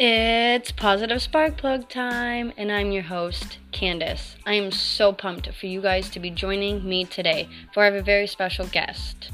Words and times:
It's 0.00 0.70
Positive 0.70 1.20
Spark 1.20 1.56
Plug 1.56 1.88
time, 1.88 2.52
and 2.56 2.70
I'm 2.70 2.92
your 2.92 3.02
host, 3.02 3.58
Candace. 3.72 4.36
I 4.46 4.54
am 4.54 4.70
so 4.70 5.12
pumped 5.12 5.52
for 5.52 5.66
you 5.66 5.80
guys 5.80 6.08
to 6.10 6.20
be 6.20 6.30
joining 6.30 6.88
me 6.88 7.04
today, 7.04 7.48
for 7.74 7.82
I 7.82 7.86
have 7.86 7.94
a 7.94 8.02
very 8.02 8.28
special 8.28 8.68
guest. 8.68 9.32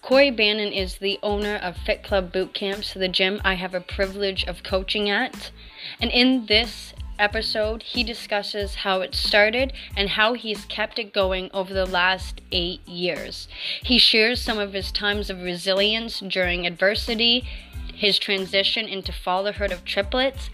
Corey 0.00 0.30
Bannon 0.30 0.72
is 0.72 0.96
the 0.96 1.18
owner 1.22 1.56
of 1.56 1.76
Fit 1.76 2.02
Club 2.02 2.32
Boot 2.32 2.54
Camps, 2.54 2.94
the 2.94 3.08
gym 3.08 3.42
I 3.44 3.56
have 3.56 3.74
a 3.74 3.80
privilege 3.80 4.42
of 4.44 4.62
coaching 4.62 5.10
at. 5.10 5.50
And 6.00 6.10
in 6.10 6.46
this 6.46 6.94
episode, 7.18 7.82
he 7.82 8.02
discusses 8.02 8.76
how 8.76 9.02
it 9.02 9.14
started 9.14 9.74
and 9.98 10.08
how 10.08 10.32
he's 10.32 10.64
kept 10.64 10.98
it 10.98 11.12
going 11.12 11.50
over 11.52 11.74
the 11.74 11.84
last 11.84 12.40
eight 12.52 12.80
years. 12.88 13.48
He 13.82 13.98
shares 13.98 14.40
some 14.40 14.58
of 14.58 14.72
his 14.72 14.90
times 14.90 15.28
of 15.28 15.42
resilience 15.42 16.20
during 16.20 16.66
adversity 16.66 17.46
his 17.96 18.18
transition 18.18 18.86
into 18.86 19.12
fatherhood 19.12 19.72
of 19.72 19.84
triplets, 19.84 20.50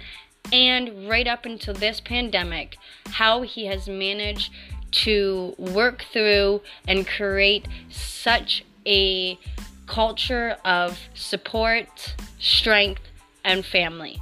and 0.52 1.08
right 1.08 1.26
up 1.26 1.44
until 1.44 1.74
this 1.74 2.00
pandemic, 2.00 2.76
how 3.06 3.42
he 3.42 3.66
has 3.66 3.88
managed 3.88 4.52
to 4.90 5.54
work 5.58 6.04
through 6.12 6.60
and 6.86 7.06
create 7.06 7.66
such 7.90 8.64
a 8.86 9.38
culture 9.86 10.56
of 10.64 10.98
support, 11.14 12.14
strength, 12.38 13.02
and 13.44 13.64
family. 13.64 14.20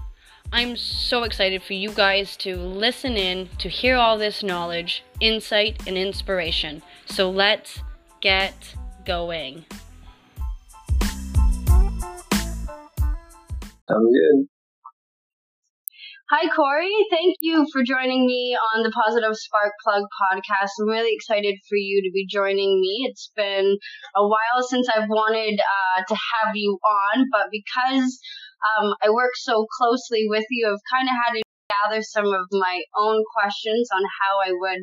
I'm 0.53 0.77
so 0.77 1.23
excited 1.23 1.63
for 1.63 1.75
you 1.75 1.91
guys 1.91 2.37
to 2.39 2.57
listen 2.57 3.17
in 3.17 3.49
to 3.59 3.69
hear 3.69 3.97
all 3.97 4.19
this 4.19 4.43
knowledge, 4.43 5.05
insight, 5.21 5.87
and 5.87 5.97
inspiration. 5.97 6.83
So 7.07 7.31
let's 7.31 7.83
get 8.21 8.75
going. 9.05 9.65
Sounds 13.91 14.15
good. 14.15 14.47
Hi, 16.31 16.47
Corey. 16.55 16.95
Thank 17.11 17.35
you 17.41 17.67
for 17.73 17.83
joining 17.83 18.25
me 18.25 18.55
on 18.55 18.85
the 18.85 18.93
Positive 18.95 19.35
Spark 19.35 19.73
Plug 19.83 20.05
podcast. 20.15 20.71
I'm 20.79 20.87
really 20.87 21.11
excited 21.13 21.57
for 21.69 21.75
you 21.75 22.03
to 22.03 22.11
be 22.15 22.25
joining 22.31 22.81
me. 22.81 23.09
It's 23.11 23.33
been 23.35 23.77
a 24.15 24.23
while 24.23 24.63
since 24.63 24.87
I've 24.89 25.09
wanted 25.09 25.59
uh, 25.59 26.03
to 26.07 26.15
have 26.15 26.55
you 26.55 26.79
on, 26.87 27.27
but 27.33 27.51
because 27.51 28.21
um, 28.79 28.95
I 29.03 29.11
work 29.11 29.35
so 29.35 29.67
closely 29.77 30.27
with 30.29 30.47
you, 30.51 30.69
I've 30.71 30.87
kind 30.95 31.09
of 31.09 31.19
had 31.19 31.35
to 31.35 31.43
gather 31.83 32.03
some 32.03 32.27
of 32.27 32.47
my 32.53 32.81
own 32.97 33.25
questions 33.35 33.89
on 33.93 34.03
how 34.07 34.51
I 34.51 34.53
would 34.55 34.83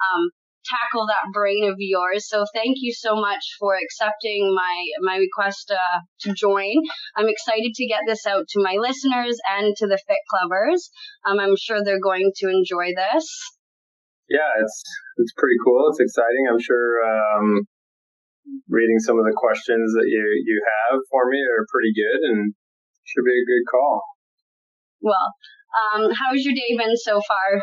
um, 0.00 0.30
tackle 0.68 1.06
that 1.06 1.32
brain 1.32 1.68
of 1.68 1.76
yours. 1.78 2.28
So 2.28 2.44
thank 2.54 2.76
you 2.80 2.92
so 2.92 3.16
much 3.16 3.56
for 3.58 3.74
accepting 3.76 4.54
my 4.54 4.84
my 5.00 5.16
request 5.16 5.72
uh, 5.72 6.00
to 6.20 6.34
join. 6.34 6.74
I'm 7.16 7.28
excited 7.28 7.72
to 7.74 7.86
get 7.86 8.00
this 8.06 8.26
out 8.26 8.46
to 8.48 8.62
my 8.62 8.76
listeners 8.78 9.38
and 9.58 9.74
to 9.76 9.86
the 9.86 9.98
Fit 10.06 10.22
Clubbers. 10.32 10.90
Um, 11.24 11.38
I'm 11.40 11.56
sure 11.56 11.82
they're 11.82 12.00
going 12.00 12.32
to 12.36 12.48
enjoy 12.48 12.94
this. 12.94 13.26
Yeah, 14.28 14.50
it's 14.60 14.82
it's 15.18 15.32
pretty 15.36 15.56
cool. 15.64 15.88
It's 15.90 16.00
exciting. 16.00 16.46
I'm 16.50 16.60
sure. 16.60 17.00
Um, 17.06 17.66
reading 18.70 18.98
some 19.00 19.18
of 19.18 19.24
the 19.24 19.34
questions 19.34 19.92
that 19.98 20.06
you 20.06 20.22
you 20.46 20.62
have 20.62 21.00
for 21.10 21.26
me 21.26 21.38
are 21.42 21.66
pretty 21.66 21.90
good 21.90 22.30
and 22.30 22.54
should 23.04 23.24
be 23.24 23.34
a 23.34 23.48
good 23.50 23.64
call. 23.70 24.02
Well, 25.02 25.34
um, 25.76 26.10
how's 26.10 26.44
your 26.44 26.54
day 26.54 26.76
been 26.76 26.96
so 26.96 27.20
far? 27.26 27.62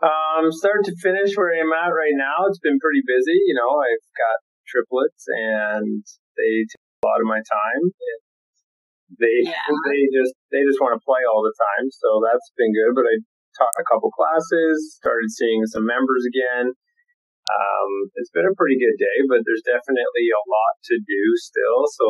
Um, 0.00 0.48
start 0.48 0.80
to 0.88 0.96
finish 1.04 1.36
where 1.36 1.52
I'm 1.52 1.68
at 1.76 1.92
right 1.92 2.16
now, 2.16 2.48
it's 2.48 2.62
been 2.64 2.80
pretty 2.80 3.04
busy. 3.04 3.36
You 3.44 3.52
know, 3.52 3.68
I've 3.68 4.06
got 4.16 4.36
triplets 4.64 5.28
and 5.28 6.00
they 6.40 6.64
take 6.64 6.88
a 7.04 7.06
lot 7.06 7.20
of 7.20 7.28
my 7.28 7.40
time. 7.44 7.82
They 9.20 9.44
yeah. 9.44 9.66
they 9.90 10.00
just 10.14 10.32
they 10.54 10.62
just 10.64 10.80
want 10.80 10.96
to 10.96 11.02
play 11.02 11.20
all 11.26 11.42
the 11.42 11.52
time, 11.52 11.90
so 11.90 12.22
that's 12.24 12.48
been 12.56 12.70
good. 12.72 12.94
But 12.94 13.10
I 13.10 13.14
taught 13.58 13.82
a 13.82 13.88
couple 13.90 14.08
classes, 14.14 14.96
started 14.96 15.28
seeing 15.28 15.66
some 15.66 15.84
members 15.84 16.24
again. 16.30 16.72
Um, 17.50 17.90
it's 18.14 18.30
been 18.30 18.46
a 18.46 18.54
pretty 18.54 18.78
good 18.78 18.94
day, 18.96 19.26
but 19.26 19.42
there's 19.42 19.66
definitely 19.66 20.30
a 20.30 20.44
lot 20.46 20.74
to 20.94 20.96
do 21.02 21.22
still. 21.42 21.90
So 21.98 22.06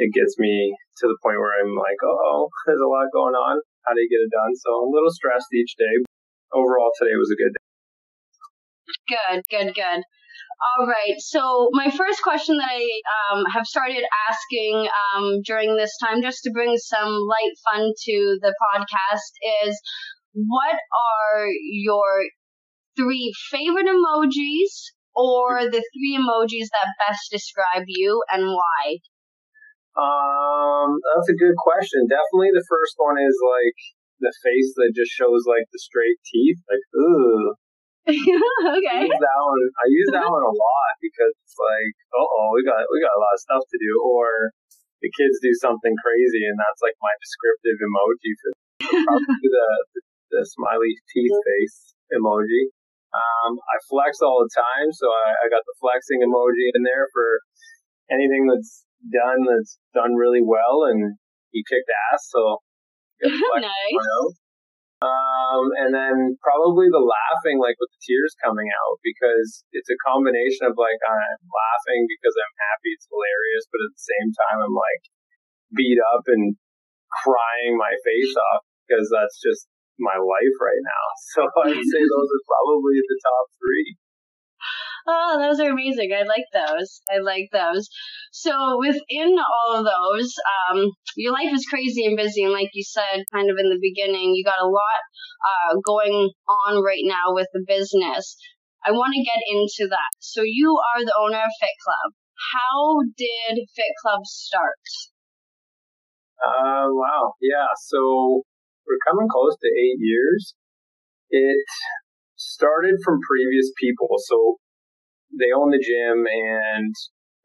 it 0.00 0.10
gets 0.16 0.40
me 0.40 0.72
to 0.72 1.04
the 1.04 1.20
point 1.20 1.36
where 1.36 1.60
I'm 1.60 1.76
like, 1.76 2.00
oh, 2.00 2.48
there's 2.64 2.80
a 2.80 2.88
lot 2.88 3.12
going 3.12 3.36
on. 3.36 3.60
How 3.84 3.92
do 3.92 4.00
you 4.00 4.08
get 4.08 4.24
it 4.24 4.32
done? 4.32 4.56
So 4.56 4.72
I'm 4.72 4.88
a 4.88 4.94
little 4.96 5.12
stressed 5.12 5.52
each 5.52 5.76
day, 5.76 5.94
overall 6.52 6.90
today 6.98 7.14
was 7.18 7.30
a 7.30 7.38
good 7.38 7.52
day. 7.54 7.64
Good, 9.08 9.42
good, 9.50 9.74
good. 9.74 10.02
All 10.60 10.86
right. 10.86 11.16
So 11.18 11.70
my 11.72 11.90
first 11.90 12.22
question 12.22 12.58
that 12.58 12.68
I 12.68 12.84
um, 13.32 13.44
have 13.52 13.64
started 13.64 14.04
asking 14.28 14.88
um, 14.92 15.40
during 15.44 15.76
this 15.76 15.96
time, 15.96 16.22
just 16.22 16.42
to 16.44 16.50
bring 16.50 16.76
some 16.76 17.08
light 17.08 17.56
fun 17.64 17.92
to 18.04 18.38
the 18.42 18.54
podcast, 18.68 19.66
is 19.66 19.80
what 20.34 20.76
are 20.76 21.46
your 21.72 22.24
three 22.96 23.32
favorite 23.50 23.86
emojis 23.86 24.92
or 25.14 25.64
the 25.64 25.82
three 25.94 26.18
emojis 26.18 26.68
that 26.72 26.92
best 27.08 27.30
describe 27.30 27.84
you 27.86 28.22
and 28.30 28.44
why? 28.44 29.00
Um, 29.96 30.98
that's 31.14 31.28
a 31.30 31.40
good 31.40 31.56
question. 31.56 32.06
Definitely 32.06 32.52
the 32.52 32.66
first 32.68 32.94
one 32.96 33.16
is 33.16 33.36
like 33.42 33.80
the 34.20 34.32
face 34.44 34.70
that 34.76 34.92
just 34.92 35.12
shows 35.12 35.48
like 35.48 35.66
the 35.72 35.80
straight 35.80 36.20
teeth. 36.28 36.60
Like, 36.68 36.84
ooh. 36.96 37.56
okay. 38.08 38.96
I 38.96 39.04
use 39.04 39.20
that 39.20 39.40
one. 39.44 39.64
I 39.76 39.86
use 39.88 40.10
that 40.12 40.28
one 40.28 40.44
a 40.44 40.54
lot 40.56 40.92
because 41.04 41.34
it's 41.44 41.58
like, 41.58 41.92
oh, 42.16 42.52
we 42.56 42.64
got 42.64 42.80
we 42.88 43.00
got 43.00 43.12
a 43.12 43.20
lot 43.20 43.36
of 43.36 43.44
stuff 43.44 43.64
to 43.64 43.78
do, 43.78 43.92
or 44.00 44.56
the 45.04 45.12
kids 45.12 45.36
do 45.44 45.52
something 45.60 45.94
crazy, 46.00 46.48
and 46.48 46.56
that's 46.56 46.80
like 46.80 46.96
my 47.04 47.12
descriptive 47.20 47.78
emoji 47.80 48.32
for 48.40 48.50
probably 49.04 49.48
the, 49.48 49.68
the 49.94 50.00
the 50.30 50.42
smiley 50.48 50.96
teeth 51.12 51.36
face 51.44 51.92
emoji. 52.14 52.72
Um, 53.10 53.58
I 53.58 53.76
flex 53.90 54.22
all 54.22 54.46
the 54.46 54.54
time, 54.54 54.94
so 54.94 55.10
I, 55.10 55.44
I 55.44 55.46
got 55.50 55.66
the 55.66 55.76
flexing 55.82 56.22
emoji 56.22 56.72
in 56.72 56.86
there 56.86 57.10
for 57.12 57.42
anything 58.10 58.46
that's 58.46 58.86
done 59.08 59.44
that's 59.48 59.78
done 59.94 60.14
really 60.14 60.42
well 60.42 60.84
and 60.88 61.16
you 61.52 61.62
kicked 61.66 61.90
ass. 62.12 62.28
So 62.30 62.62
nice. 63.60 64.36
Um, 65.00 65.72
and 65.80 65.96
then 65.96 66.36
probably 66.44 66.92
the 66.92 67.00
laughing, 67.00 67.56
like 67.56 67.80
with 67.80 67.88
the 67.88 68.02
tears 68.04 68.36
coming 68.44 68.68
out, 68.68 69.00
because 69.00 69.64
it's 69.72 69.88
a 69.88 69.96
combination 70.04 70.68
of 70.68 70.76
like 70.76 71.00
I'm 71.00 71.40
laughing 71.40 72.04
because 72.04 72.36
I'm 72.36 72.54
happy, 72.68 72.92
it's 72.92 73.08
hilarious, 73.08 73.64
but 73.72 73.80
at 73.80 73.92
the 73.96 74.04
same 74.12 74.28
time 74.36 74.58
I'm 74.60 74.76
like 74.76 75.04
beat 75.72 75.96
up 76.12 76.28
and 76.28 76.52
crying 77.24 77.80
my 77.80 77.96
face 78.04 78.34
off 78.52 78.68
because 78.84 79.08
that's 79.08 79.40
just 79.40 79.72
my 79.96 80.16
life 80.16 80.56
right 80.60 80.84
now. 80.84 81.04
So 81.32 81.40
I'd 81.46 81.80
say 81.80 82.02
those 82.12 82.30
are 82.36 82.44
probably 82.48 83.00
the 83.00 83.18
top 83.24 83.46
three. 83.56 83.96
Oh, 85.06 85.38
those 85.40 85.60
are 85.60 85.70
amazing. 85.70 86.12
I 86.12 86.22
like 86.24 86.44
those. 86.52 87.00
I 87.10 87.18
like 87.20 87.48
those. 87.52 87.88
So 88.32 88.78
within 88.78 89.36
all 89.38 89.78
of 89.78 89.84
those, 89.84 90.34
um, 90.70 90.90
your 91.16 91.32
life 91.32 91.52
is 91.52 91.66
crazy 91.66 92.04
and 92.04 92.16
busy, 92.16 92.42
and 92.44 92.52
like 92.52 92.70
you 92.74 92.84
said, 92.84 93.24
kind 93.32 93.50
of 93.50 93.56
in 93.58 93.70
the 93.70 93.80
beginning, 93.80 94.34
you 94.34 94.44
got 94.44 94.62
a 94.62 94.68
lot 94.68 95.00
uh, 95.44 95.76
going 95.84 96.30
on 96.48 96.84
right 96.84 97.04
now 97.04 97.34
with 97.34 97.48
the 97.52 97.64
business. 97.66 98.36
I 98.84 98.92
want 98.92 99.12
to 99.12 99.24
get 99.24 99.42
into 99.50 99.88
that. 99.90 100.10
So 100.20 100.42
you 100.44 100.78
are 100.94 101.04
the 101.04 101.16
owner 101.18 101.38
of 101.38 101.52
Fit 101.60 101.76
Club. 101.84 102.12
How 102.52 103.00
did 103.16 103.68
Fit 103.76 103.92
Club 104.02 104.20
start? 104.24 104.80
Uh, 106.40 106.88
wow. 106.88 107.34
Yeah. 107.40 107.68
So 107.88 108.42
we're 108.86 109.04
coming 109.06 109.28
close 109.30 109.56
to 109.60 109.68
eight 109.68 110.00
years. 110.00 110.54
It 111.28 111.64
started 112.36 112.96
from 113.04 113.20
previous 113.28 113.70
people. 113.78 114.08
So 114.24 114.56
they 115.36 115.50
own 115.54 115.70
the 115.70 115.82
gym 115.82 116.26
and 116.26 116.92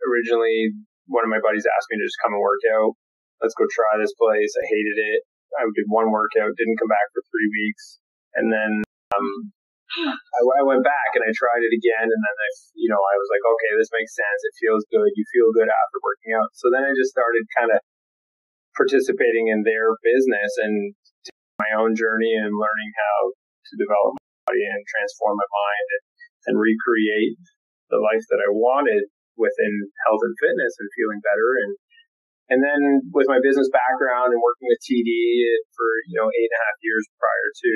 originally 0.06 0.74
one 1.08 1.26
of 1.26 1.30
my 1.30 1.42
buddies 1.42 1.66
asked 1.70 1.90
me 1.94 2.02
to 2.02 2.08
just 2.08 2.22
come 2.22 2.34
and 2.34 2.42
work 2.42 2.64
out. 2.74 2.98
Let's 3.42 3.58
go 3.58 3.68
try 3.70 4.00
this 4.02 4.16
place. 4.18 4.52
I 4.58 4.66
hated 4.66 4.98
it. 4.98 5.22
I 5.56 5.64
did 5.72 5.88
one 5.88 6.10
workout, 6.10 6.58
didn't 6.58 6.82
come 6.82 6.92
back 6.92 7.08
for 7.14 7.22
three 7.30 7.48
weeks. 7.48 8.02
And 8.36 8.52
then, 8.52 8.84
um, 9.16 9.30
I, 9.96 10.42
I 10.42 10.64
went 10.66 10.84
back 10.84 11.16
and 11.16 11.24
I 11.24 11.32
tried 11.32 11.64
it 11.64 11.72
again. 11.72 12.10
And 12.10 12.22
then 12.26 12.36
I, 12.36 12.50
you 12.76 12.90
know, 12.92 13.00
I 13.00 13.16
was 13.16 13.30
like, 13.32 13.46
okay, 13.46 13.72
this 13.80 13.94
makes 13.96 14.12
sense. 14.18 14.40
It 14.44 14.60
feels 14.60 14.84
good. 14.92 15.08
You 15.16 15.26
feel 15.32 15.56
good 15.56 15.70
after 15.70 15.98
working 16.04 16.36
out. 16.36 16.52
So 16.58 16.68
then 16.74 16.84
I 16.84 16.92
just 16.98 17.14
started 17.14 17.46
kind 17.56 17.72
of 17.72 17.80
participating 18.76 19.48
in 19.48 19.64
their 19.64 19.96
business 20.04 20.52
and 20.60 20.92
my 21.64 21.72
own 21.80 21.96
journey 21.96 22.36
and 22.36 22.52
learning 22.52 22.92
how 23.00 23.18
to 23.32 23.74
develop 23.80 24.20
my 24.20 24.52
body 24.52 24.64
and 24.68 24.84
transform 24.84 25.40
my 25.40 25.48
mind 25.48 25.88
and, 25.96 26.04
and 26.52 26.56
recreate 26.60 27.40
the 27.90 28.02
life 28.02 28.26
that 28.34 28.42
I 28.42 28.50
wanted 28.50 29.10
within 29.36 29.74
health 30.08 30.24
and 30.24 30.36
fitness 30.40 30.74
and 30.80 30.88
feeling 30.96 31.22
better. 31.22 31.50
And, 31.64 31.72
and 32.56 32.60
then 32.64 32.82
with 33.12 33.28
my 33.28 33.42
business 33.44 33.68
background 33.70 34.32
and 34.32 34.42
working 34.42 34.68
with 34.72 34.80
TD 34.86 35.12
for, 35.76 35.88
you 36.08 36.16
know, 36.18 36.30
eight 36.32 36.50
and 36.50 36.58
a 36.58 36.64
half 36.66 36.78
years 36.82 37.04
prior 37.20 37.50
to, 37.52 37.74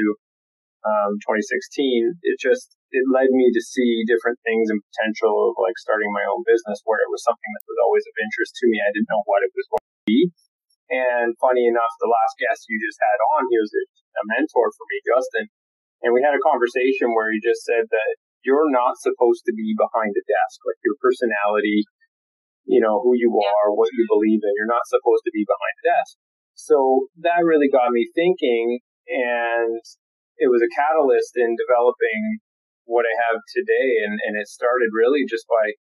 um, 0.87 1.11
2016, 1.19 2.15
it 2.23 2.39
just, 2.39 2.79
it 2.95 3.03
led 3.11 3.29
me 3.35 3.51
to 3.51 3.61
see 3.61 4.07
different 4.07 4.39
things 4.47 4.71
and 4.71 4.79
potential 4.93 5.51
of 5.51 5.59
like 5.59 5.75
starting 5.75 6.07
my 6.15 6.23
own 6.31 6.41
business 6.47 6.79
where 6.87 7.03
it 7.03 7.11
was 7.11 7.21
something 7.27 7.51
that 7.59 7.67
was 7.67 7.79
always 7.83 8.05
of 8.07 8.15
interest 8.15 8.55
to 8.63 8.65
me. 8.71 8.79
I 8.79 8.91
didn't 8.95 9.11
know 9.11 9.23
what 9.27 9.43
it 9.43 9.51
was 9.51 9.67
going 9.67 9.83
to 9.83 10.07
be. 10.07 10.19
And 10.89 11.37
funny 11.37 11.69
enough, 11.69 11.93
the 12.01 12.09
last 12.09 12.33
guest 12.41 12.65
you 12.65 12.81
just 12.81 12.97
had 12.97 13.19
on, 13.35 13.45
he 13.51 13.57
was 13.61 13.69
a, 13.75 13.83
a 13.83 14.23
mentor 14.33 14.73
for 14.73 14.85
me, 14.89 14.97
Justin. 15.05 15.45
And 16.01 16.15
we 16.15 16.23
had 16.23 16.33
a 16.33 16.41
conversation 16.41 17.13
where 17.13 17.29
he 17.29 17.43
just 17.43 17.61
said 17.61 17.85
that 17.91 18.11
you're 18.43 18.71
not 18.71 18.99
supposed 18.99 19.43
to 19.47 19.53
be 19.53 19.75
behind 19.75 20.15
a 20.15 20.23
desk. 20.23 20.57
Like 20.63 20.79
your 20.83 20.95
personality, 20.99 21.83
you 22.63 22.79
know, 22.79 23.01
who 23.01 23.17
you 23.17 23.33
are, 23.35 23.73
what 23.73 23.91
you 23.93 24.05
believe 24.07 24.39
in, 24.43 24.53
you're 24.55 24.69
not 24.69 24.87
supposed 24.87 25.25
to 25.25 25.33
be 25.33 25.43
behind 25.43 25.75
a 25.83 25.85
desk. 25.89 26.13
So 26.55 27.07
that 27.23 27.47
really 27.47 27.71
got 27.71 27.95
me 27.95 28.07
thinking 28.15 28.83
and 29.07 29.79
it 30.39 30.47
was 30.47 30.63
a 30.63 30.71
catalyst 30.75 31.35
in 31.35 31.55
developing 31.55 32.39
what 32.87 33.07
I 33.07 33.13
have 33.27 33.39
today. 33.51 34.05
And, 34.07 34.19
and 34.27 34.33
it 34.39 34.47
started 34.47 34.91
really 34.95 35.23
just 35.27 35.47
by 35.47 35.75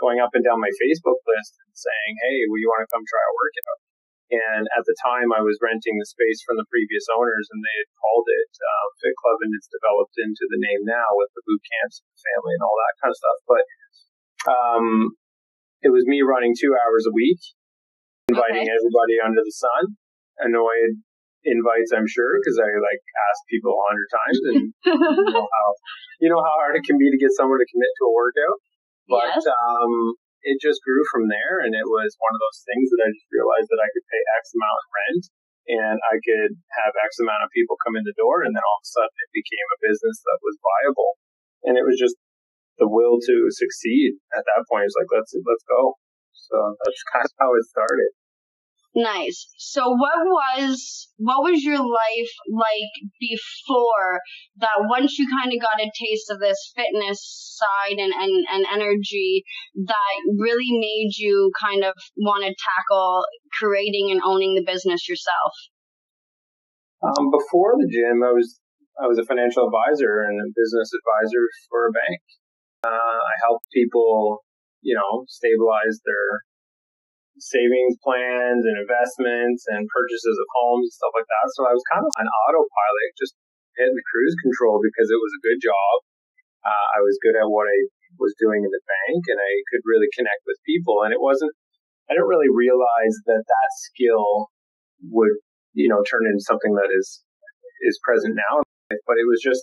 going 0.00 0.22
up 0.22 0.32
and 0.32 0.44
down 0.44 0.62
my 0.62 0.72
Facebook 0.78 1.20
list 1.26 1.52
and 1.58 1.72
saying, 1.74 2.12
Hey, 2.22 2.46
will 2.46 2.60
you 2.62 2.70
want 2.70 2.86
to 2.86 2.92
come 2.92 3.04
try 3.04 3.24
a 3.24 3.34
workout? 3.34 3.87
And 4.28 4.68
at 4.76 4.84
the 4.84 4.96
time, 5.00 5.32
I 5.32 5.40
was 5.40 5.56
renting 5.64 5.96
the 5.96 6.04
space 6.04 6.44
from 6.44 6.60
the 6.60 6.68
previous 6.68 7.08
owners, 7.08 7.48
and 7.48 7.64
they 7.64 7.76
had 7.80 7.90
called 7.96 8.28
it 8.28 8.52
uh, 8.60 8.86
Fit 9.00 9.16
Club, 9.16 9.40
and 9.40 9.56
it's 9.56 9.72
developed 9.72 10.16
into 10.20 10.44
the 10.52 10.60
name 10.60 10.84
now 10.84 11.08
with 11.16 11.32
the 11.32 11.44
boot 11.48 11.64
camps, 11.64 12.04
and 12.04 12.12
the 12.12 12.20
family, 12.20 12.52
and 12.52 12.64
all 12.64 12.76
that 12.76 12.98
kind 13.00 13.12
of 13.12 13.18
stuff. 13.18 13.38
But 13.48 13.64
um, 14.52 14.86
it 15.80 15.88
was 15.88 16.04
me 16.04 16.20
running 16.20 16.52
two 16.52 16.76
hours 16.76 17.08
a 17.08 17.16
week, 17.16 17.40
inviting 18.28 18.68
okay. 18.68 18.76
everybody 18.76 19.16
under 19.16 19.40
the 19.40 19.56
sun. 19.56 19.96
Annoyed 20.44 21.02
invites, 21.48 21.90
I'm 21.96 22.06
sure, 22.06 22.36
because 22.36 22.60
I 22.60 22.68
like 22.68 23.02
ask 23.32 23.38
people 23.48 23.72
a 23.72 23.84
hundred 23.88 24.08
times, 24.12 24.38
and 24.52 24.60
you 25.24 25.32
know 25.32 25.48
how 25.48 25.66
you 26.20 26.28
know 26.28 26.42
how 26.44 26.54
hard 26.60 26.76
it 26.76 26.84
can 26.84 27.00
be 27.00 27.08
to 27.08 27.18
get 27.18 27.32
someone 27.32 27.58
to 27.58 27.68
commit 27.72 27.92
to 27.96 28.04
a 28.06 28.12
workout. 28.12 28.58
But 29.08 29.40
yes. 29.40 29.48
um, 29.48 30.20
it 30.48 30.56
just 30.64 30.80
grew 30.80 31.04
from 31.12 31.28
there, 31.28 31.60
and 31.60 31.76
it 31.76 31.84
was 31.84 32.16
one 32.16 32.32
of 32.32 32.40
those 32.40 32.64
things 32.64 32.88
that 32.88 33.04
I 33.04 33.12
just 33.12 33.28
realized 33.28 33.68
that 33.68 33.84
I 33.84 33.92
could 33.92 34.06
pay 34.08 34.22
X 34.40 34.56
amount 34.56 34.80
of 34.80 34.88
rent, 34.88 35.24
and 35.68 35.96
I 36.08 36.16
could 36.24 36.52
have 36.80 36.96
X 37.04 37.20
amount 37.20 37.44
of 37.44 37.52
people 37.52 37.76
come 37.84 38.00
in 38.00 38.08
the 38.08 38.16
door, 38.16 38.40
and 38.40 38.56
then 38.56 38.64
all 38.64 38.80
of 38.80 38.88
a 38.88 38.94
sudden 38.96 39.12
it 39.12 39.32
became 39.36 39.68
a 39.68 39.82
business 39.84 40.16
that 40.24 40.40
was 40.40 40.56
viable, 40.64 41.12
and 41.68 41.76
it 41.76 41.84
was 41.84 42.00
just 42.00 42.16
the 42.80 42.88
will 42.88 43.20
to 43.20 43.36
succeed 43.52 44.16
at 44.32 44.46
that 44.48 44.64
point. 44.72 44.88
It's 44.88 44.96
like 44.96 45.12
let's 45.12 45.36
let's 45.36 45.66
go. 45.68 46.00
So 46.32 46.56
that's 46.80 47.02
kind 47.12 47.28
of 47.28 47.34
how 47.36 47.52
it 47.52 47.66
started. 47.68 48.10
Nice. 48.98 49.46
So 49.58 49.94
what 49.94 50.26
was 50.26 51.06
what 51.18 51.46
was 51.46 51.62
your 51.62 51.78
life 51.78 52.32
like 52.50 52.94
before 53.22 54.18
that 54.58 54.90
once 54.90 55.16
you 55.20 55.28
kind 55.30 55.54
of 55.54 55.62
got 55.62 55.78
a 55.78 55.86
taste 55.94 56.26
of 56.34 56.40
this 56.40 56.72
fitness 56.74 57.22
side 57.54 57.94
and, 57.94 58.10
and, 58.10 58.44
and 58.50 58.66
energy 58.74 59.44
that 59.86 60.14
really 60.34 60.74
made 60.82 61.14
you 61.14 61.52
kind 61.62 61.84
of 61.84 61.94
want 62.16 62.42
to 62.42 62.50
tackle 62.58 63.22
creating 63.54 64.10
and 64.10 64.20
owning 64.26 64.56
the 64.56 64.66
business 64.66 65.08
yourself? 65.08 65.54
Um, 66.98 67.30
before 67.30 67.78
the 67.78 67.86
gym, 67.86 68.26
I 68.26 68.34
was 68.34 68.58
I 68.98 69.06
was 69.06 69.22
a 69.22 69.26
financial 69.30 69.62
advisor 69.70 70.26
and 70.26 70.42
a 70.42 70.50
business 70.58 70.90
advisor 70.90 71.46
for 71.70 71.86
a 71.86 71.92
bank. 71.94 72.18
Uh, 72.82 72.90
I 73.22 73.34
helped 73.46 73.70
people, 73.72 74.42
you 74.82 74.98
know, 74.98 75.22
stabilize 75.30 76.02
their 76.02 76.42
savings 77.38 77.96
plans 78.02 78.62
and 78.66 78.76
investments 78.78 79.64
and 79.70 79.86
purchases 79.90 80.36
of 80.36 80.46
homes 80.58 80.90
and 80.90 80.96
stuff 80.98 81.14
like 81.14 81.28
that. 81.28 81.46
So 81.54 81.66
I 81.66 81.74
was 81.74 81.84
kind 81.90 82.04
of 82.04 82.12
on 82.18 82.26
autopilot, 82.26 83.10
just 83.18 83.34
hitting 83.78 83.94
the 83.94 84.08
cruise 84.10 84.36
control 84.42 84.82
because 84.82 85.08
it 85.08 85.20
was 85.22 85.32
a 85.34 85.44
good 85.46 85.60
job. 85.62 85.94
Uh, 86.66 86.86
I 86.98 87.00
was 87.00 87.22
good 87.22 87.38
at 87.38 87.46
what 87.46 87.70
I 87.70 87.78
was 88.18 88.34
doing 88.42 88.66
in 88.66 88.72
the 88.74 88.82
bank 88.82 89.22
and 89.30 89.38
I 89.38 89.52
could 89.70 89.86
really 89.86 90.10
connect 90.18 90.42
with 90.44 90.58
people. 90.66 91.06
And 91.06 91.14
it 91.14 91.22
wasn't, 91.22 91.54
I 92.10 92.18
didn't 92.18 92.30
really 92.30 92.50
realize 92.50 93.14
that 93.30 93.46
that 93.46 93.70
skill 93.88 94.50
would, 95.14 95.38
you 95.78 95.86
know, 95.86 96.02
turn 96.02 96.26
into 96.26 96.42
something 96.42 96.74
that 96.74 96.90
is, 96.90 97.22
is 97.86 98.02
present 98.02 98.34
now. 98.34 98.66
But 98.90 99.20
it 99.20 99.28
was 99.28 99.38
just, 99.38 99.62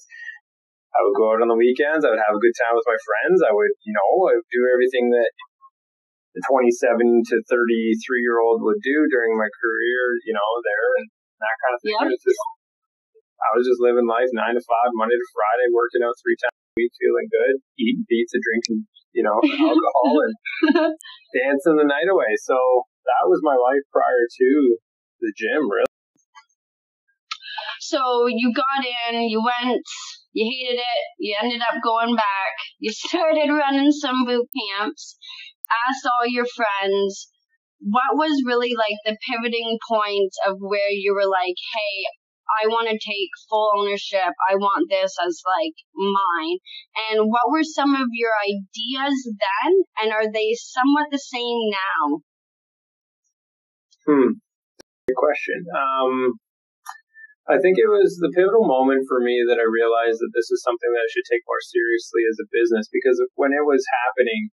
I 0.95 1.03
would 1.03 1.17
go 1.19 1.35
out 1.35 1.43
on 1.43 1.51
the 1.51 1.59
weekends. 1.59 2.07
I 2.07 2.13
would 2.15 2.23
have 2.23 2.37
a 2.37 2.43
good 2.45 2.55
time 2.55 2.77
with 2.77 2.87
my 2.87 2.95
friends. 2.95 3.43
I 3.43 3.51
would, 3.51 3.73
you 3.83 3.91
know, 3.91 4.31
I 4.31 4.39
would 4.39 4.47
do 4.47 4.63
everything 4.71 5.11
that 5.11 5.29
the 6.35 6.43
27 6.51 6.99
to 7.31 7.35
33 7.47 7.95
year 8.19 8.43
old 8.43 8.59
would 8.59 8.83
do 8.83 8.97
during 9.07 9.39
my 9.39 9.47
career, 9.63 9.99
you 10.27 10.35
know, 10.35 10.49
there 10.67 10.89
and 10.99 11.05
that 11.39 11.55
kind 11.63 11.73
of 11.73 11.79
thing. 11.79 11.95
Yep. 11.95 12.11
Just, 12.19 12.43
I 13.39 13.49
was 13.55 13.63
just 13.63 13.79
living 13.79 14.03
life 14.03 14.27
nine 14.35 14.55
to 14.59 14.63
five, 14.67 14.91
Monday 14.99 15.15
to 15.15 15.29
Friday, 15.31 15.67
working 15.71 16.03
out 16.03 16.15
three 16.19 16.35
times 16.35 16.59
a 16.59 16.75
week, 16.75 16.91
feeling 16.99 17.27
good, 17.31 17.55
eating 17.79 18.03
pizza, 18.11 18.35
drinking, 18.43 18.83
you 19.15 19.23
know, 19.23 19.39
alcohol 19.71 20.11
and 20.27 20.35
dancing 21.31 21.79
the 21.79 21.87
night 21.87 22.11
away. 22.11 22.35
So 22.43 22.55
that 23.07 23.23
was 23.31 23.39
my 23.39 23.55
life 23.55 23.83
prior 23.95 24.23
to 24.27 24.49
the 25.23 25.31
gym, 25.39 25.63
really. 25.71 25.87
So 27.79 28.27
you 28.27 28.51
got 28.51 28.83
in, 28.83 29.29
you 29.29 29.39
went, 29.39 29.83
you 30.33 30.43
hated 30.43 30.79
it, 30.79 31.03
you 31.19 31.35
ended 31.41 31.61
up 31.61 31.79
going 31.83 32.15
back, 32.15 32.53
you 32.79 32.91
started 32.93 33.49
running 33.51 33.91
some 33.91 34.25
boot 34.25 34.47
camps, 34.51 35.17
asked 35.69 36.05
all 36.05 36.27
your 36.27 36.45
friends, 36.45 37.29
what 37.79 38.15
was 38.15 38.43
really 38.45 38.73
like 38.73 38.97
the 39.05 39.17
pivoting 39.29 39.77
point 39.87 40.33
of 40.47 40.57
where 40.59 40.89
you 40.89 41.13
were 41.13 41.29
like, 41.29 41.57
hey, 41.73 41.95
I 42.45 42.69
want 42.69 42.87
to 42.89 42.97
take 42.97 43.33
full 43.49 43.73
ownership. 43.77 44.33
I 44.49 44.55
want 44.55 44.89
this 44.89 45.17
as 45.17 45.41
like 45.45 45.77
mine. 45.97 46.57
And 47.09 47.29
what 47.29 47.49
were 47.49 47.65
some 47.65 47.95
of 47.97 48.07
your 48.13 48.33
ideas 48.37 49.17
then? 49.25 49.71
And 50.01 50.13
are 50.13 50.29
they 50.29 50.53
somewhat 50.53 51.09
the 51.09 51.21
same 51.21 51.59
now? 51.73 52.21
Hmm. 54.05 54.31
Good 55.09 55.17
question. 55.17 55.65
Um, 55.73 56.37
I 57.45 57.61
think 57.61 57.77
it 57.77 57.89
was 57.89 58.17
the 58.17 58.33
pivotal 58.33 58.65
moment 58.65 59.05
for 59.05 59.21
me 59.21 59.41
that 59.45 59.61
I 59.61 59.65
realized 59.65 60.17
that 60.17 60.33
this 60.33 60.49
is 60.49 60.65
something 60.65 60.89
that 60.89 61.05
I 61.05 61.11
should 61.13 61.29
take 61.29 61.45
more 61.45 61.61
seriously 61.61 62.25
as 62.25 62.41
a 62.41 62.49
business 62.49 62.89
because 62.89 63.21
when 63.37 63.53
it 63.53 63.65
was 63.65 63.85
happening, 64.05 64.49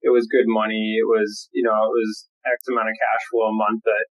it 0.00 0.10
was 0.10 0.28
good 0.30 0.48
money. 0.48 0.96
It 0.96 1.08
was, 1.08 1.48
you 1.52 1.62
know, 1.62 1.76
it 1.76 1.94
was 1.94 2.28
X 2.46 2.68
amount 2.68 2.88
of 2.88 2.96
cash 2.96 3.24
flow 3.28 3.52
a 3.52 3.56
month 3.56 3.84
that 3.84 4.06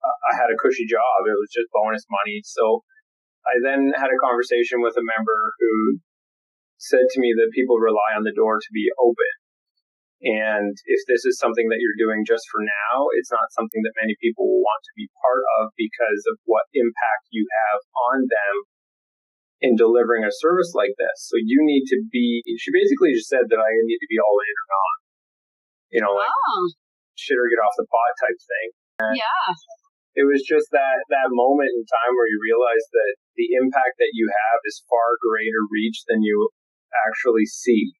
uh, 0.00 0.18
I 0.30 0.32
had 0.38 0.50
a 0.54 0.58
cushy 0.58 0.86
job. 0.86 1.26
It 1.26 1.38
was 1.38 1.50
just 1.50 1.70
bonus 1.74 2.06
money. 2.08 2.40
So 2.46 2.82
I 3.46 3.58
then 3.64 3.90
had 3.96 4.12
a 4.12 4.22
conversation 4.22 4.84
with 4.84 4.94
a 4.94 5.04
member 5.04 5.38
who 5.58 6.00
said 6.78 7.04
to 7.10 7.20
me 7.20 7.34
that 7.36 7.56
people 7.56 7.76
rely 7.76 8.16
on 8.16 8.24
the 8.24 8.36
door 8.36 8.56
to 8.56 8.70
be 8.72 8.88
open. 8.96 9.32
And 10.20 10.76
if 10.84 11.00
this 11.08 11.24
is 11.24 11.40
something 11.40 11.72
that 11.72 11.80
you're 11.80 11.96
doing 11.96 12.28
just 12.28 12.44
for 12.52 12.60
now, 12.60 13.08
it's 13.16 13.32
not 13.32 13.56
something 13.56 13.80
that 13.88 13.96
many 13.96 14.12
people 14.20 14.44
will 14.44 14.60
want 14.60 14.84
to 14.84 14.96
be 14.96 15.08
part 15.16 15.44
of 15.60 15.72
because 15.80 16.22
of 16.28 16.36
what 16.44 16.68
impact 16.76 17.32
you 17.32 17.48
have 17.48 17.80
on 18.12 18.28
them 18.28 18.54
in 19.64 19.80
delivering 19.80 20.24
a 20.24 20.32
service 20.32 20.76
like 20.76 20.92
this. 21.00 21.16
So 21.24 21.40
you 21.40 21.64
need 21.64 21.88
to 21.88 22.04
be, 22.12 22.44
she 22.60 22.68
basically 22.68 23.16
just 23.16 23.32
said 23.32 23.48
that 23.48 23.60
I 23.60 23.72
need 23.88 24.00
to 24.00 24.12
be 24.12 24.20
all 24.20 24.38
in 24.44 24.56
or 24.60 24.68
not. 24.68 24.99
You 25.90 26.00
know, 26.00 26.14
like 26.14 26.30
oh. 26.30 26.62
shit 27.18 27.38
or 27.38 27.46
get 27.50 27.62
off 27.62 27.74
the 27.78 27.86
pot 27.86 28.12
type 28.22 28.38
thing. 28.38 28.68
And 29.02 29.14
yeah. 29.18 29.46
It 30.18 30.26
was 30.26 30.42
just 30.42 30.66
that, 30.74 31.06
that 31.14 31.30
moment 31.30 31.70
in 31.70 31.86
time 31.86 32.12
where 32.18 32.26
you 32.26 32.38
realize 32.42 32.82
that 32.90 33.12
the 33.38 33.54
impact 33.54 33.94
that 34.02 34.10
you 34.10 34.26
have 34.26 34.58
is 34.66 34.82
far 34.90 35.14
greater 35.22 35.62
reach 35.70 36.02
than 36.10 36.26
you 36.26 36.50
actually 37.06 37.46
see. 37.46 37.94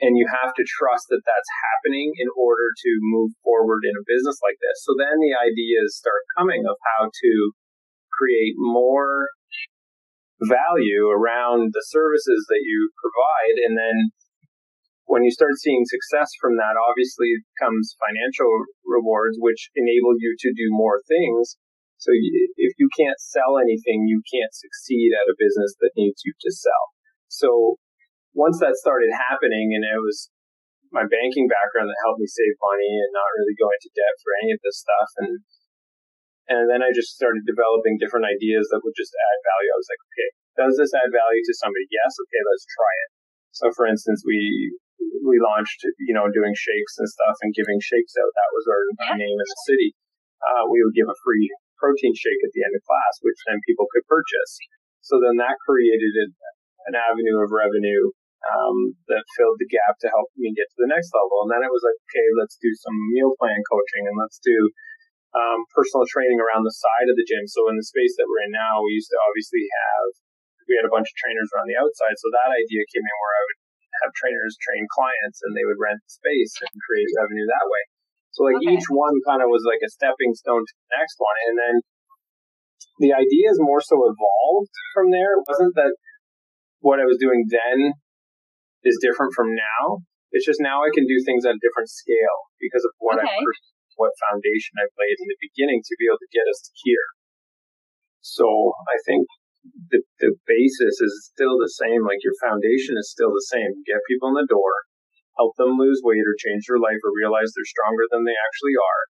And 0.00 0.16
you 0.16 0.24
have 0.26 0.56
to 0.56 0.64
trust 0.64 1.12
that 1.12 1.22
that's 1.22 1.52
happening 1.68 2.16
in 2.16 2.28
order 2.34 2.72
to 2.72 2.90
move 3.12 3.36
forward 3.44 3.84
in 3.84 3.94
a 3.94 4.08
business 4.08 4.40
like 4.40 4.58
this. 4.58 4.82
So 4.88 4.96
then 4.96 5.20
the 5.20 5.36
ideas 5.36 6.00
start 6.00 6.24
coming 6.34 6.64
of 6.64 6.76
how 6.96 7.12
to 7.12 7.32
create 8.10 8.56
more 8.56 9.28
value 10.42 11.12
around 11.12 11.72
the 11.72 11.86
services 11.92 12.48
that 12.48 12.64
you 12.64 12.90
provide. 12.98 13.56
And 13.68 13.78
then 13.78 13.96
when 15.04 15.22
you 15.22 15.32
start 15.32 15.56
seeing 15.60 15.84
success 15.84 16.32
from 16.40 16.56
that, 16.56 16.80
obviously 16.80 17.28
comes 17.60 17.96
financial 18.00 18.48
rewards, 18.88 19.36
which 19.40 19.68
enable 19.76 20.16
you 20.16 20.32
to 20.38 20.50
do 20.56 20.72
more 20.72 21.00
things. 21.04 21.56
So 22.00 22.12
if 22.12 22.72
you 22.76 22.88
can't 22.96 23.20
sell 23.20 23.56
anything, 23.56 24.08
you 24.08 24.20
can't 24.28 24.52
succeed 24.52 25.12
at 25.16 25.30
a 25.30 25.38
business 25.40 25.72
that 25.80 25.96
needs 25.96 26.20
you 26.24 26.32
to 26.36 26.50
sell. 26.52 26.84
So 27.28 27.80
once 28.34 28.60
that 28.60 28.76
started 28.76 29.08
happening 29.30 29.72
and 29.72 29.86
it 29.86 30.02
was 30.02 30.28
my 30.92 31.06
banking 31.06 31.48
background 31.48 31.90
that 31.90 32.04
helped 32.06 32.22
me 32.22 32.28
save 32.28 32.54
money 32.60 32.86
and 32.86 33.10
not 33.14 33.34
really 33.40 33.56
go 33.56 33.66
into 33.70 33.94
debt 33.94 34.14
for 34.20 34.30
any 34.42 34.50
of 34.54 34.60
this 34.62 34.78
stuff 34.78 35.10
and 35.22 35.32
and 36.44 36.68
then 36.68 36.84
I 36.84 36.92
just 36.92 37.16
started 37.16 37.40
developing 37.48 37.96
different 37.96 38.28
ideas 38.28 38.68
that 38.68 38.84
would 38.84 38.92
just 39.00 39.16
add 39.16 39.38
value. 39.48 39.70
I 39.72 39.80
was 39.80 39.88
like, 39.88 40.02
okay, 40.12 40.30
does 40.60 40.74
this 40.76 40.92
add 40.92 41.08
value 41.08 41.40
to 41.40 41.54
somebody? 41.56 41.88
Yes. 41.88 42.12
Okay, 42.20 42.42
let's 42.44 42.68
try 42.68 42.92
it. 43.00 43.10
So 43.56 43.64
for 43.72 43.88
instance, 43.88 44.20
we, 44.28 44.76
we 45.00 45.40
launched, 45.40 45.80
you 46.04 46.14
know, 46.14 46.28
doing 46.30 46.54
shakes 46.54 46.94
and 47.00 47.08
stuff 47.08 47.36
and 47.42 47.56
giving 47.56 47.80
shakes 47.80 48.14
out. 48.20 48.30
That 48.30 48.50
was 48.52 48.64
our, 48.68 48.82
our 49.08 49.16
name 49.16 49.38
in 49.38 49.48
the 49.48 49.62
city. 49.66 49.90
Uh, 50.44 50.68
we 50.68 50.84
would 50.84 50.96
give 50.96 51.08
a 51.08 51.22
free 51.24 51.48
protein 51.80 52.12
shake 52.12 52.42
at 52.44 52.52
the 52.52 52.62
end 52.62 52.76
of 52.76 52.84
class, 52.84 53.14
which 53.24 53.40
then 53.48 53.58
people 53.64 53.88
could 53.90 54.04
purchase. 54.06 54.52
So 55.00 55.20
then 55.20 55.36
that 55.40 55.60
created 55.64 56.12
an 56.88 56.94
avenue 56.96 57.40
of 57.40 57.52
revenue 57.52 58.12
um, 58.44 58.96
that 59.08 59.24
filled 59.36 59.56
the 59.56 59.68
gap 59.68 59.96
to 60.04 60.12
help 60.12 60.28
me 60.36 60.52
get 60.52 60.68
to 60.68 60.78
the 60.84 60.92
next 60.92 61.12
level. 61.16 61.44
And 61.44 61.50
then 61.52 61.64
it 61.64 61.72
was 61.72 61.84
like, 61.84 61.96
okay, 62.08 62.26
let's 62.36 62.60
do 62.60 62.72
some 62.84 62.96
meal 63.12 63.32
plan 63.40 63.60
coaching 63.68 64.04
and 64.04 64.16
let's 64.20 64.40
do 64.40 64.56
um, 65.34 65.64
personal 65.72 66.06
training 66.06 66.38
around 66.38 66.62
the 66.62 66.76
side 66.76 67.08
of 67.08 67.16
the 67.16 67.26
gym. 67.26 67.44
So 67.48 67.66
in 67.72 67.76
the 67.80 67.88
space 67.88 68.14
that 68.20 68.28
we're 68.28 68.44
in 68.46 68.54
now, 68.54 68.84
we 68.84 68.96
used 68.96 69.10
to 69.10 69.18
obviously 69.28 69.64
have 69.64 70.08
we 70.64 70.80
had 70.80 70.88
a 70.88 70.92
bunch 70.92 71.04
of 71.04 71.16
trainers 71.20 71.52
around 71.52 71.68
the 71.68 71.76
outside. 71.76 72.16
So 72.16 72.32
that 72.32 72.48
idea 72.48 72.88
came 72.88 73.04
in 73.04 73.16
where 73.20 73.34
I 73.36 73.42
would 73.44 73.60
have 74.02 74.16
trainers 74.16 74.58
train 74.58 74.88
clients 74.90 75.38
and 75.44 75.54
they 75.54 75.62
would 75.62 75.78
rent 75.78 76.02
the 76.02 76.10
space 76.10 76.54
and 76.58 76.72
create 76.82 77.10
revenue 77.14 77.46
that 77.46 77.68
way. 77.70 77.84
So 78.34 78.42
like 78.42 78.58
okay. 78.58 78.74
each 78.74 78.90
one 78.90 79.14
kind 79.22 79.44
of 79.44 79.48
was 79.52 79.62
like 79.62 79.82
a 79.84 79.90
stepping 79.90 80.34
stone 80.34 80.66
to 80.66 80.74
the 80.74 80.90
next 80.98 81.16
one. 81.22 81.38
And 81.50 81.54
then 81.54 81.74
the 82.98 83.12
ideas 83.14 83.62
more 83.62 83.82
so 83.82 83.94
evolved 84.02 84.74
from 84.90 85.14
there. 85.14 85.38
It 85.38 85.46
wasn't 85.46 85.74
that 85.78 85.94
what 86.82 86.98
I 86.98 87.06
was 87.06 87.18
doing 87.18 87.46
then 87.46 87.94
is 88.82 88.98
different 89.00 89.32
from 89.38 89.54
now. 89.54 90.02
It's 90.34 90.44
just 90.44 90.58
now 90.58 90.82
I 90.82 90.90
can 90.90 91.06
do 91.06 91.22
things 91.22 91.46
at 91.46 91.54
a 91.54 91.62
different 91.62 91.88
scale 91.88 92.50
because 92.58 92.82
of 92.82 92.92
what 92.98 93.22
okay. 93.22 93.30
I 93.30 93.38
what 93.94 94.10
foundation 94.18 94.74
I've 94.82 94.94
laid 94.98 95.16
in 95.22 95.30
the 95.30 95.38
beginning 95.38 95.78
to 95.78 95.94
be 95.98 96.10
able 96.10 96.18
to 96.18 96.34
get 96.34 96.50
us 96.50 96.58
to 96.66 96.72
here. 96.82 97.06
So 98.26 98.74
I 98.90 98.98
think 99.06 99.30
the, 99.90 100.00
the 100.20 100.32
basis 100.46 101.00
is 101.00 101.30
still 101.32 101.56
the 101.56 101.72
same. 101.80 102.04
Like 102.04 102.20
your 102.22 102.36
foundation 102.40 102.96
is 103.00 103.10
still 103.10 103.32
the 103.32 103.48
same. 103.50 103.84
Get 103.88 104.04
people 104.08 104.32
in 104.32 104.38
the 104.38 104.50
door, 104.50 104.74
help 105.40 105.56
them 105.56 105.80
lose 105.80 106.04
weight 106.04 106.24
or 106.24 106.36
change 106.36 106.68
their 106.68 106.80
life 106.80 107.00
or 107.02 107.12
realize 107.16 107.52
they're 107.52 107.74
stronger 107.74 108.04
than 108.12 108.24
they 108.24 108.36
actually 108.36 108.76
are. 108.76 109.02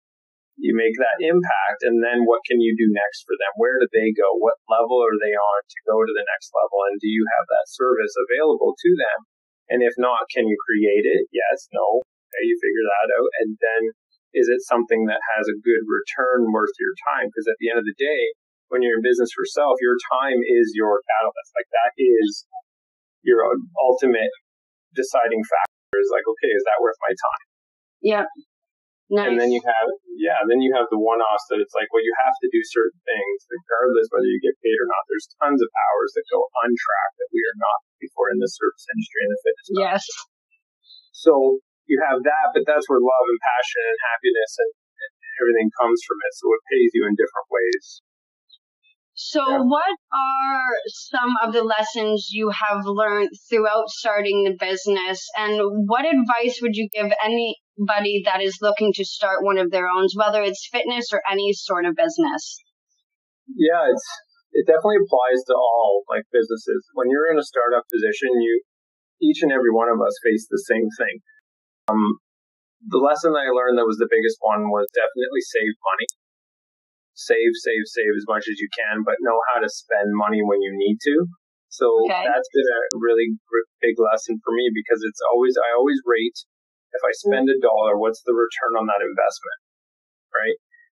You 0.60 0.76
make 0.76 0.92
that 1.00 1.24
impact, 1.24 1.80
and 1.80 2.04
then 2.04 2.28
what 2.28 2.44
can 2.44 2.60
you 2.60 2.76
do 2.76 2.84
next 2.92 3.24
for 3.24 3.32
them? 3.40 3.56
Where 3.56 3.80
do 3.80 3.88
they 3.88 4.12
go? 4.12 4.36
What 4.36 4.60
level 4.68 5.00
are 5.00 5.16
they 5.16 5.32
on 5.32 5.60
to 5.64 5.86
go 5.88 5.96
to 5.96 6.12
the 6.12 6.28
next 6.28 6.52
level? 6.52 6.76
And 6.92 7.00
do 7.00 7.08
you 7.08 7.24
have 7.40 7.48
that 7.48 7.72
service 7.72 8.12
available 8.28 8.76
to 8.76 8.90
them? 8.92 9.18
And 9.72 9.80
if 9.80 9.96
not, 9.96 10.28
can 10.28 10.44
you 10.44 10.56
create 10.60 11.08
it? 11.08 11.24
Yes, 11.32 11.72
no. 11.72 12.04
Okay, 12.04 12.44
you 12.44 12.56
figure 12.60 12.84
that 12.84 13.08
out. 13.16 13.30
And 13.40 13.50
then 13.56 13.82
is 14.36 14.52
it 14.52 14.60
something 14.68 15.08
that 15.08 15.24
has 15.36 15.48
a 15.48 15.60
good 15.64 15.88
return 15.88 16.52
worth 16.52 16.76
your 16.76 16.92
time? 17.08 17.32
Because 17.32 17.48
at 17.48 17.56
the 17.56 17.72
end 17.72 17.80
of 17.80 17.88
the 17.88 17.96
day, 17.96 18.22
when 18.72 18.80
you're 18.80 18.96
in 18.96 19.04
business 19.04 19.28
for 19.36 19.44
self, 19.44 19.76
your 19.84 20.00
time 20.08 20.40
is 20.40 20.72
your 20.72 21.04
catalyst. 21.04 21.52
Like 21.52 21.68
that 21.76 21.92
is 22.00 22.48
your 23.20 23.44
ultimate 23.76 24.32
deciding 24.96 25.44
factor 25.44 26.00
is 26.00 26.08
like, 26.08 26.24
okay, 26.24 26.50
is 26.56 26.64
that 26.64 26.80
worth 26.80 26.96
my 27.04 27.12
time? 27.12 27.44
Yeah. 28.00 28.26
Nice. 29.12 29.28
And 29.28 29.36
then 29.36 29.52
you 29.52 29.60
have, 29.60 29.88
yeah, 30.16 30.40
then 30.48 30.64
you 30.64 30.72
have 30.72 30.88
the 30.88 30.96
one 30.96 31.20
offs 31.20 31.44
that 31.52 31.60
it's 31.60 31.76
like, 31.76 31.92
well, 31.92 32.00
you 32.00 32.16
have 32.24 32.32
to 32.32 32.48
do 32.48 32.64
certain 32.64 32.96
things 33.04 33.36
regardless 33.44 34.08
whether 34.08 34.24
you 34.24 34.40
get 34.40 34.56
paid 34.64 34.72
or 34.80 34.88
not. 34.88 35.04
There's 35.04 35.28
tons 35.36 35.60
of 35.60 35.68
hours 35.68 36.16
that 36.16 36.24
go 36.32 36.40
untracked 36.64 37.16
that 37.20 37.28
we 37.28 37.44
are 37.44 37.58
not 37.60 37.78
before 38.00 38.32
in 38.32 38.40
the 38.40 38.48
service 38.48 38.88
industry 38.88 39.20
and 39.28 39.32
the 39.36 39.40
fitness. 39.44 39.68
Yes. 39.76 40.02
So 41.12 41.60
you 41.84 42.00
have 42.08 42.24
that, 42.24 42.56
but 42.56 42.64
that's 42.64 42.88
where 42.88 43.04
love 43.04 43.26
and 43.28 43.40
passion 43.44 43.84
and 43.84 44.00
happiness 44.00 44.52
and 44.64 44.70
everything 45.44 45.68
comes 45.76 46.00
from 46.08 46.16
it. 46.24 46.32
So 46.32 46.48
it 46.48 46.62
pays 46.72 46.90
you 46.96 47.04
in 47.04 47.12
different 47.12 47.52
ways. 47.52 48.00
So, 49.22 49.38
yeah. 49.38 49.62
what 49.62 49.94
are 50.10 50.66
some 50.90 51.38
of 51.46 51.54
the 51.54 51.62
lessons 51.62 52.34
you 52.34 52.50
have 52.50 52.82
learned 52.82 53.30
throughout 53.48 53.86
starting 53.86 54.42
the 54.42 54.58
business, 54.58 55.22
and 55.38 55.86
what 55.86 56.02
advice 56.02 56.58
would 56.58 56.74
you 56.74 56.90
give 56.90 57.06
anybody 57.22 58.26
that 58.26 58.42
is 58.42 58.58
looking 58.60 58.90
to 58.98 59.04
start 59.04 59.46
one 59.46 59.58
of 59.58 59.70
their 59.70 59.86
own, 59.86 60.10
whether 60.18 60.42
it's 60.42 60.66
fitness 60.66 61.14
or 61.14 61.22
any 61.30 61.54
sort 61.54 61.86
of 61.86 61.94
business? 61.94 62.58
Yeah, 63.46 63.86
it's 63.94 64.08
it 64.58 64.66
definitely 64.66 65.06
applies 65.06 65.46
to 65.46 65.54
all 65.54 66.02
like 66.10 66.26
businesses. 66.34 66.82
When 66.98 67.06
you're 67.06 67.30
in 67.30 67.38
a 67.38 67.46
startup 67.46 67.86
position, 67.94 68.34
you 68.42 68.66
each 69.22 69.46
and 69.46 69.54
every 69.54 69.70
one 69.70 69.86
of 69.86 70.02
us 70.02 70.18
face 70.26 70.50
the 70.50 70.66
same 70.66 70.90
thing. 70.98 71.22
Um, 71.86 72.18
the 72.90 72.98
lesson 72.98 73.38
I 73.38 73.54
learned 73.54 73.78
that 73.78 73.86
was 73.86 74.02
the 74.02 74.10
biggest 74.10 74.42
one 74.42 74.66
was 74.66 74.90
definitely 74.90 75.46
save 75.46 75.78
money 75.78 76.10
save, 77.26 77.52
save, 77.54 77.84
save 77.86 78.14
as 78.18 78.26
much 78.26 78.50
as 78.50 78.58
you 78.58 78.68
can, 78.74 79.06
but 79.06 79.20
know 79.22 79.38
how 79.52 79.62
to 79.62 79.70
spend 79.70 80.10
money 80.18 80.42
when 80.42 80.60
you 80.62 80.72
need 80.74 80.98
to. 81.06 81.16
So 81.72 81.88
okay. 82.04 82.26
that's 82.28 82.50
been 82.52 82.68
a 82.68 83.00
really 83.00 83.32
big 83.80 83.96
lesson 83.96 84.36
for 84.44 84.52
me 84.52 84.68
because 84.74 85.00
it's 85.06 85.22
always, 85.32 85.56
I 85.56 85.72
always 85.72 86.02
rate 86.04 86.36
if 86.92 87.02
I 87.02 87.12
spend 87.16 87.48
a 87.48 87.56
dollar, 87.60 87.96
what's 87.96 88.20
the 88.24 88.36
return 88.36 88.76
on 88.76 88.84
that 88.88 89.00
investment? 89.00 89.58
Right. 90.28 90.58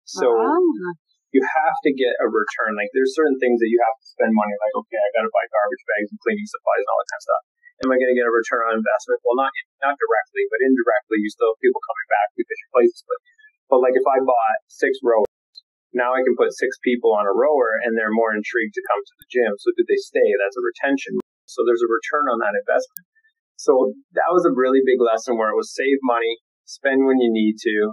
So 0.09 0.29
uh-huh. 0.29 0.93
you 1.33 1.41
have 1.45 1.77
to 1.85 1.93
get 1.93 2.17
a 2.21 2.29
return. 2.29 2.77
Like 2.77 2.89
there's 2.97 3.13
certain 3.13 3.37
things 3.41 3.61
that 3.61 3.69
you 3.69 3.81
have 3.81 3.97
to 4.01 4.07
spend 4.17 4.33
money. 4.33 4.57
Like, 4.57 4.75
okay, 4.85 5.01
I 5.01 5.09
got 5.17 5.25
to 5.29 5.33
buy 5.33 5.45
garbage 5.53 5.85
bags 5.89 6.09
and 6.13 6.21
cleaning 6.21 6.49
supplies 6.49 6.85
and 6.85 6.91
all 6.91 7.01
that 7.01 7.11
kind 7.13 7.21
of 7.21 7.29
stuff. 7.29 7.45
Am 7.83 7.91
I 7.93 7.97
going 7.99 8.13
to 8.13 8.19
get 8.19 8.29
a 8.29 8.35
return 8.35 8.63
on 8.69 8.79
investment? 8.79 9.19
Well, 9.27 9.37
not, 9.37 9.53
not 9.83 9.99
directly, 9.99 10.45
but 10.49 10.63
indirectly, 10.63 11.19
you 11.19 11.31
still 11.33 11.51
have 11.51 11.61
people 11.61 11.83
coming 11.83 12.09
back 12.09 12.29
because 12.37 12.57
your 12.57 12.73
place 12.73 12.93
is 12.95 13.03
But, 13.05 13.21
but 13.69 13.79
like 13.83 13.97
if 13.97 14.07
I 14.07 14.23
bought 14.23 14.59
six 14.71 15.03
rows 15.03 15.32
now 15.93 16.17
I 16.17 16.25
can 16.25 16.37
put 16.37 16.57
six 16.57 16.81
people 16.81 17.13
on 17.13 17.29
a 17.29 17.37
rower 17.37 17.77
and 17.85 17.93
they're 17.93 18.13
more 18.13 18.33
intrigued 18.33 18.75
to 18.77 18.89
come 18.89 19.01
to 19.05 19.17
the 19.21 19.29
gym. 19.29 19.53
So 19.61 19.73
do 19.77 19.85
they 19.85 20.01
stay? 20.01 20.29
That's 20.41 20.57
a 20.57 20.65
retention. 20.65 21.21
So 21.45 21.65
there's 21.69 21.85
a 21.85 21.91
return 21.91 22.33
on 22.33 22.41
that 22.41 22.57
investment. 22.57 23.05
So 23.61 23.95
that 24.17 24.33
was 24.33 24.49
a 24.49 24.57
really 24.57 24.81
big 24.83 24.99
lesson 24.99 25.37
where 25.37 25.53
it 25.53 25.61
was 25.61 25.71
save 25.77 26.01
money, 26.03 26.41
spend 26.65 27.05
when 27.05 27.21
you 27.21 27.29
need 27.29 27.61
to. 27.61 27.93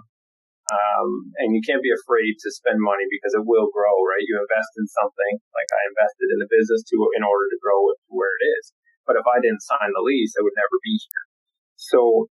Um, 0.69 1.33
and 1.41 1.57
you 1.57 1.65
can't 1.65 1.81
be 1.81 1.89
afraid 1.89 2.37
to 2.45 2.49
spend 2.53 2.77
money 2.77 3.05
because 3.09 3.33
it 3.33 3.41
will 3.41 3.73
grow, 3.73 3.95
right? 4.05 4.21
You 4.21 4.37
invest 4.37 4.69
in 4.77 4.85
something 4.85 5.33
like 5.53 5.69
I 5.73 5.81
invested 5.89 6.29
in 6.29 6.39
the 6.39 6.51
business 6.53 6.85
to, 6.93 6.95
in 7.17 7.25
order 7.25 7.49
to 7.49 7.57
grow 7.57 7.89
it 7.89 7.97
to 8.05 8.11
where 8.13 8.29
it 8.37 8.43
is. 8.61 8.73
But 9.09 9.17
if 9.17 9.25
I 9.25 9.41
didn't 9.41 9.65
sign 9.65 9.89
the 9.97 10.05
lease, 10.05 10.37
I 10.37 10.45
would 10.45 10.53
never 10.53 10.77
be 10.85 10.93
here. 10.93 11.25
So 11.73 12.29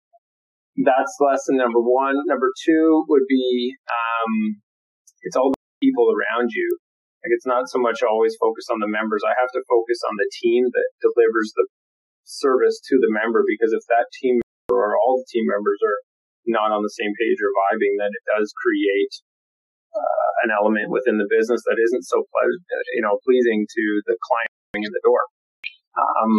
that's 0.83 1.15
lesson 1.23 1.63
number 1.63 1.79
one. 1.79 2.19
Number 2.27 2.51
two 2.67 3.07
would 3.07 3.23
be, 3.31 3.79
um, 3.87 4.59
it's 5.25 5.37
all 5.37 5.51
the 5.51 5.61
people 5.81 6.13
around 6.13 6.53
you. 6.53 6.69
Like 7.25 7.33
it's 7.33 7.49
not 7.49 7.73
so 7.73 7.81
much 7.81 8.05
always 8.05 8.37
focused 8.37 8.69
on 8.69 8.85
the 8.85 8.91
members. 8.91 9.25
I 9.25 9.33
have 9.41 9.49
to 9.57 9.65
focus 9.65 10.05
on 10.05 10.15
the 10.21 10.29
team 10.45 10.69
that 10.69 10.89
delivers 11.01 11.57
the 11.57 11.65
service 12.29 12.81
to 12.89 13.01
the 13.01 13.13
member 13.13 13.45
because 13.49 13.73
if 13.73 13.85
that 13.89 14.13
team 14.21 14.41
or 14.69 14.97
all 14.97 15.21
the 15.21 15.29
team 15.33 15.45
members 15.49 15.81
are 15.81 16.01
not 16.45 16.73
on 16.73 16.85
the 16.85 16.93
same 16.93 17.13
page 17.17 17.41
or 17.41 17.53
vibing, 17.65 17.97
then 17.97 18.13
it 18.13 18.25
does 18.29 18.53
create 18.61 19.13
uh, 19.97 20.31
an 20.45 20.53
element 20.53 20.93
within 20.93 21.17
the 21.17 21.29
business 21.33 21.65
that 21.65 21.81
isn't 21.81 22.05
so 22.05 22.21
you 22.93 23.03
know 23.05 23.17
pleasing 23.25 23.65
to 23.65 23.85
the 24.05 24.17
client 24.21 24.53
coming 24.73 24.85
in 24.85 24.93
the 24.93 25.05
door. 25.05 25.25
Um, 25.97 26.35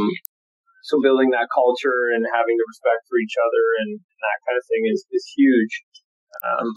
so 0.86 1.02
building 1.02 1.34
that 1.34 1.50
culture 1.50 2.14
and 2.14 2.22
having 2.30 2.56
the 2.62 2.68
respect 2.70 3.10
for 3.10 3.18
each 3.18 3.34
other 3.42 3.64
and, 3.82 3.90
and 3.98 4.20
that 4.22 4.38
kind 4.46 4.58
of 4.60 4.66
thing 4.70 4.86
is 4.86 5.02
is 5.10 5.26
huge. 5.34 5.74
Um, 6.46 6.70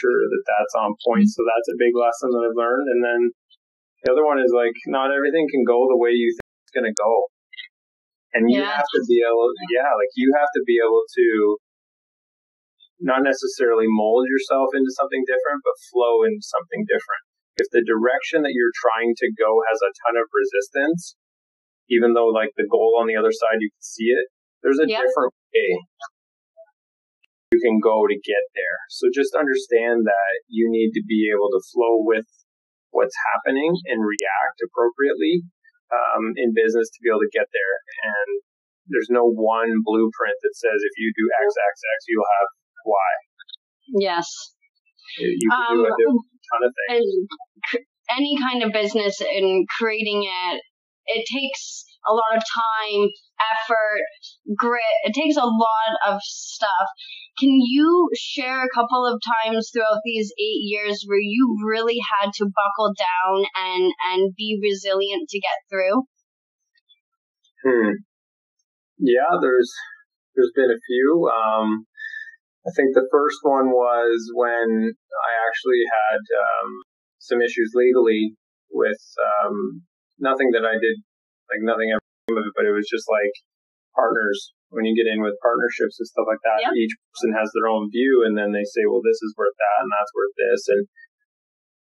sure 0.00 0.16
that 0.24 0.44
that's 0.48 0.74
on 0.80 0.96
point. 1.04 1.28
So 1.28 1.44
that's 1.44 1.68
a 1.68 1.76
big 1.76 1.92
lesson 1.92 2.32
that 2.32 2.48
I've 2.48 2.56
learned. 2.56 2.88
And 2.88 3.00
then 3.04 3.20
the 4.02 4.16
other 4.16 4.24
one 4.24 4.40
is 4.40 4.50
like, 4.56 4.72
not 4.88 5.12
everything 5.12 5.44
can 5.52 5.68
go 5.68 5.84
the 5.84 6.00
way 6.00 6.16
you 6.16 6.32
think 6.32 6.48
it's 6.64 6.72
going 6.72 6.88
to 6.88 6.96
go. 6.96 7.28
And 8.32 8.48
you 8.48 8.64
yeah. 8.64 8.80
have 8.80 8.88
to 8.88 9.00
be 9.04 9.20
able, 9.20 9.52
yeah, 9.68 9.92
like 9.92 10.08
you 10.16 10.32
have 10.38 10.48
to 10.56 10.62
be 10.64 10.80
able 10.80 11.04
to 11.04 11.28
not 13.02 13.20
necessarily 13.26 13.88
mold 13.88 14.28
yourself 14.28 14.72
into 14.72 14.92
something 14.96 15.24
different, 15.28 15.60
but 15.60 15.76
flow 15.92 16.24
into 16.24 16.40
something 16.40 16.88
different. 16.88 17.22
If 17.60 17.68
the 17.74 17.84
direction 17.84 18.40
that 18.46 18.56
you're 18.56 18.72
trying 18.80 19.12
to 19.20 19.28
go 19.36 19.60
has 19.68 19.80
a 19.84 19.92
ton 20.06 20.14
of 20.16 20.24
resistance, 20.32 21.18
even 21.90 22.14
though 22.14 22.30
like 22.30 22.54
the 22.56 22.68
goal 22.70 22.96
on 23.02 23.10
the 23.10 23.18
other 23.18 23.34
side, 23.34 23.58
you 23.60 23.68
can 23.68 23.84
see 23.84 24.08
it, 24.14 24.30
there's 24.62 24.78
a 24.78 24.88
yep. 24.88 25.02
different 25.04 25.34
way 25.52 25.68
you 27.50 27.58
can 27.58 27.82
go 27.82 28.06
to 28.06 28.14
get 28.14 28.44
there. 28.54 28.78
So 28.94 29.10
just 29.10 29.34
understand 29.34 30.06
that 30.06 30.32
you 30.46 30.70
need 30.70 30.94
to 30.94 31.02
be 31.02 31.30
able 31.34 31.50
to 31.50 31.60
flow 31.74 31.98
with 32.06 32.26
what's 32.94 33.14
happening 33.34 33.74
and 33.90 33.98
react 34.06 34.58
appropriately 34.62 35.42
um, 35.90 36.34
in 36.38 36.54
business 36.54 36.86
to 36.94 36.98
be 37.02 37.10
able 37.10 37.26
to 37.26 37.34
get 37.34 37.50
there. 37.50 37.74
And 38.06 38.30
there's 38.86 39.10
no 39.10 39.26
one 39.26 39.82
blueprint 39.82 40.38
that 40.42 40.54
says 40.54 40.78
if 40.78 40.94
you 40.94 41.10
do 41.10 41.26
X, 41.42 41.50
X, 41.50 41.74
X, 41.82 41.98
you'll 42.06 42.32
have 42.38 42.48
Y. 42.86 43.10
Yes. 43.98 44.26
You 45.18 45.50
can 45.50 45.74
um, 45.74 45.82
do 45.82 46.06
a 46.06 46.14
ton 46.54 46.62
of 46.62 46.72
things. 46.86 47.82
Any 48.10 48.34
kind 48.38 48.62
of 48.62 48.70
business 48.70 49.18
and 49.22 49.66
creating 49.78 50.22
it, 50.26 50.62
it 51.06 51.26
takes 51.26 51.89
a 52.08 52.12
lot 52.12 52.36
of 52.36 52.42
time, 52.42 53.08
effort, 53.40 54.02
grit. 54.56 54.96
It 55.04 55.14
takes 55.14 55.36
a 55.36 55.44
lot 55.44 55.92
of 56.06 56.20
stuff. 56.22 56.88
Can 57.38 57.50
you 57.50 58.10
share 58.14 58.64
a 58.64 58.74
couple 58.74 59.06
of 59.06 59.20
times 59.44 59.70
throughout 59.72 60.00
these 60.04 60.32
eight 60.38 60.62
years 60.62 61.04
where 61.06 61.20
you 61.20 61.56
really 61.66 61.98
had 62.20 62.30
to 62.34 62.44
buckle 62.44 62.94
down 62.94 63.44
and, 63.56 63.92
and 64.12 64.34
be 64.36 64.58
resilient 64.62 65.28
to 65.28 65.40
get 65.40 65.58
through? 65.70 66.04
Hmm. 67.64 67.92
Yeah, 68.98 69.36
there's 69.40 69.72
there's 70.34 70.52
been 70.54 70.70
a 70.70 70.84
few. 70.86 71.30
Um, 71.32 71.86
I 72.66 72.70
think 72.76 72.92
the 72.94 73.08
first 73.10 73.38
one 73.42 73.70
was 73.70 74.30
when 74.34 74.92
I 74.92 75.30
actually 75.48 75.82
had 75.88 76.20
um, 76.20 76.70
some 77.18 77.40
issues 77.40 77.72
legally 77.74 78.36
with 78.70 79.00
um, 79.20 79.82
nothing 80.18 80.50
that 80.52 80.64
I 80.64 80.76
did 80.80 81.00
like 81.50 81.62
nothing 81.66 81.90
ever 81.90 82.02
came 82.26 82.38
of 82.38 82.46
it, 82.46 82.54
but 82.54 82.66
it 82.66 82.74
was 82.74 82.86
just 82.86 83.06
like 83.10 83.34
partners 83.92 84.54
when 84.70 84.86
you 84.86 84.94
get 84.94 85.10
in 85.10 85.18
with 85.18 85.34
partnerships 85.42 85.98
and 85.98 86.06
stuff 86.06 86.30
like 86.30 86.42
that. 86.46 86.62
Yep. 86.62 86.78
Each 86.78 86.94
person 87.10 87.34
has 87.34 87.50
their 87.52 87.66
own 87.66 87.90
view, 87.90 88.22
and 88.22 88.38
then 88.38 88.54
they 88.54 88.64
say, 88.64 88.86
"Well, 88.86 89.02
this 89.02 89.18
is 89.18 89.34
worth 89.34 89.54
that, 89.58 89.76
and 89.82 89.90
that's 89.90 90.14
worth 90.14 90.34
this," 90.38 90.62
and 90.70 90.82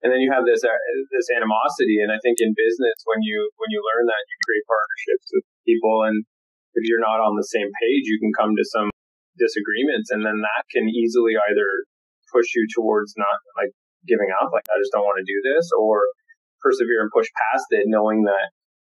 and 0.02 0.09
then 0.11 0.19
you 0.19 0.35
have 0.35 0.42
this 0.42 0.66
uh, 0.66 0.83
this 1.14 1.31
animosity. 1.31 2.02
And 2.02 2.11
I 2.11 2.19
think 2.21 2.42
in 2.42 2.50
business, 2.59 2.99
when 3.07 3.23
you 3.23 3.38
when 3.62 3.71
you 3.71 3.81
learn 3.81 4.11
that, 4.11 4.23
you 4.26 4.37
create 4.42 4.66
partnerships 4.66 5.26
with 5.31 5.45
people, 5.62 5.97
and 6.11 6.26
if 6.75 6.83
you're 6.90 7.02
not 7.02 7.23
on 7.23 7.38
the 7.38 7.47
same 7.47 7.71
page, 7.71 8.04
you 8.11 8.19
can 8.19 8.35
come 8.35 8.59
to 8.59 8.66
some 8.66 8.90
disagreements, 9.38 10.11
and 10.11 10.26
then 10.26 10.42
that 10.42 10.66
can 10.75 10.90
easily 10.90 11.38
either 11.38 11.87
push 12.35 12.50
you 12.59 12.66
towards 12.75 13.14
not 13.14 13.38
like 13.54 13.71
giving 14.09 14.35
up, 14.42 14.50
like 14.50 14.66
I 14.66 14.76
just 14.83 14.90
don't 14.90 15.07
want 15.07 15.23
to 15.23 15.28
do 15.28 15.38
this, 15.54 15.71
or 15.78 16.11
persevere 16.59 17.07
and 17.07 17.14
push 17.14 17.31
past 17.50 17.71
it, 17.71 17.87
knowing 17.87 18.26
that 18.26 18.50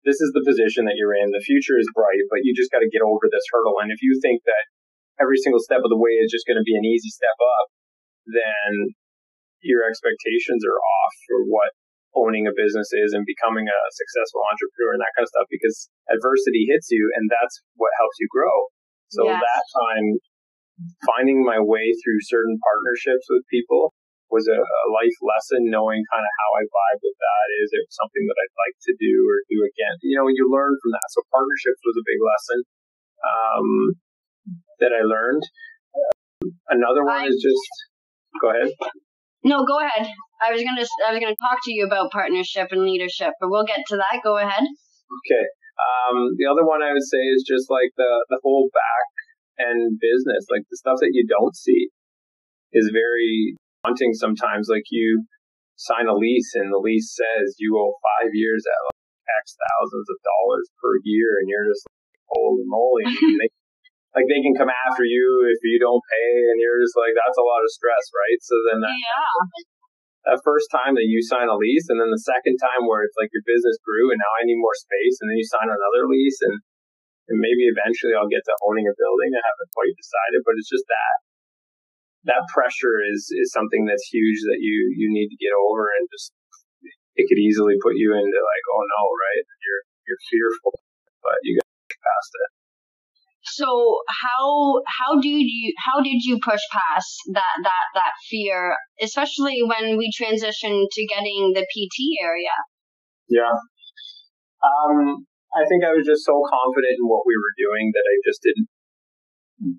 this 0.05 0.21
is 0.21 0.29
the 0.37 0.45
position 0.45 0.85
that 0.85 0.95
you're 0.95 1.17
in. 1.17 1.33
The 1.33 1.43
future 1.43 1.81
is 1.81 1.89
bright, 1.97 2.29
but 2.29 2.45
you 2.45 2.53
just 2.53 2.69
got 2.69 2.85
to 2.85 2.93
get 2.93 3.01
over 3.01 3.25
this 3.27 3.45
hurdle. 3.49 3.81
And 3.81 3.89
if 3.89 3.99
you 4.05 4.21
think 4.21 4.45
that 4.45 4.65
every 5.17 5.41
single 5.41 5.59
step 5.59 5.81
of 5.81 5.89
the 5.89 5.99
way 5.99 6.13
is 6.21 6.29
just 6.29 6.45
going 6.45 6.61
to 6.61 6.65
be 6.65 6.77
an 6.77 6.85
easy 6.85 7.09
step 7.09 7.35
up, 7.41 7.67
then 8.29 8.93
your 9.65 9.81
expectations 9.89 10.61
are 10.61 10.77
off 10.77 11.13
for 11.25 11.41
what 11.49 11.73
owning 12.15 12.47
a 12.47 12.55
business 12.55 12.87
is 12.95 13.11
and 13.11 13.27
becoming 13.27 13.67
a 13.67 13.79
successful 13.91 14.39
entrepreneur 14.47 14.95
and 14.95 15.01
that 15.03 15.11
kind 15.17 15.27
of 15.27 15.33
stuff 15.33 15.49
because 15.51 15.91
adversity 16.07 16.63
hits 16.71 16.87
you 16.87 17.11
and 17.17 17.27
that's 17.27 17.59
what 17.75 17.91
helps 17.99 18.15
you 18.21 18.27
grow. 18.31 18.53
So 19.11 19.27
Yes. 19.27 19.41
that 19.41 19.63
time, 19.73 20.07
finding 21.03 21.43
my 21.43 21.59
way 21.59 21.91
through 22.03 22.19
certain 22.29 22.55
partnerships 22.61 23.27
with 23.27 23.43
people 23.51 23.91
was 24.33 24.49
a, 24.49 24.57
a 24.57 24.87
life 24.89 25.17
lesson, 25.21 25.69
knowing 25.69 26.01
kind 26.09 26.25
of 26.25 26.33
how 26.41 26.49
I 26.57 26.63
vibe 26.65 27.01
with 27.01 27.17
that. 27.17 27.45
Is 27.61 27.69
it 27.77 27.85
something 27.93 28.23
that 28.25 28.37
I'd 28.37 28.57
like 28.57 28.77
to 28.89 28.93
do 28.97 29.13
or 29.29 29.37
do 29.47 29.57
again? 29.63 29.95
You 30.01 30.17
know, 30.17 30.27
you 30.27 30.49
learn 30.49 30.73
from 30.81 30.91
that. 30.97 31.07
So 31.13 31.21
partnerships 31.29 31.81
was 31.85 31.97
a 32.01 32.05
big 32.05 32.19
lesson 32.21 32.59
um, 33.21 33.69
that 34.81 34.91
I 34.93 35.05
learned. 35.05 35.45
Another 36.69 37.05
one 37.05 37.25
I- 37.25 37.29
is 37.29 37.37
just 37.41 37.65
go 38.41 38.49
ahead. 38.51 38.69
No, 39.45 39.61
go 39.61 39.77
ahead. 39.77 40.09
I 40.41 40.51
was 40.51 40.61
gonna 40.65 40.83
I 41.05 41.13
was 41.13 41.21
gonna 41.21 41.37
talk 41.37 41.61
to 41.63 41.71
you 41.71 41.85
about 41.85 42.11
partnership 42.11 42.73
and 42.73 42.81
leadership, 42.81 43.37
but 43.39 43.49
we'll 43.49 43.63
get 43.65 43.85
to 43.93 43.95
that. 43.97 44.19
Go 44.25 44.37
ahead. 44.41 44.65
Okay. 44.65 45.45
Um, 45.77 46.33
the 46.39 46.49
other 46.49 46.65
one 46.65 46.81
I 46.81 46.91
would 46.91 47.05
say 47.05 47.21
is 47.29 47.45
just 47.47 47.69
like 47.69 47.93
the 47.95 48.25
the 48.29 48.39
whole 48.41 48.69
back 48.73 49.69
end 49.69 50.01
business, 50.01 50.49
like 50.49 50.65
the 50.69 50.77
stuff 50.77 50.97
that 50.99 51.13
you 51.13 51.25
don't 51.29 51.55
see, 51.55 51.89
is 52.73 52.89
very 52.91 53.55
daunting 53.85 54.17
sometimes. 54.17 54.65
Like 54.65 54.89
you 54.89 55.25
sign 55.77 56.09
a 56.09 56.17
lease, 56.17 56.57
and 56.57 56.73
the 56.73 56.81
lease 56.81 57.13
says 57.13 57.55
you 57.61 57.77
owe 57.77 57.93
five 58.01 58.33
years 58.33 58.65
at 58.65 58.79
like 58.89 59.01
X 59.45 59.53
thousands 59.53 60.07
of 60.09 60.17
dollars 60.25 60.65
per 60.81 60.97
year, 61.05 61.37
and 61.37 61.45
you're 61.45 61.69
just 61.69 61.85
like, 61.85 62.25
holy 62.33 62.65
moly! 62.65 63.05
They, 63.37 63.49
like 64.15 64.31
they 64.31 64.39
can 64.39 64.55
come 64.55 64.71
after 64.71 65.03
you 65.03 65.43
if 65.51 65.59
you 65.59 65.75
don't 65.75 65.99
pay, 65.99 66.31
and 66.47 66.57
you're 66.63 66.79
just 66.79 66.95
like, 66.95 67.11
that's 67.13 67.35
a 67.35 67.43
lot 67.43 67.61
of 67.61 67.69
stress, 67.69 68.05
right? 68.15 68.39
So 68.39 68.55
then 68.71 68.79
that 68.79 68.95
Yeah. 68.95 69.35
that 70.25 70.39
first 70.41 70.71
time 70.71 70.95
that 70.95 71.05
you 71.05 71.19
sign 71.21 71.51
a 71.51 71.57
lease 71.59 71.85
and 71.91 71.99
then 72.01 72.09
the 72.09 72.25
second 72.25 72.57
time 72.57 72.87
where 72.89 73.05
it's 73.05 73.13
like 73.19 73.29
your 73.29 73.45
business 73.45 73.77
grew 73.85 74.09
and 74.09 74.17
now 74.17 74.31
I 74.41 74.47
need 74.47 74.57
more 74.57 74.73
space 74.73 75.19
and 75.21 75.29
then 75.29 75.37
you 75.37 75.45
sign 75.45 75.69
another 75.69 76.09
lease 76.09 76.39
and, 76.47 76.55
and 77.29 77.37
maybe 77.37 77.69
eventually 77.69 78.17
I'll 78.17 78.31
get 78.31 78.41
to 78.47 78.55
owning 78.65 78.89
a 78.89 78.95
building. 78.97 79.37
I 79.37 79.43
haven't 79.43 79.75
quite 79.77 79.93
decided, 79.93 80.41
but 80.41 80.57
it's 80.57 80.71
just 80.71 80.87
that 80.89 81.15
that 82.25 82.43
pressure 82.53 83.01
is 83.13 83.29
is 83.33 83.53
something 83.53 83.85
that's 83.85 84.05
huge 84.09 84.41
that 84.49 84.61
you 84.61 84.93
you 84.97 85.07
need 85.13 85.29
to 85.29 85.39
get 85.39 85.53
over 85.53 85.89
and 85.97 86.09
just 86.11 86.33
it 87.15 87.25
could 87.29 87.39
easily 87.39 87.77
put 87.79 87.95
you 87.95 88.11
into 88.13 88.39
like 88.41 88.65
oh 88.75 88.83
no 88.83 89.03
right 89.09 89.43
you're 89.63 89.83
you're 90.05 90.23
fearful 90.29 90.75
but 91.25 91.41
you 91.41 91.57
got 91.57 91.65
to 91.65 91.89
get 91.89 92.01
past 92.05 92.31
it. 92.37 92.49
So 93.45 93.69
how 94.09 94.81
how 94.85 95.21
did 95.21 95.45
you 95.45 95.73
how 95.77 96.01
did 96.01 96.21
you 96.21 96.37
push 96.41 96.61
past 96.73 97.13
that 97.33 97.57
that 97.61 97.85
that 97.93 98.13
fear, 98.29 98.77
especially 99.01 99.61
when 99.65 99.97
we 99.97 100.09
transitioned 100.13 100.85
to 100.89 101.01
getting 101.05 101.53
the 101.53 101.65
PT 101.69 102.21
area? 102.21 102.57
Yeah. 103.29 103.53
Um, 104.65 105.25
I 105.53 105.61
think 105.69 105.85
I 105.85 105.93
was 105.93 106.05
just 106.05 106.25
so 106.25 106.41
confident 106.41 106.97
in 106.97 107.05
what 107.05 107.21
we 107.25 107.37
were 107.37 107.53
doing 107.53 107.93
that 107.93 108.05
I 108.05 108.15
just 108.25 108.41
didn't 108.41 108.69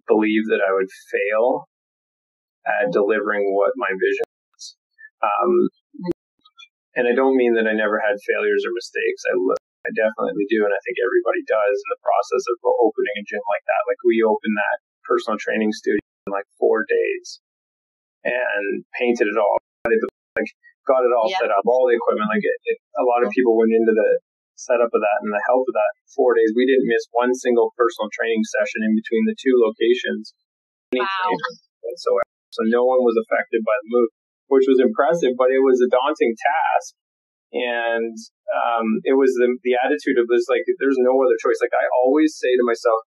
believe 0.07 0.47
that 0.47 0.63
I 0.63 0.71
would 0.71 0.91
fail 1.11 1.67
at 2.67 2.91
delivering 2.91 3.55
what 3.55 3.73
my 3.79 3.91
vision 3.95 4.27
was. 4.53 4.63
Um, 5.23 5.53
and 6.99 7.05
I 7.07 7.15
don't 7.15 7.37
mean 7.39 7.55
that 7.55 7.69
I 7.69 7.75
never 7.77 8.01
had 8.03 8.19
failures 8.19 8.65
or 8.67 8.73
mistakes. 8.75 9.23
I, 9.31 9.35
I 9.87 9.91
definitely 9.95 10.49
do, 10.51 10.67
and 10.67 10.75
I 10.75 10.81
think 10.83 10.99
everybody 10.99 11.47
does 11.47 11.77
in 11.79 11.91
the 11.95 12.03
process 12.03 12.45
of 12.51 12.57
opening 12.83 13.17
a 13.23 13.25
gym 13.29 13.45
like 13.53 13.65
that. 13.69 13.83
Like 13.87 14.01
we 14.03 14.25
opened 14.25 14.57
that 14.59 14.77
personal 15.07 15.39
training 15.39 15.71
studio 15.71 16.03
in 16.27 16.35
like 16.35 16.49
four 16.59 16.83
days 16.89 17.39
and 18.27 18.83
painted 18.99 19.31
it 19.31 19.39
all, 19.39 19.61
got 19.87 19.95
it, 19.95 20.03
like 20.35 20.51
got 20.89 21.07
it 21.07 21.15
all 21.15 21.31
Yeah. 21.31 21.47
set 21.47 21.55
up, 21.55 21.63
all 21.71 21.87
the 21.87 21.95
equipment. 21.95 22.27
Like 22.27 22.43
it, 22.43 22.59
it, 22.75 22.79
a 22.99 23.07
lot 23.07 23.23
of 23.23 23.31
people 23.31 23.55
went 23.55 23.71
into 23.71 23.95
the 23.95 24.11
setup 24.59 24.91
of 24.91 25.01
that 25.05 25.19
and 25.23 25.31
the 25.31 25.45
help 25.47 25.63
of 25.69 25.75
that 25.77 25.93
four 26.17 26.35
days. 26.35 26.51
We 26.57 26.67
didn't 26.67 26.91
miss 26.91 27.07
one 27.13 27.31
single 27.37 27.71
personal 27.79 28.11
training 28.11 28.43
session 28.59 28.83
in 28.83 28.97
between 28.99 29.25
the 29.31 29.37
two 29.39 29.55
locations. 29.63 30.35
Wow. 30.97 31.07
whatsoever. 31.85 32.26
So 32.57 32.65
no 32.73 32.89
one 32.89 33.05
was 33.05 33.21
affected 33.21 33.61
by 33.61 33.77
the 33.85 33.89
move, 33.93 34.11
which 34.49 34.65
was 34.65 34.81
impressive, 34.81 35.37
but 35.37 35.53
it 35.53 35.61
was 35.61 35.77
a 35.85 35.93
daunting 35.93 36.33
task. 36.33 36.97
And 37.53 38.17
um, 38.49 39.05
it 39.05 39.15
was 39.15 39.37
the, 39.37 39.53
the 39.61 39.77
attitude 39.77 40.17
of 40.17 40.27
this, 40.33 40.49
like, 40.49 40.65
there's 40.81 40.99
no 40.99 41.15
other 41.21 41.37
choice. 41.37 41.61
Like, 41.61 41.77
I 41.77 41.85
always 42.01 42.35
say 42.35 42.51
to 42.57 42.65
myself, 42.65 43.05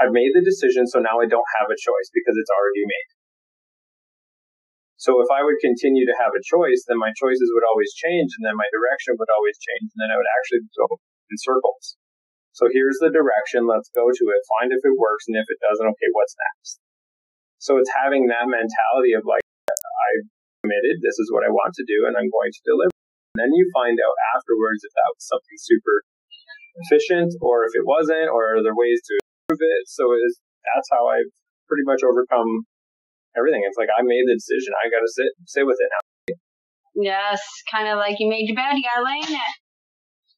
I've 0.00 0.16
made 0.16 0.32
the 0.32 0.42
decision, 0.42 0.88
so 0.88 0.98
now 0.98 1.20
I 1.20 1.28
don't 1.28 1.52
have 1.60 1.68
a 1.68 1.78
choice 1.78 2.08
because 2.10 2.34
it's 2.40 2.50
already 2.50 2.84
made. 2.88 3.10
So 4.96 5.18
if 5.18 5.28
I 5.34 5.42
would 5.42 5.58
continue 5.58 6.06
to 6.06 6.16
have 6.22 6.32
a 6.32 6.46
choice, 6.46 6.86
then 6.86 6.96
my 6.96 7.10
choices 7.18 7.50
would 7.54 7.66
always 7.66 7.90
change, 7.94 8.34
and 8.38 8.46
then 8.46 8.54
my 8.54 8.70
direction 8.70 9.18
would 9.18 9.30
always 9.34 9.58
change, 9.58 9.90
and 9.92 10.00
then 10.00 10.10
I 10.14 10.18
would 10.18 10.32
actually 10.38 10.62
go 10.78 10.86
in 11.28 11.36
circles. 11.42 11.98
So 12.54 12.70
here's 12.70 13.02
the 13.02 13.10
direction, 13.10 13.66
let's 13.66 13.90
go 13.94 14.06
to 14.06 14.24
it, 14.30 14.50
find 14.58 14.70
if 14.70 14.82
it 14.84 14.94
works, 14.94 15.26
and 15.26 15.36
if 15.38 15.48
it 15.50 15.58
doesn't, 15.58 15.90
okay, 15.90 16.10
what's 16.14 16.36
next? 16.38 16.78
So 17.62 17.78
it's 17.78 17.94
having 17.94 18.26
that 18.26 18.50
mentality 18.50 19.14
of 19.14 19.22
like, 19.22 19.46
I 19.70 20.10
committed, 20.66 20.98
this 20.98 21.14
is 21.22 21.30
what 21.30 21.46
I 21.46 21.50
want 21.54 21.78
to 21.78 21.86
do, 21.86 22.10
and 22.10 22.18
I'm 22.18 22.26
going 22.26 22.50
to 22.50 22.62
deliver. 22.66 22.90
And 23.34 23.46
then 23.46 23.54
you 23.54 23.70
find 23.70 23.94
out 24.02 24.16
afterwards 24.34 24.82
if 24.82 24.90
that 24.98 25.10
was 25.14 25.22
something 25.30 25.58
super 25.62 26.02
efficient, 26.82 27.38
or 27.38 27.62
if 27.62 27.78
it 27.78 27.86
wasn't, 27.86 28.26
or 28.34 28.58
are 28.58 28.62
there 28.66 28.74
ways 28.74 28.98
to 29.06 29.14
improve 29.14 29.62
it. 29.62 29.86
So 29.86 30.10
it 30.10 30.20
is, 30.26 30.42
that's 30.74 30.90
how 30.90 31.06
I've 31.06 31.30
pretty 31.70 31.86
much 31.86 32.02
overcome 32.02 32.66
everything. 33.38 33.62
It's 33.62 33.78
like 33.78 33.94
I 33.94 34.02
made 34.02 34.26
the 34.26 34.34
decision. 34.34 34.74
I 34.82 34.90
got 34.90 35.06
to 35.06 35.10
sit 35.14 35.30
sit 35.46 35.64
with 35.64 35.78
it 35.78 35.88
now, 35.88 36.02
Yes, 36.98 37.40
kind 37.70 37.88
of 37.88 37.96
like 37.96 38.18
you 38.18 38.28
made 38.28 38.44
your 38.50 38.58
bed, 38.58 38.74
you 38.74 38.84
gotta 38.84 39.06
lay 39.06 39.22
in 39.22 39.32
it. 39.32 39.54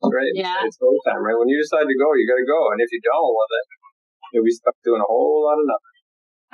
right? 0.06 0.32
Yeah. 0.37 0.62
It's, 0.62 0.76
it's 0.78 1.04
time, 1.08 1.24
right? 1.24 1.34
When 1.34 1.50
you 1.50 1.58
decide 1.58 1.88
to 1.88 1.96
go, 1.98 2.14
you 2.14 2.28
got 2.30 2.38
to 2.38 2.46
go, 2.46 2.70
and 2.70 2.78
if 2.78 2.92
you 2.94 3.00
don't, 3.02 3.32
well 3.32 3.48
then 3.48 3.66
you'll 4.37 4.46
be 4.46 4.54
stuck 4.54 4.76
doing 4.87 5.02
a 5.02 5.08
whole 5.08 5.42
lot 5.42 5.58
of 5.58 5.66
nothing. 5.66 5.93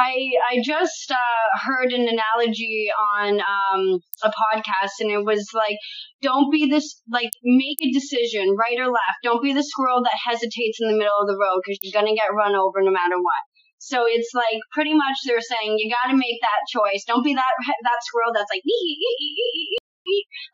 I 0.01 0.33
I 0.49 0.65
just 0.65 1.13
uh, 1.13 1.49
heard 1.61 1.93
an 1.93 2.09
analogy 2.09 2.89
on 3.21 3.37
um, 3.41 4.01
a 4.25 4.33
podcast, 4.33 4.97
and 5.01 5.11
it 5.11 5.25
was 5.25 5.51
like, 5.53 5.77
don't 6.23 6.51
be 6.51 6.71
this 6.71 7.03
like 7.13 7.29
make 7.45 7.77
a 7.85 7.93
decision, 7.93 8.57
right 8.57 8.81
or 8.81 8.89
left. 8.89 9.21
Don't 9.23 9.43
be 9.43 9.53
the 9.53 9.63
squirrel 9.63 10.03
that 10.03 10.17
hesitates 10.25 10.81
in 10.81 10.89
the 10.89 10.97
middle 10.97 11.21
of 11.21 11.29
the 11.29 11.37
road 11.37 11.61
because 11.61 11.79
you're 11.83 11.93
gonna 11.93 12.17
get 12.17 12.33
run 12.33 12.57
over 12.57 12.81
no 12.81 12.91
matter 12.91 13.21
what. 13.21 13.45
So 13.77 14.05
it's 14.09 14.33
like 14.33 14.61
pretty 14.73 14.95
much 14.95 15.17
they're 15.27 15.45
saying 15.45 15.77
you 15.77 15.93
got 15.93 16.11
to 16.11 16.17
make 16.17 16.41
that 16.41 16.69
choice. 16.73 17.05
Don't 17.07 17.25
be 17.25 17.35
that 17.35 17.53
that 17.85 18.01
squirrel 18.09 18.33
that's 18.33 18.49
like 18.53 18.65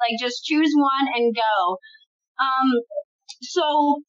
like 0.03 0.19
just 0.19 0.45
choose 0.45 0.73
one 0.75 1.07
and 1.15 1.35
go. 1.35 1.79
Um, 2.39 2.69
so 3.43 4.03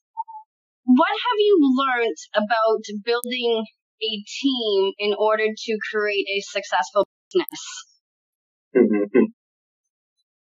what 0.85 1.13
have 1.13 1.39
you 1.39 1.57
learned 1.77 2.17
about 2.33 2.81
building 3.05 3.65
a 4.01 4.13
team 4.23 4.93
in 4.99 5.13
order 5.17 5.47
to 5.47 5.71
create 5.91 6.25
a 6.29 6.39
successful 6.41 7.07
business? 7.33 7.61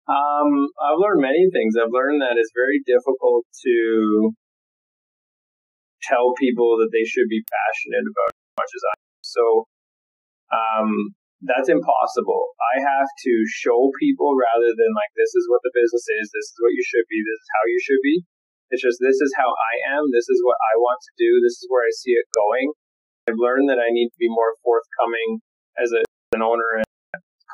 um, 0.08 0.50
I've 0.82 0.98
learned 0.98 1.22
many 1.22 1.48
things. 1.52 1.74
I've 1.78 1.92
learned 1.92 2.22
that 2.22 2.36
it's 2.36 2.52
very 2.54 2.82
difficult 2.86 3.46
to 3.64 4.32
tell 6.02 6.34
people 6.38 6.78
that 6.78 6.90
they 6.92 7.04
should 7.04 7.28
be 7.28 7.42
passionate 7.42 8.06
about 8.06 8.30
as 8.30 8.54
much 8.58 8.72
as 8.74 8.82
I 8.86 8.94
am. 8.94 9.22
So, 9.22 9.44
um, 10.54 10.90
that's 11.44 11.68
impossible. 11.68 12.56
I 12.74 12.80
have 12.80 13.10
to 13.28 13.32
show 13.52 13.92
people 14.00 14.32
rather 14.32 14.72
than 14.72 14.90
like, 14.96 15.12
this 15.14 15.36
is 15.36 15.44
what 15.52 15.60
the 15.66 15.74
business 15.74 16.06
is, 16.22 16.32
this 16.32 16.48
is 16.48 16.58
what 16.62 16.72
you 16.72 16.84
should 16.86 17.04
be, 17.12 17.20
this 17.20 17.40
is 17.42 17.50
how 17.52 17.64
you 17.68 17.80
should 17.84 18.02
be. 18.02 18.16
It's 18.72 18.82
just, 18.82 18.98
this 18.98 19.20
is 19.20 19.30
how 19.36 19.46
I 19.46 19.74
am, 20.00 20.10
this 20.10 20.26
is 20.26 20.40
what 20.42 20.58
I 20.58 20.74
want 20.80 20.98
to 20.98 21.12
do, 21.20 21.30
this 21.44 21.60
is 21.60 21.68
where 21.68 21.84
I 21.84 21.92
see 21.92 22.16
it 22.16 22.26
going. 22.32 22.72
I've 23.26 23.42
learned 23.42 23.66
that 23.74 23.82
I 23.82 23.90
need 23.90 24.14
to 24.14 24.20
be 24.22 24.30
more 24.30 24.54
forthcoming 24.62 25.42
as 25.82 25.90
a, 25.90 26.06
an 26.38 26.46
owner 26.46 26.78
and 26.78 26.86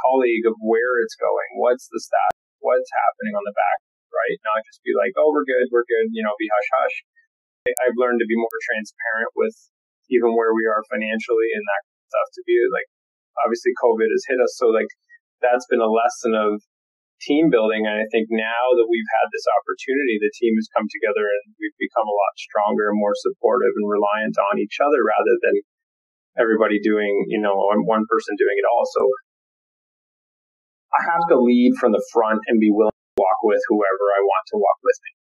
colleague 0.05 0.45
of 0.45 0.57
where 0.61 1.01
it's 1.01 1.17
going, 1.17 1.57
what's 1.57 1.89
the 1.89 1.97
status, 1.97 2.45
what's 2.61 2.93
happening 2.93 3.33
on 3.33 3.45
the 3.49 3.57
back, 3.57 3.79
right? 4.13 4.37
Not 4.45 4.61
just 4.69 4.85
be 4.85 4.93
like, 4.93 5.17
oh, 5.17 5.33
we're 5.33 5.49
good, 5.49 5.73
we're 5.73 5.89
good, 5.89 6.13
you 6.13 6.21
know, 6.21 6.37
be 6.37 6.49
hush 6.53 6.71
hush. 6.77 6.97
I've 7.89 7.97
learned 7.97 8.21
to 8.21 8.29
be 8.29 8.37
more 8.37 8.59
transparent 8.69 9.33
with 9.33 9.57
even 10.13 10.37
where 10.37 10.53
we 10.53 10.69
are 10.69 10.85
financially 10.93 11.51
and 11.57 11.65
that 11.65 11.83
stuff 12.11 12.29
to 12.37 12.43
be 12.45 12.59
like, 12.69 12.89
obviously 13.41 13.73
COVID 13.81 14.13
has 14.13 14.29
hit 14.29 14.45
us. 14.45 14.53
So 14.61 14.69
like 14.69 14.91
that's 15.41 15.65
been 15.73 15.81
a 15.81 15.89
lesson 15.89 16.37
of 16.37 16.61
team 17.25 17.49
building. 17.49 17.87
And 17.87 17.97
I 17.97 18.07
think 18.11 18.29
now 18.31 18.65
that 18.77 18.89
we've 18.91 19.13
had 19.23 19.29
this 19.31 19.47
opportunity, 19.63 20.19
the 20.19 20.35
team 20.37 20.55
has 20.59 20.69
come 20.75 20.87
together 20.91 21.23
and 21.23 21.43
we've 21.57 21.79
become 21.79 22.07
a 22.07 22.17
lot 22.17 22.35
stronger 22.39 22.91
and 22.91 22.99
more 22.99 23.15
supportive 23.15 23.73
and 23.79 23.87
reliant 23.87 24.37
on 24.53 24.59
each 24.59 24.83
other 24.83 25.01
rather 25.07 25.35
than 25.43 25.55
everybody 26.37 26.83
doing, 26.83 27.27
you 27.31 27.39
know, 27.39 27.55
one 27.87 28.05
person 28.11 28.35
doing 28.37 28.57
it 28.59 28.67
all. 28.67 28.85
So 28.91 29.03
I 30.93 31.01
have 31.09 31.25
to 31.33 31.37
lead 31.41 31.79
from 31.81 31.97
the 31.97 32.05
front 32.13 32.41
and 32.51 32.61
be 32.61 32.73
willing 32.73 32.93
to 32.93 33.17
walk 33.17 33.41
with 33.47 33.63
whoever 33.71 34.05
I 34.13 34.21
want 34.21 34.45
to 34.53 34.57
walk 34.61 34.79
with 34.85 34.99
me. 35.09 35.13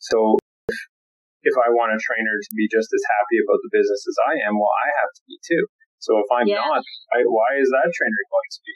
So 0.00 0.16
if, 0.68 0.78
if 1.44 1.56
I 1.60 1.68
want 1.74 1.92
a 1.92 2.00
trainer 2.00 2.34
to 2.40 2.52
be 2.56 2.66
just 2.72 2.88
as 2.88 3.02
happy 3.18 3.38
about 3.44 3.60
the 3.60 3.72
business 3.72 4.02
as 4.06 4.18
I 4.26 4.32
am, 4.48 4.56
well, 4.56 4.72
I 4.72 4.88
have 5.02 5.12
to 5.12 5.22
be 5.28 5.36
too. 5.44 5.64
So 6.02 6.18
if 6.18 6.28
I'm 6.34 6.48
yeah. 6.50 6.58
not, 6.58 6.82
I, 7.14 7.22
why 7.28 7.50
is 7.62 7.70
that 7.70 7.86
trainer 7.86 8.22
going 8.26 8.50
to 8.50 8.62
be? 8.66 8.74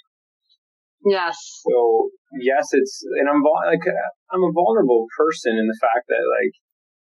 Yes. 1.07 1.39
So 1.63 2.11
yes, 2.43 2.67
it's 2.75 3.01
and 3.23 3.31
I'm 3.31 3.43
like 3.43 3.87
I'm 4.35 4.43
a 4.43 4.53
vulnerable 4.53 5.07
person 5.15 5.55
in 5.55 5.67
the 5.71 5.79
fact 5.79 6.11
that 6.11 6.19
like 6.19 6.55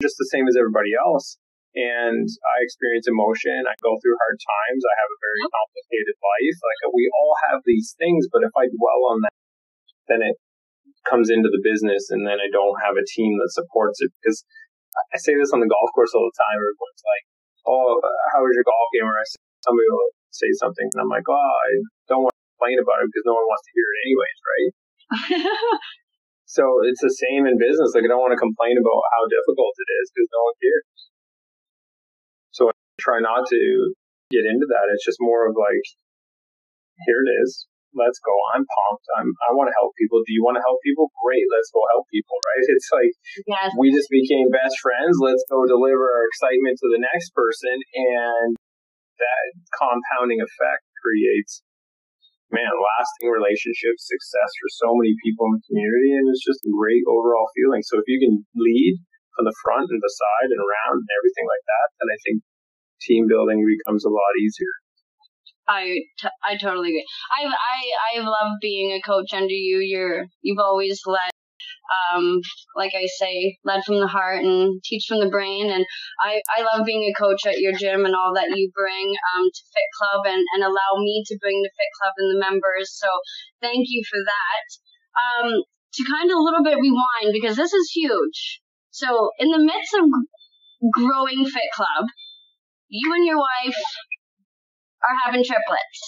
just 0.01 0.21
the 0.21 0.29
same 0.29 0.45
as 0.45 0.53
everybody 0.53 0.93
else 0.93 1.41
and 1.73 2.25
I 2.25 2.57
experience 2.65 3.09
emotion. 3.09 3.65
I 3.65 3.73
go 3.81 3.97
through 4.01 4.17
hard 4.17 4.37
times. 4.37 4.81
I 4.85 4.95
have 4.97 5.11
a 5.13 5.23
very 5.25 5.43
complicated 5.49 6.17
life. 6.17 6.57
Like 6.61 6.81
we 6.93 7.05
all 7.21 7.33
have 7.49 7.65
these 7.65 7.97
things, 7.97 8.29
but 8.29 8.45
if 8.45 8.53
I 8.53 8.69
dwell 8.69 9.01
on 9.13 9.25
that, 9.25 9.37
then 10.09 10.21
it 10.21 10.37
comes 11.05 11.29
into 11.29 11.49
the 11.49 11.61
business 11.61 12.09
and 12.09 12.25
then 12.25 12.41
I 12.41 12.49
don't 12.49 12.81
have 12.81 12.97
a 12.97 13.05
team 13.05 13.37
that 13.41 13.53
supports 13.53 14.01
it 14.01 14.13
because 14.17 14.41
I 15.13 15.17
say 15.21 15.37
this 15.37 15.53
on 15.53 15.61
the 15.61 15.69
golf 15.69 15.89
course 15.93 16.13
all 16.17 16.25
the 16.25 16.37
time. 16.37 16.57
Everyone's 16.57 17.05
like, 17.05 17.25
Oh, 17.67 18.01
how 18.33 18.41
was 18.41 18.53
your 18.57 18.65
golf 18.65 18.89
game? 18.93 19.05
Or 19.05 19.17
I 19.17 19.25
say, 19.25 19.41
somebody 19.61 19.87
will 19.89 20.09
say 20.33 20.49
something 20.57 20.87
and 20.93 20.99
I'm 21.01 21.11
like, 21.11 21.27
Oh, 21.29 21.37
I 21.37 21.69
don't 22.09 22.25
want 22.25 22.33
to 22.33 22.36
complain 22.57 22.81
about 22.81 23.05
it 23.05 23.13
because 23.13 23.29
no 23.29 23.37
one 23.37 23.45
wants 23.45 23.63
to 23.69 23.71
hear 23.77 23.85
it 23.85 23.97
anyways, 24.01 24.39
right? 24.41 24.71
so 26.57 26.63
it's 26.89 27.05
the 27.05 27.13
same 27.13 27.45
in 27.45 27.61
business. 27.61 27.93
Like 27.93 28.03
I 28.03 28.09
don't 28.09 28.25
want 28.25 28.33
to 28.33 28.41
complain 28.41 28.81
about 28.81 29.01
how 29.13 29.29
difficult 29.29 29.77
it 29.77 29.89
is 30.01 30.05
because 30.09 30.29
no 30.33 30.41
one 30.41 30.57
cares 30.57 30.85
So 32.49 32.61
I 32.73 32.75
try 32.97 33.21
not 33.21 33.45
to 33.45 33.61
get 34.33 34.49
into 34.49 34.65
that. 34.65 34.89
It's 34.89 35.05
just 35.05 35.21
more 35.21 35.45
of 35.45 35.53
like, 35.53 35.85
here 37.05 37.21
it 37.21 37.31
is. 37.45 37.69
Let's 37.95 38.19
go. 38.19 38.35
I'm 38.53 38.65
pumped. 38.67 39.07
I'm, 39.17 39.29
I 39.47 39.55
want 39.55 39.71
to 39.71 39.77
help 39.79 39.95
people. 39.97 40.21
Do 40.21 40.35
you 40.35 40.43
want 40.43 40.59
to 40.59 40.65
help 40.65 40.77
people? 40.83 41.09
Great. 41.23 41.47
Let's 41.49 41.71
go 41.71 41.81
help 41.93 42.05
people, 42.11 42.35
right? 42.35 42.65
It's 42.75 42.89
like, 42.91 43.13
yes. 43.47 43.71
we 43.79 43.89
just 43.89 44.11
became 44.11 44.51
best 44.51 44.75
friends. 44.83 45.17
Let's 45.23 45.41
go 45.47 45.65
deliver 45.65 46.03
our 46.03 46.25
excitement 46.27 46.77
to 46.83 46.87
the 46.93 47.01
next 47.01 47.31
person. 47.31 47.73
And 47.95 48.59
that 49.17 49.45
compounding 49.73 50.43
effect 50.43 50.85
creates, 51.01 51.63
man, 52.53 52.71
lasting 52.71 53.29
relationships, 53.29 54.07
success 54.07 54.49
for 54.57 54.69
so 54.81 54.89
many 54.95 55.13
people 55.23 55.47
in 55.51 55.59
the 55.59 55.65
community. 55.67 56.11
And 56.15 56.25
it's 56.31 56.45
just 56.45 56.63
a 56.63 56.71
great 56.71 57.03
overall 57.07 57.47
feeling. 57.53 57.83
So 57.83 57.99
if 57.99 58.07
you 58.07 58.19
can 58.23 58.43
lead 58.55 59.03
from 59.35 59.45
the 59.45 59.57
front 59.61 59.87
and 59.91 60.01
the 60.01 60.13
side 60.13 60.49
and 60.49 60.61
around 60.61 60.97
and 61.03 61.11
everything 61.19 61.47
like 61.47 61.65
that, 61.67 61.87
then 62.01 62.09
I 62.09 62.17
think 62.25 62.37
team 63.03 63.29
building 63.29 63.61
becomes 63.61 64.07
a 64.07 64.13
lot 64.13 64.33
easier. 64.41 64.73
I, 65.67 66.07
t- 66.17 66.39
I 66.47 66.55
totally 66.55 66.95
agree. 66.95 67.05
I 67.35 67.51
I 67.51 67.77
I 68.15 68.23
love 68.23 68.55
being 68.61 68.95
a 68.95 69.03
coach 69.03 69.33
under 69.33 69.53
you. 69.53 69.79
You're 69.83 70.27
you've 70.41 70.63
always 70.63 71.01
led, 71.05 71.29
um, 71.91 72.41
like 72.75 72.91
I 72.95 73.05
say, 73.19 73.57
led 73.63 73.83
from 73.83 73.99
the 73.99 74.07
heart 74.07 74.43
and 74.43 74.81
teach 74.83 75.05
from 75.07 75.19
the 75.19 75.29
brain. 75.29 75.69
And 75.71 75.85
I 76.23 76.41
I 76.57 76.63
love 76.63 76.85
being 76.85 77.03
a 77.03 77.17
coach 77.19 77.45
at 77.45 77.59
your 77.59 77.73
gym 77.73 78.05
and 78.05 78.15
all 78.15 78.33
that 78.35 78.55
you 78.55 78.71
bring 78.73 79.15
um 79.35 79.45
to 79.45 79.63
Fit 79.73 79.89
Club 79.97 80.25
and 80.25 80.43
and 80.55 80.63
allow 80.63 80.91
me 80.99 81.23
to 81.27 81.37
bring 81.41 81.61
the 81.61 81.71
Fit 81.75 81.91
Club 82.01 82.13
and 82.17 82.29
the 82.35 82.39
members. 82.43 82.91
So 82.93 83.07
thank 83.61 83.85
you 83.87 84.03
for 84.09 84.19
that. 84.23 84.65
Um, 85.17 85.51
to 85.93 86.03
kind 86.03 86.29
of 86.29 86.37
a 86.37 86.41
little 86.41 86.63
bit 86.63 86.77
rewind 86.77 87.33
because 87.33 87.55
this 87.55 87.73
is 87.73 87.91
huge. 87.93 88.61
So 88.91 89.31
in 89.39 89.49
the 89.49 89.59
midst 89.59 89.93
of 89.93 90.05
growing 90.93 91.45
Fit 91.45 91.71
Club, 91.73 92.05
you 92.89 93.13
and 93.13 93.25
your 93.25 93.37
wife 93.37 93.77
are 95.03 95.15
having 95.25 95.43
triplets. 95.43 95.99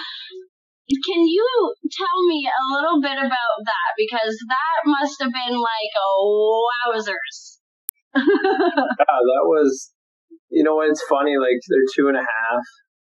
Can 0.90 1.22
you 1.22 1.46
tell 1.86 2.18
me 2.26 2.50
a 2.50 2.62
little 2.74 2.98
bit 2.98 3.14
about 3.14 3.58
that? 3.62 3.90
Because 3.94 4.34
that 4.42 4.78
must 4.90 5.22
have 5.22 5.30
been 5.30 5.54
like 5.54 5.92
a 5.94 6.10
wowzers. 6.18 7.62
yeah, 8.18 9.20
that 9.22 9.46
was, 9.46 9.94
you 10.50 10.66
know, 10.66 10.82
it's 10.82 11.02
funny, 11.06 11.38
like 11.38 11.62
they're 11.70 11.86
two 11.94 12.10
and 12.10 12.18
a 12.18 12.26
half, 12.26 12.64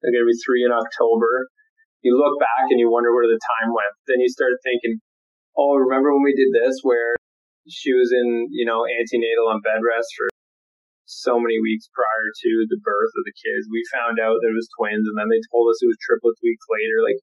they're 0.01 0.13
going 0.13 0.21
to 0.21 0.29
be 0.29 0.37
three 0.45 0.61
in 0.61 0.69
October. 0.69 1.49
You 2.05 2.13
look 2.13 2.37
back 2.37 2.69
and 2.69 2.77
you 2.77 2.93
wonder 2.93 3.09
where 3.09 3.25
the 3.25 3.41
time 3.57 3.73
went. 3.73 3.95
Then 4.05 4.21
you 4.21 4.29
start 4.29 4.53
thinking, 4.61 5.01
oh, 5.57 5.81
remember 5.81 6.13
when 6.13 6.21
we 6.21 6.37
did 6.37 6.53
this 6.53 6.77
where 6.85 7.17
she 7.65 7.89
was 7.95 8.13
in, 8.13 8.53
you 8.53 8.69
know, 8.69 8.85
antenatal 8.85 9.49
on 9.49 9.65
bed 9.65 9.81
rest 9.81 10.13
for 10.13 10.29
so 11.09 11.39
many 11.39 11.57
weeks 11.57 11.87
prior 11.95 12.27
to 12.29 12.51
the 12.69 12.79
birth 12.83 13.13
of 13.15 13.23
the 13.25 13.33
kids. 13.33 13.71
We 13.71 13.81
found 13.89 14.19
out 14.19 14.37
that 14.43 14.51
it 14.51 14.59
was 14.59 14.69
twins, 14.75 15.07
and 15.07 15.15
then 15.15 15.31
they 15.31 15.41
told 15.49 15.71
us 15.71 15.79
it 15.79 15.89
was 15.89 15.99
triplets 16.03 16.43
weeks 16.43 16.67
later. 16.67 16.99
Like, 17.01 17.19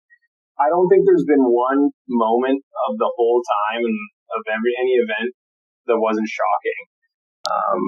I 0.61 0.68
don't 0.68 0.92
think 0.92 1.09
there's 1.09 1.25
been 1.25 1.49
one 1.49 1.88
moment 2.05 2.61
of 2.88 3.01
the 3.01 3.11
whole 3.16 3.40
time 3.40 3.81
and 3.81 3.99
of 4.37 4.44
every 4.44 4.77
any 4.77 5.01
event 5.01 5.33
that 5.88 5.99
wasn't 5.99 6.29
shocking. 6.29 6.83
Um, 7.49 7.83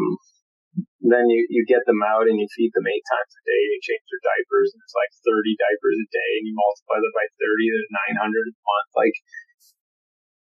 then 1.04 1.28
you, 1.28 1.44
you 1.52 1.62
get 1.68 1.84
them 1.84 2.00
out 2.00 2.24
and 2.24 2.40
you 2.40 2.48
feed 2.56 2.72
them 2.72 2.88
eight 2.88 3.04
times 3.04 3.32
a 3.36 3.42
day 3.44 3.60
and 3.60 3.72
you 3.76 3.82
change 3.84 4.06
their 4.08 4.24
diapers 4.24 4.72
and 4.72 4.80
it's 4.80 4.96
like 4.96 5.12
30 5.20 5.52
diapers 5.60 5.98
a 6.00 6.08
day 6.08 6.30
and 6.40 6.44
you 6.48 6.54
multiply 6.56 6.96
that 6.96 7.12
by 7.12 7.26
30, 7.36 7.68
there's 7.68 7.92
900 8.16 8.48
a 8.48 8.54
month. 8.56 8.90
Like, 8.96 9.16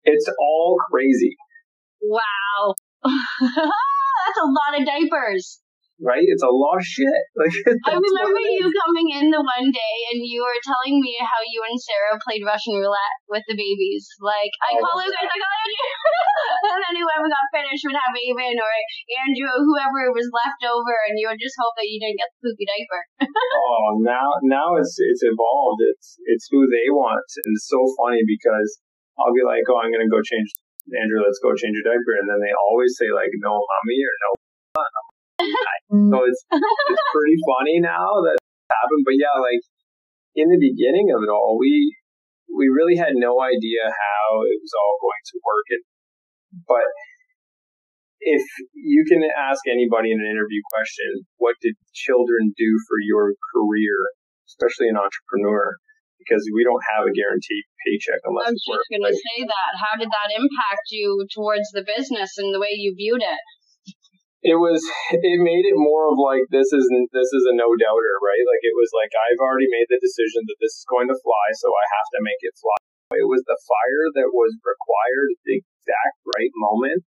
it's 0.06 0.28
all 0.38 0.78
crazy. 0.86 1.34
Wow. 1.98 2.78
that's 3.02 4.40
a 4.44 4.48
lot 4.48 4.78
of 4.78 4.86
diapers. 4.86 5.58
Right? 6.00 6.24
It's 6.24 6.42
a 6.42 6.48
lot 6.48 6.80
of 6.80 6.86
shit. 6.86 7.22
Like 7.40 7.56
I 7.88 7.96
remember 7.96 8.40
you 8.40 8.68
coming 8.68 9.08
in 9.16 9.32
the 9.32 9.40
one 9.40 9.68
day 9.72 9.96
and 10.12 10.20
you 10.20 10.40
were 10.44 10.60
telling 10.60 11.00
me 11.00 11.16
how 11.20 11.40
you 11.40 11.60
and 11.64 11.76
Sarah 11.76 12.20
played 12.20 12.44
Russian 12.44 12.76
roulette 12.76 13.16
with 13.28 13.44
the 13.48 13.56
babies. 13.56 14.04
Like, 14.20 14.52
I 14.60 14.76
oh, 14.76 14.84
call 14.84 15.00
you 15.00 15.08
guys, 15.08 15.28
I 15.28 15.38
call 15.40 15.66
you. 15.68 15.88
and 16.72 16.80
then 16.84 16.96
whoever 17.00 17.28
got 17.32 17.48
finished 17.52 17.84
would 17.88 17.96
have 17.96 18.12
Avon 18.12 18.60
or 18.60 18.72
Andrew, 19.24 19.48
or 19.48 19.60
whoever 19.64 20.12
was 20.12 20.28
left 20.32 20.60
over, 20.68 20.92
and 21.08 21.16
you 21.16 21.28
would 21.32 21.40
just 21.40 21.56
hope 21.56 21.72
that 21.80 21.88
you 21.88 21.96
didn't 21.96 22.20
get 22.20 22.28
the 22.28 22.38
poopy 22.44 22.64
diaper. 22.68 23.00
oh, 23.30 24.00
now 24.04 24.26
now 24.44 24.76
it's 24.76 24.96
it's 25.00 25.24
evolved. 25.24 25.80
It's 25.96 26.20
it's 26.28 26.46
who 26.52 26.68
they 26.68 26.92
want, 26.92 27.28
and 27.44 27.56
it's 27.56 27.68
so 27.68 27.80
funny 27.96 28.20
because 28.24 28.68
I'll 29.16 29.36
be 29.36 29.44
like, 29.44 29.64
oh, 29.68 29.80
I'm 29.80 29.92
gonna 29.92 30.12
go 30.12 30.20
change 30.20 30.52
Andrew, 30.88 31.22
let's 31.22 31.38
go 31.38 31.54
change 31.54 31.76
your 31.76 31.86
diaper. 31.86 32.18
And 32.18 32.26
then 32.26 32.40
they 32.42 32.54
always 32.56 32.96
say 32.98 33.12
like, 33.12 33.30
no 33.38 33.54
mommy 33.54 33.98
or 34.02 34.16
no. 34.26 34.30
So 35.90 36.16
it's, 36.26 36.42
it's 36.50 37.06
pretty 37.14 37.38
funny 37.46 37.80
now 37.80 38.22
that 38.24 38.38
happened. 38.70 39.04
But 39.04 39.16
yeah, 39.16 39.34
like 39.40 39.62
in 40.36 40.48
the 40.48 40.60
beginning 40.60 41.10
of 41.14 41.22
it 41.22 41.30
all, 41.30 41.58
we, 41.58 41.96
we 42.50 42.68
really 42.68 42.96
had 42.96 43.14
no 43.14 43.40
idea 43.40 43.88
how 43.88 44.26
it 44.46 44.58
was 44.60 44.74
all 44.74 44.96
going 45.00 45.24
to 45.32 45.36
work. 45.42 45.68
But 46.66 46.88
if 48.20 48.44
you 48.74 49.04
can 49.08 49.22
ask 49.32 49.64
anybody 49.70 50.12
in 50.12 50.20
an 50.20 50.28
interview 50.28 50.60
question, 50.74 51.24
what 51.38 51.56
did 51.62 51.74
children 51.94 52.52
do 52.56 52.70
for 52.88 52.98
your 53.00 53.32
career, 53.54 53.96
especially 54.46 54.88
an 54.88 54.98
entrepreneur? 54.98 55.78
because 56.20 56.44
we 56.52 56.62
don't 56.62 56.84
have 56.94 57.08
a 57.08 57.12
guaranteed 57.16 57.64
paycheck 57.80 58.20
unless 58.28 58.46
I 58.46 58.54
was 58.54 58.60
just 58.60 58.88
going 58.92 59.08
to 59.08 59.16
say 59.16 59.38
that. 59.48 59.72
How 59.80 59.96
did 59.96 60.12
that 60.12 60.30
impact 60.36 60.92
you 60.92 61.24
towards 61.32 61.72
the 61.72 61.82
business 61.82 62.36
and 62.36 62.52
the 62.52 62.60
way 62.60 62.76
you 62.76 62.92
viewed 62.94 63.24
it? 63.24 63.42
It 64.40 64.56
was. 64.56 64.80
It 65.12 65.40
made 65.44 65.68
it 65.68 65.76
more 65.76 66.08
of 66.08 66.16
like 66.16 66.48
this 66.48 66.72
isn't. 66.72 67.12
This 67.12 67.28
is 67.28 67.44
a 67.44 67.54
no 67.56 67.76
doubter, 67.76 68.16
right? 68.24 68.44
Like 68.48 68.64
it 68.64 68.72
was 68.72 68.88
like 68.96 69.12
I've 69.12 69.42
already 69.42 69.68
made 69.68 69.88
the 69.92 70.00
decision 70.00 70.48
that 70.48 70.60
this 70.64 70.80
is 70.80 70.88
going 70.88 71.12
to 71.12 71.20
fly, 71.20 71.46
so 71.60 71.68
I 71.68 71.84
have 71.92 72.08
to 72.16 72.24
make 72.24 72.40
it 72.40 72.56
fly. 72.56 72.78
It 73.20 73.28
was 73.28 73.44
the 73.44 73.58
fire 73.58 74.06
that 74.16 74.32
was 74.32 74.54
required 74.64 75.28
at 75.34 75.42
the 75.44 75.60
exact 75.60 76.18
right 76.24 76.54
moment, 76.56 77.04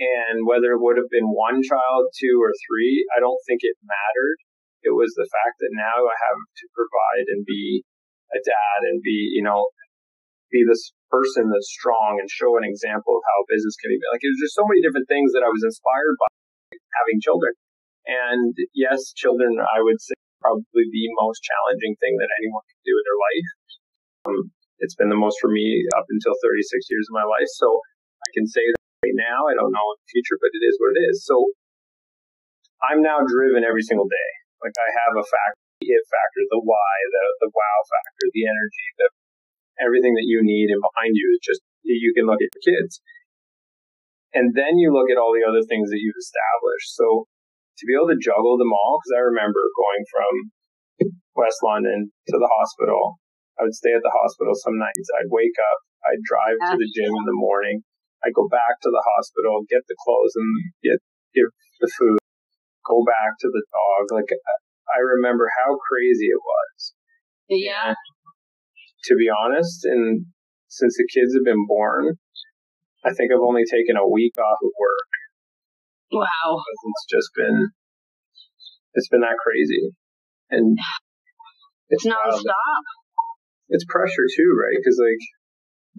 and 0.00 0.48
whether 0.48 0.72
it 0.72 0.80
would 0.80 0.96
have 0.96 1.12
been 1.12 1.34
one 1.34 1.60
child, 1.60 2.08
two, 2.16 2.40
or 2.40 2.54
three, 2.64 3.04
I 3.12 3.20
don't 3.20 3.42
think 3.44 3.60
it 3.66 3.76
mattered. 3.84 4.38
It 4.80 4.96
was 4.96 5.12
the 5.14 5.28
fact 5.28 5.60
that 5.60 5.76
now 5.76 5.98
I 6.08 6.16
have 6.16 6.40
to 6.40 6.66
provide 6.72 7.26
and 7.36 7.44
be 7.44 7.84
a 8.32 8.40
dad 8.40 8.78
and 8.88 9.04
be, 9.04 9.36
you 9.36 9.44
know, 9.44 9.68
be 10.48 10.64
this 10.64 10.96
person 11.12 11.52
that's 11.52 11.68
strong 11.68 12.16
and 12.16 12.32
show 12.32 12.56
an 12.56 12.64
example 12.64 13.12
of 13.12 13.22
how 13.28 13.38
business 13.52 13.76
can 13.76 13.92
be. 13.92 14.00
Like, 14.08 14.24
there's 14.24 14.40
just 14.40 14.56
so 14.56 14.64
many 14.64 14.80
different 14.80 15.06
things 15.06 15.36
that 15.36 15.44
I 15.44 15.52
was 15.52 15.62
inspired 15.62 16.16
by 16.16 16.31
having 16.98 17.20
children. 17.20 17.52
And 18.06 18.52
yes, 18.74 19.14
children, 19.14 19.56
I 19.62 19.80
would 19.80 20.00
say, 20.02 20.18
probably 20.42 20.90
the 20.90 21.06
most 21.22 21.38
challenging 21.38 21.94
thing 22.02 22.18
that 22.18 22.30
anyone 22.42 22.66
can 22.66 22.82
do 22.82 22.94
in 22.98 23.04
their 23.06 23.20
life. 23.22 23.50
Um, 24.26 24.40
it's 24.82 24.98
been 24.98 25.10
the 25.10 25.18
most 25.18 25.38
for 25.38 25.46
me 25.46 25.86
up 25.94 26.06
until 26.10 26.34
36 26.42 26.90
years 26.90 27.06
of 27.06 27.14
my 27.14 27.22
life. 27.22 27.46
So 27.62 27.70
I 28.26 28.28
can 28.34 28.50
say 28.50 28.66
that 28.66 29.06
right 29.06 29.18
now. 29.18 29.46
I 29.46 29.54
don't 29.54 29.70
know 29.70 29.86
in 29.94 29.98
the 30.02 30.10
future, 30.10 30.34
but 30.42 30.50
it 30.50 30.62
is 30.66 30.74
what 30.82 30.98
it 30.98 31.02
is. 31.14 31.22
So 31.22 31.38
I'm 32.82 32.98
now 32.98 33.22
driven 33.22 33.62
every 33.62 33.86
single 33.86 34.10
day. 34.10 34.30
Like 34.58 34.74
I 34.74 34.88
have 34.90 35.14
a 35.14 35.26
factor, 35.26 35.62
the 35.78 35.90
it 35.94 36.04
factor, 36.10 36.42
the 36.50 36.62
why, 36.62 36.94
the 37.10 37.24
the 37.46 37.50
wow 37.54 37.78
factor, 37.86 38.26
the 38.34 38.46
energy, 38.46 38.86
the 38.98 39.08
everything 39.82 40.14
that 40.18 40.26
you 40.26 40.42
need, 40.42 40.70
and 40.70 40.82
behind 40.82 41.14
you 41.14 41.26
is 41.34 41.42
just 41.42 41.62
you 41.82 42.14
can 42.14 42.26
look 42.26 42.38
at 42.38 42.50
your 42.50 42.62
kids, 42.62 43.02
and 44.32 44.56
then 44.56 44.80
you 44.80 44.92
look 44.92 45.12
at 45.12 45.20
all 45.20 45.32
the 45.32 45.46
other 45.46 45.64
things 45.64 45.92
that 45.92 46.00
you've 46.00 46.18
established. 46.18 46.96
So 46.96 47.28
to 47.78 47.84
be 47.88 47.96
able 47.96 48.12
to 48.12 48.20
juggle 48.20 48.56
them 48.60 48.72
all, 48.72 49.00
because 49.00 49.14
I 49.16 49.22
remember 49.28 49.60
going 49.76 50.04
from 50.08 50.32
West 51.34 51.60
London 51.64 52.12
to 52.28 52.36
the 52.36 52.52
hospital. 52.60 53.18
I 53.60 53.68
would 53.68 53.76
stay 53.76 53.92
at 53.92 54.04
the 54.04 54.12
hospital 54.12 54.52
some 54.56 54.80
nights. 54.80 55.08
I'd 55.20 55.32
wake 55.32 55.56
up. 55.60 55.78
I'd 56.08 56.24
drive 56.24 56.58
to 56.72 56.76
the 56.76 56.90
gym 56.96 57.12
in 57.12 57.26
the 57.28 57.36
morning. 57.36 57.84
I'd 58.24 58.36
go 58.36 58.48
back 58.48 58.80
to 58.82 58.90
the 58.90 59.04
hospital, 59.16 59.66
get 59.68 59.82
the 59.86 59.98
clothes 60.02 60.34
and 60.36 60.48
get 60.82 60.98
give 61.34 61.48
the 61.80 61.90
food, 61.98 62.20
go 62.86 63.02
back 63.02 63.34
to 63.40 63.48
the 63.50 63.64
dog. 63.72 64.02
Like 64.14 64.30
I 64.92 64.98
remember 65.00 65.48
how 65.62 65.78
crazy 65.88 66.30
it 66.30 66.42
was. 66.42 66.94
Yeah. 67.48 67.94
And 67.94 67.96
to 69.04 69.14
be 69.16 69.26
honest, 69.26 69.84
and 69.84 70.26
since 70.68 70.96
the 70.96 71.08
kids 71.10 71.34
have 71.34 71.44
been 71.44 71.66
born, 71.66 72.18
I 73.04 73.10
think 73.12 73.34
I've 73.34 73.42
only 73.42 73.66
taken 73.66 73.98
a 73.98 74.06
week 74.06 74.38
off 74.38 74.58
of 74.62 74.72
work. 74.78 75.10
Wow. 76.12 76.62
It's 76.62 77.06
just 77.10 77.30
been, 77.34 77.70
it's 78.94 79.08
been 79.08 79.26
that 79.26 79.40
crazy. 79.42 79.90
And 80.50 80.78
it's, 81.88 82.06
it's 82.06 82.14
nonstop. 82.14 82.84
It's 83.68 83.84
pressure 83.88 84.28
too, 84.28 84.50
right? 84.54 84.78
Because 84.78 85.00
like, 85.02 85.22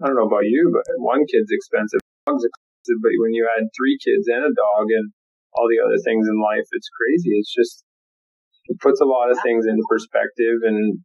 I 0.00 0.08
don't 0.08 0.16
know 0.16 0.30
about 0.30 0.48
you, 0.48 0.70
but 0.72 0.86
one 1.02 1.26
kid's 1.26 1.50
expensive, 1.50 2.00
dog's 2.26 2.46
expensive, 2.46 3.02
but 3.02 3.12
when 3.20 3.34
you 3.34 3.44
add 3.52 3.68
three 3.76 3.98
kids 4.00 4.30
and 4.30 4.46
a 4.46 4.54
dog 4.54 4.86
and 4.88 5.12
all 5.52 5.68
the 5.68 5.82
other 5.84 5.98
things 6.02 6.24
in 6.26 6.40
life, 6.40 6.66
it's 6.72 6.90
crazy. 6.94 7.36
It's 7.36 7.52
just, 7.52 7.84
it 8.70 8.80
puts 8.80 9.02
a 9.02 9.10
lot 9.10 9.30
of 9.30 9.38
things 9.44 9.66
into 9.66 9.84
perspective 9.90 10.64
and 10.64 11.04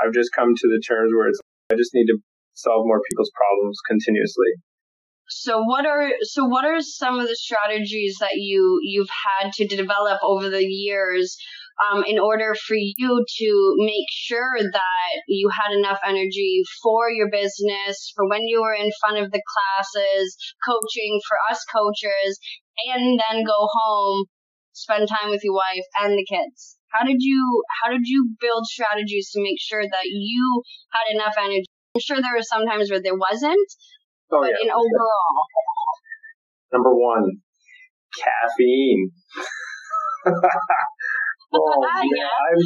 I've 0.00 0.14
just 0.14 0.30
come 0.36 0.54
to 0.54 0.68
the 0.68 0.80
terms 0.80 1.10
where 1.10 1.28
it's, 1.28 1.40
I 1.72 1.76
just 1.76 1.96
need 1.96 2.06
to 2.12 2.20
solve 2.54 2.86
more 2.86 3.00
people's 3.08 3.32
problems 3.34 3.80
continuously. 3.88 4.52
So 5.34 5.62
what 5.62 5.86
are 5.86 6.12
so 6.22 6.44
what 6.44 6.64
are 6.64 6.80
some 6.80 7.18
of 7.18 7.26
the 7.26 7.36
strategies 7.36 8.18
that 8.20 8.34
you 8.36 8.78
you've 8.82 9.10
had 9.10 9.52
to 9.54 9.66
develop 9.66 10.20
over 10.22 10.50
the 10.50 10.64
years 10.64 11.36
um, 11.90 12.04
in 12.06 12.18
order 12.18 12.54
for 12.54 12.76
you 12.76 13.24
to 13.38 13.74
make 13.78 14.06
sure 14.10 14.60
that 14.60 15.22
you 15.26 15.48
had 15.48 15.72
enough 15.74 15.98
energy 16.06 16.62
for 16.82 17.10
your 17.10 17.30
business, 17.30 18.12
for 18.14 18.28
when 18.28 18.42
you 18.42 18.60
were 18.60 18.74
in 18.74 18.90
front 19.00 19.24
of 19.24 19.32
the 19.32 19.42
classes, 19.42 20.36
coaching 20.66 21.20
for 21.26 21.36
us 21.50 21.64
coaches, 21.64 22.38
and 22.92 23.18
then 23.18 23.44
go 23.44 23.66
home, 23.72 24.26
spend 24.72 25.08
time 25.08 25.30
with 25.30 25.40
your 25.42 25.54
wife 25.54 25.86
and 26.02 26.12
the 26.12 26.26
kids? 26.28 26.76
How 26.92 27.04
did 27.06 27.18
you 27.20 27.62
how 27.82 27.90
did 27.90 28.02
you 28.04 28.36
build 28.38 28.66
strategies 28.66 29.30
to 29.30 29.42
make 29.42 29.58
sure 29.58 29.82
that 29.82 30.04
you 30.04 30.62
had 30.92 31.16
enough 31.16 31.34
energy? 31.38 31.64
I'm 31.94 32.00
sure 32.00 32.20
there 32.20 32.36
were 32.36 32.42
some 32.42 32.66
times 32.66 32.90
where 32.90 33.02
there 33.02 33.16
wasn't, 33.16 33.68
oh, 34.32 34.40
but 34.40 34.50
yeah. 34.50 34.64
in 34.64 34.70
overall. 34.72 35.34
Number 36.72 36.94
one, 36.96 37.44
caffeine. 38.16 39.12
oh, 41.52 41.84
yeah. 42.08 42.32
I'm, 42.32 42.60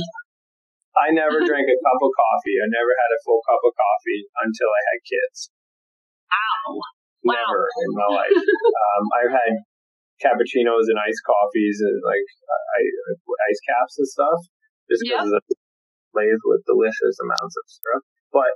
I 0.96 1.12
never 1.12 1.42
drank 1.48 1.66
a 1.68 1.78
cup 1.78 2.00
of 2.00 2.10
coffee. 2.14 2.56
I 2.56 2.68
never 2.72 2.92
had 2.96 3.10
a 3.12 3.20
full 3.26 3.40
cup 3.44 3.60
of 3.62 3.72
coffee 3.76 4.20
until 4.46 4.70
I 4.70 4.82
had 4.94 4.98
kids. 5.04 5.38
Ow. 6.32 6.80
Never 7.26 7.62
wow. 7.66 7.82
in 7.82 7.90
my 7.92 8.08
life. 8.22 8.38
um, 8.86 9.04
I've 9.18 9.34
had 9.34 9.52
cappuccinos 10.22 10.88
and 10.88 10.96
iced 10.96 11.20
coffees 11.26 11.78
and 11.84 11.98
like 12.00 12.24
ice 13.52 13.60
caps 13.68 14.00
and 14.00 14.08
stuff 14.08 14.40
just 14.88 15.04
because 15.04 15.28
yep. 15.28 15.42
it's 15.44 15.60
laid 16.16 16.40
with 16.48 16.64
delicious 16.64 17.20
amounts 17.20 17.54
of 17.58 17.64
syrup. 17.68 18.04
But 18.32 18.52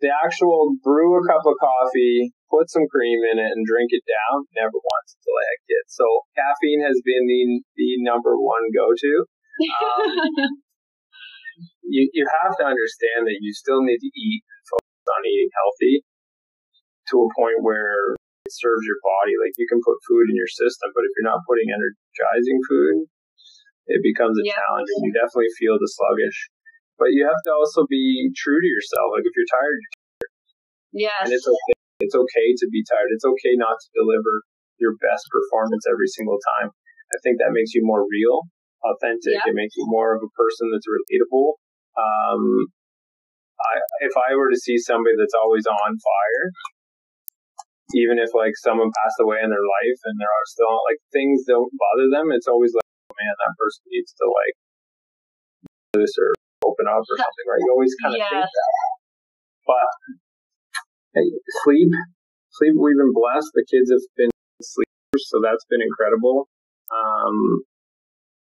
the 0.00 0.08
actual 0.08 0.76
brew 0.80 1.12
a 1.16 1.22
cup 1.28 1.44
of 1.44 1.56
coffee, 1.60 2.32
put 2.48 2.72
some 2.72 2.88
cream 2.88 3.20
in 3.32 3.36
it, 3.36 3.50
and 3.52 3.68
drink 3.68 3.92
it 3.92 4.04
down, 4.08 4.48
never 4.56 4.76
once 4.76 5.08
until 5.16 5.36
I 5.36 5.44
had 5.44 5.60
kids. 5.68 5.88
So 5.92 6.04
caffeine 6.32 6.82
has 6.84 6.98
been 7.04 7.24
the 7.28 7.42
the 7.76 7.90
number 8.04 8.36
one 8.40 8.64
go 8.72 8.92
to. 8.96 9.12
Um, 9.60 10.08
you 11.84 12.08
you 12.16 12.24
have 12.42 12.56
to 12.58 12.64
understand 12.64 13.28
that 13.28 13.38
you 13.44 13.52
still 13.52 13.84
need 13.84 14.00
to 14.00 14.12
eat, 14.12 14.40
focus 14.68 15.08
on 15.12 15.22
eating 15.28 15.52
healthy 15.52 15.94
to 17.12 17.14
a 17.26 17.32
point 17.36 17.60
where 17.60 18.16
it 18.48 18.52
serves 18.52 18.84
your 18.88 19.00
body. 19.04 19.36
Like 19.36 19.52
you 19.60 19.68
can 19.68 19.84
put 19.84 20.00
food 20.08 20.32
in 20.32 20.36
your 20.36 20.48
system, 20.48 20.96
but 20.96 21.04
if 21.04 21.12
you're 21.18 21.28
not 21.28 21.44
putting 21.44 21.68
energizing 21.68 22.60
food, 22.64 22.94
it 23.90 24.00
becomes 24.00 24.38
a 24.38 24.44
challenge, 24.46 24.88
and 24.96 25.02
you 25.04 25.12
definitely 25.12 25.52
feel 25.58 25.76
the 25.76 25.90
sluggish. 25.90 26.38
But 27.00 27.16
you 27.16 27.24
have 27.24 27.40
to 27.48 27.52
also 27.56 27.88
be 27.88 28.28
true 28.36 28.60
to 28.60 28.68
yourself. 28.68 29.16
Like 29.16 29.24
if 29.24 29.32
you're 29.32 29.48
tired, 29.48 29.78
you're 29.80 29.96
tired. 29.96 30.32
Yes. 30.92 31.20
And 31.24 31.32
it's 31.32 31.48
okay. 31.48 31.76
It's 32.04 32.16
okay 32.16 32.48
to 32.60 32.66
be 32.68 32.84
tired. 32.84 33.08
It's 33.16 33.24
okay 33.24 33.56
not 33.56 33.80
to 33.80 33.88
deliver 33.96 34.44
your 34.76 35.00
best 35.00 35.24
performance 35.32 35.88
every 35.88 36.08
single 36.12 36.36
time. 36.60 36.68
I 37.12 37.18
think 37.24 37.40
that 37.40 37.56
makes 37.56 37.72
you 37.72 37.82
more 37.84 38.04
real, 38.04 38.48
authentic. 38.84 39.40
It 39.44 39.56
makes 39.56 39.76
you 39.76 39.84
more 39.88 40.16
of 40.16 40.20
a 40.20 40.30
person 40.36 40.70
that's 40.72 40.88
relatable. 40.88 41.60
Um, 41.96 42.68
I, 43.60 43.74
if 44.08 44.14
I 44.16 44.36
were 44.36 44.48
to 44.48 44.56
see 44.56 44.80
somebody 44.80 45.16
that's 45.20 45.36
always 45.36 45.68
on 45.68 45.92
fire, 46.00 46.46
even 47.92 48.16
if 48.16 48.32
like 48.32 48.56
someone 48.56 48.88
passed 49.04 49.20
away 49.20 49.42
in 49.44 49.50
their 49.52 49.66
life 49.66 50.00
and 50.08 50.16
there 50.16 50.30
are 50.30 50.48
still 50.48 50.80
like 50.88 51.00
things 51.12 51.44
don't 51.44 51.68
bother 51.76 52.08
them, 52.08 52.32
it's 52.32 52.48
always 52.48 52.72
like, 52.72 52.86
oh, 53.12 53.16
man, 53.20 53.34
that 53.44 53.52
person 53.60 53.84
needs 53.92 54.14
to 54.16 54.24
like 54.24 54.56
this 55.92 56.14
or 56.16 56.32
open 56.70 56.86
up 56.86 57.02
or 57.02 57.16
something, 57.18 57.46
right? 57.50 57.62
You 57.66 57.70
always 57.74 57.94
kind 57.98 58.14
of 58.14 58.22
yes. 58.22 58.30
think 58.30 58.46
that. 58.46 58.74
But 59.66 59.90
hey, 61.18 61.28
sleep, 61.66 61.90
sleep, 62.54 62.74
we've 62.78 62.98
been 62.98 63.14
blessed. 63.14 63.50
The 63.58 63.66
kids 63.66 63.90
have 63.90 64.06
been 64.14 64.30
sleepers, 64.62 65.26
so 65.26 65.42
that's 65.42 65.66
been 65.66 65.82
incredible. 65.82 66.46
Um, 66.94 67.66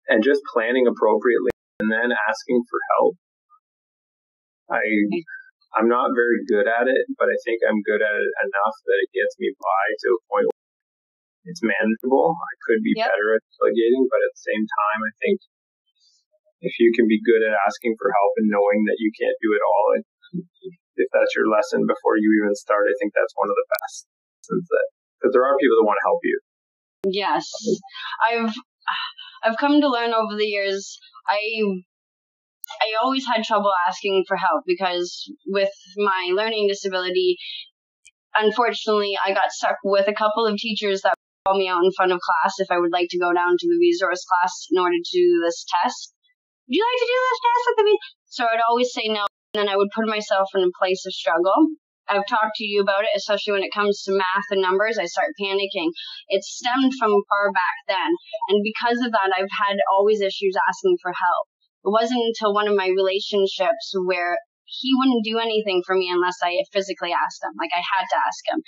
and 0.08 0.24
just 0.24 0.40
planning 0.52 0.88
appropriately 0.88 1.52
and 1.80 1.92
then 1.92 2.10
asking 2.12 2.64
for 2.68 2.80
help. 2.96 3.14
I, 4.66 4.82
I'm 5.76 5.86
not 5.86 6.16
very 6.16 6.42
good 6.48 6.66
at 6.66 6.88
it, 6.88 7.04
but 7.20 7.28
I 7.28 7.36
think 7.44 7.62
I'm 7.62 7.84
good 7.84 8.02
at 8.02 8.16
it 8.16 8.32
enough 8.42 8.76
that 8.88 8.98
it 8.98 9.10
gets 9.14 9.36
me 9.38 9.52
by 9.54 9.84
to 9.92 10.08
a 10.16 10.22
point 10.26 10.46
where 10.48 10.66
it's 11.46 11.62
manageable. 11.62 12.34
I 12.34 12.54
could 12.66 12.82
be 12.82 12.96
yep. 12.96 13.12
better 13.12 13.38
at 13.38 13.42
delegating, 13.60 14.08
but 14.10 14.24
at 14.24 14.32
the 14.34 14.44
same 14.46 14.64
time, 14.66 15.00
I 15.04 15.12
think 15.22 15.36
if 16.66 16.74
you 16.82 16.90
can 16.98 17.06
be 17.06 17.22
good 17.22 17.46
at 17.46 17.54
asking 17.62 17.94
for 17.94 18.10
help 18.10 18.32
and 18.42 18.50
knowing 18.50 18.82
that 18.90 18.98
you 18.98 19.14
can't 19.14 19.38
do 19.38 19.54
it 19.54 19.62
all, 19.62 19.86
if 20.98 21.08
that's 21.14 21.34
your 21.38 21.46
lesson 21.46 21.86
before 21.86 22.18
you 22.18 22.26
even 22.42 22.54
start, 22.58 22.90
I 22.90 22.94
think 22.98 23.14
that's 23.14 23.34
one 23.38 23.46
of 23.46 23.54
the 23.54 23.68
best. 23.78 24.10
Because 25.22 25.32
there 25.32 25.46
are 25.46 25.54
people 25.62 25.78
that 25.78 25.86
want 25.86 25.98
to 26.02 26.08
help 26.10 26.22
you. 26.26 26.36
Yes, 27.06 27.46
I've 28.26 28.54
I've 29.44 29.58
come 29.62 29.80
to 29.80 29.88
learn 29.88 30.10
over 30.10 30.34
the 30.34 30.46
years. 30.46 30.98
I 31.28 31.38
I 32.82 32.98
always 33.02 33.26
had 33.26 33.44
trouble 33.44 33.70
asking 33.86 34.24
for 34.26 34.36
help 34.36 34.66
because 34.66 35.22
with 35.46 35.70
my 35.96 36.34
learning 36.34 36.66
disability, 36.66 37.38
unfortunately, 38.34 39.14
I 39.22 39.32
got 39.32 39.54
stuck 39.54 39.78
with 39.84 40.08
a 40.08 40.14
couple 40.14 40.46
of 40.46 40.56
teachers 40.56 41.02
that 41.02 41.14
called 41.46 41.58
me 41.58 41.68
out 41.68 41.84
in 41.84 41.92
front 41.94 42.10
of 42.10 42.18
class 42.18 42.54
if 42.58 42.70
I 42.70 42.78
would 42.78 42.90
like 42.90 43.06
to 43.10 43.18
go 43.18 43.32
down 43.32 43.54
to 43.54 43.66
the 43.68 43.78
resource 43.78 44.24
class 44.26 44.66
in 44.72 44.80
order 44.80 44.96
to 44.98 45.18
do 45.18 45.42
this 45.44 45.64
test 45.82 46.15
would 46.66 46.74
you 46.74 46.82
like 46.82 46.98
to 46.98 47.06
do 47.06 47.18
this 47.30 47.40
test 47.46 47.64
with 47.70 47.80
me? 47.86 47.94
So 48.26 48.42
I'd 48.44 48.66
always 48.66 48.90
say 48.90 49.06
no, 49.06 49.22
and 49.54 49.66
then 49.66 49.68
I 49.70 49.78
would 49.78 49.94
put 49.94 50.10
myself 50.10 50.50
in 50.58 50.66
a 50.66 50.78
place 50.78 51.06
of 51.06 51.14
struggle. 51.14 51.54
I've 52.10 52.26
talked 52.26 52.58
to 52.58 52.66
you 52.66 52.82
about 52.82 53.02
it, 53.02 53.14
especially 53.14 53.54
when 53.54 53.66
it 53.66 53.74
comes 53.74 54.02
to 54.02 54.14
math 54.14 54.50
and 54.50 54.62
numbers. 54.62 54.98
I 54.98 55.06
start 55.06 55.34
panicking. 55.38 55.90
It 56.28 56.42
stemmed 56.42 56.94
from 56.98 57.10
far 57.30 57.50
back 57.50 57.78
then. 57.86 58.10
And 58.50 58.62
because 58.62 58.98
of 59.02 59.10
that, 59.10 59.34
I've 59.34 59.50
had 59.50 59.78
always 59.90 60.22
issues 60.22 60.54
asking 60.70 60.98
for 61.02 61.10
help. 61.10 61.46
It 61.86 61.90
wasn't 61.90 62.22
until 62.22 62.54
one 62.54 62.66
of 62.66 62.78
my 62.78 62.90
relationships 62.90 63.94
where 64.06 64.38
he 64.66 64.90
wouldn't 64.94 65.26
do 65.26 65.38
anything 65.38 65.82
for 65.86 65.94
me 65.94 66.10
unless 66.10 66.38
I 66.42 66.62
physically 66.72 67.10
asked 67.10 67.42
him. 67.42 67.54
Like 67.58 67.70
I 67.74 67.82
had 67.82 68.06
to 68.06 68.18
ask 68.18 68.42
him. 68.46 68.62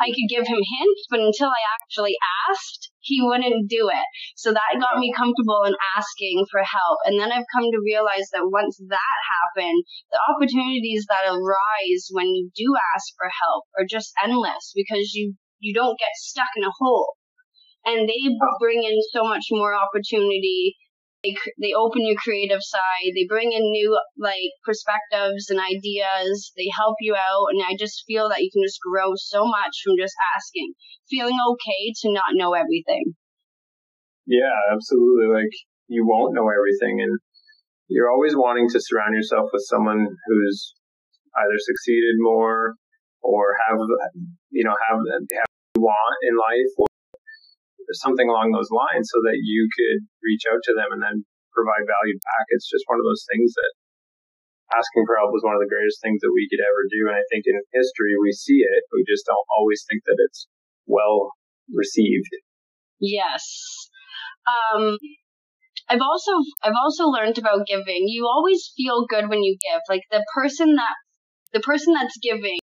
I 0.00 0.10
could 0.10 0.28
give 0.28 0.46
him 0.46 0.58
hints, 0.58 1.02
but 1.08 1.20
until 1.20 1.48
I 1.48 1.62
actually 1.78 2.16
asked, 2.50 2.90
he 2.98 3.22
wouldn't 3.22 3.70
do 3.70 3.88
it. 3.92 4.08
So 4.34 4.52
that 4.52 4.80
got 4.80 4.98
me 4.98 5.14
comfortable 5.14 5.62
in 5.64 5.74
asking 5.96 6.46
for 6.50 6.62
help. 6.66 6.98
And 7.04 7.20
then 7.20 7.30
I've 7.30 7.46
come 7.54 7.70
to 7.70 7.84
realize 7.84 8.26
that 8.32 8.50
once 8.50 8.76
that 8.88 9.16
happened, 9.30 9.84
the 10.10 10.20
opportunities 10.34 11.06
that 11.08 11.30
arise 11.30 12.10
when 12.10 12.26
you 12.26 12.50
do 12.56 12.74
ask 12.96 13.14
for 13.16 13.30
help 13.30 13.64
are 13.78 13.86
just 13.88 14.12
endless 14.22 14.72
because 14.74 15.14
you, 15.14 15.34
you 15.60 15.72
don't 15.72 15.98
get 15.98 16.14
stuck 16.16 16.50
in 16.56 16.64
a 16.64 16.74
hole. 16.74 17.14
And 17.86 18.08
they 18.08 18.20
bring 18.58 18.82
in 18.82 18.98
so 19.12 19.22
much 19.28 19.46
more 19.52 19.76
opportunity 19.76 20.74
they, 21.24 21.34
they 21.60 21.72
open 21.72 22.04
your 22.04 22.20
creative 22.20 22.60
side. 22.60 23.16
They 23.16 23.26
bring 23.26 23.52
in 23.52 23.64
new 23.72 23.98
like 24.20 24.52
perspectives 24.64 25.48
and 25.48 25.58
ideas. 25.58 26.52
They 26.56 26.68
help 26.76 26.96
you 27.00 27.16
out, 27.16 27.48
and 27.50 27.62
I 27.64 27.74
just 27.78 28.04
feel 28.06 28.28
that 28.28 28.42
you 28.42 28.50
can 28.52 28.62
just 28.62 28.78
grow 28.84 29.16
so 29.16 29.44
much 29.48 29.74
from 29.82 29.96
just 29.98 30.14
asking, 30.36 30.74
feeling 31.08 31.36
okay 31.56 31.92
to 32.04 32.12
not 32.12 32.36
know 32.36 32.52
everything. 32.52 33.16
Yeah, 34.26 34.52
absolutely. 34.72 35.32
Like 35.32 35.54
you 35.88 36.06
won't 36.06 36.34
know 36.34 36.48
everything 36.48 37.00
and 37.00 37.18
you're 37.88 38.10
always 38.10 38.34
wanting 38.34 38.68
to 38.70 38.80
surround 38.80 39.14
yourself 39.14 39.50
with 39.52 39.62
someone 39.68 40.06
who's 40.26 40.74
either 41.36 41.58
succeeded 41.58 42.16
more 42.18 42.74
or 43.22 43.54
have 43.68 43.78
you 44.50 44.64
know 44.64 44.74
have 44.88 44.98
have 44.98 45.50
you 45.76 45.82
want 45.82 46.16
in 46.22 46.36
life 46.36 46.72
or 46.78 46.86
something 47.92 48.28
along 48.28 48.52
those 48.52 48.72
lines 48.72 49.10
so 49.12 49.20
that 49.24 49.38
you 49.40 49.68
could 49.76 50.00
reach 50.24 50.44
out 50.48 50.62
to 50.64 50.74
them 50.74 50.90
and 50.96 51.02
then 51.02 51.16
provide 51.52 51.86
value 51.86 52.18
back. 52.18 52.46
It's 52.54 52.68
just 52.68 52.88
one 52.88 52.98
of 52.98 53.06
those 53.06 53.24
things 53.30 53.52
that 53.54 53.72
asking 54.74 55.04
for 55.06 55.20
help 55.20 55.30
was 55.30 55.44
one 55.44 55.54
of 55.54 55.62
the 55.62 55.70
greatest 55.70 56.00
things 56.00 56.18
that 56.24 56.34
we 56.34 56.48
could 56.50 56.62
ever 56.64 56.82
do. 56.90 57.06
And 57.06 57.16
I 57.16 57.24
think 57.28 57.44
in 57.46 57.54
history 57.70 58.16
we 58.18 58.32
see 58.32 58.64
it. 58.64 58.82
We 58.90 59.04
just 59.06 59.28
don't 59.28 59.48
always 59.54 59.84
think 59.84 60.02
that 60.08 60.18
it's 60.18 60.48
well 60.88 61.36
received. 61.70 62.32
Yes. 62.98 63.44
Um, 64.48 64.98
I've 65.88 66.02
also 66.02 66.32
I've 66.62 66.78
also 66.80 67.12
learned 67.12 67.38
about 67.38 67.66
giving. 67.66 68.08
You 68.08 68.26
always 68.26 68.72
feel 68.76 69.06
good 69.06 69.28
when 69.28 69.42
you 69.42 69.56
give. 69.60 69.80
Like 69.88 70.02
the 70.10 70.24
person 70.34 70.76
that 70.76 70.96
the 71.52 71.60
person 71.60 71.94
that's 71.94 72.18
giving 72.18 72.58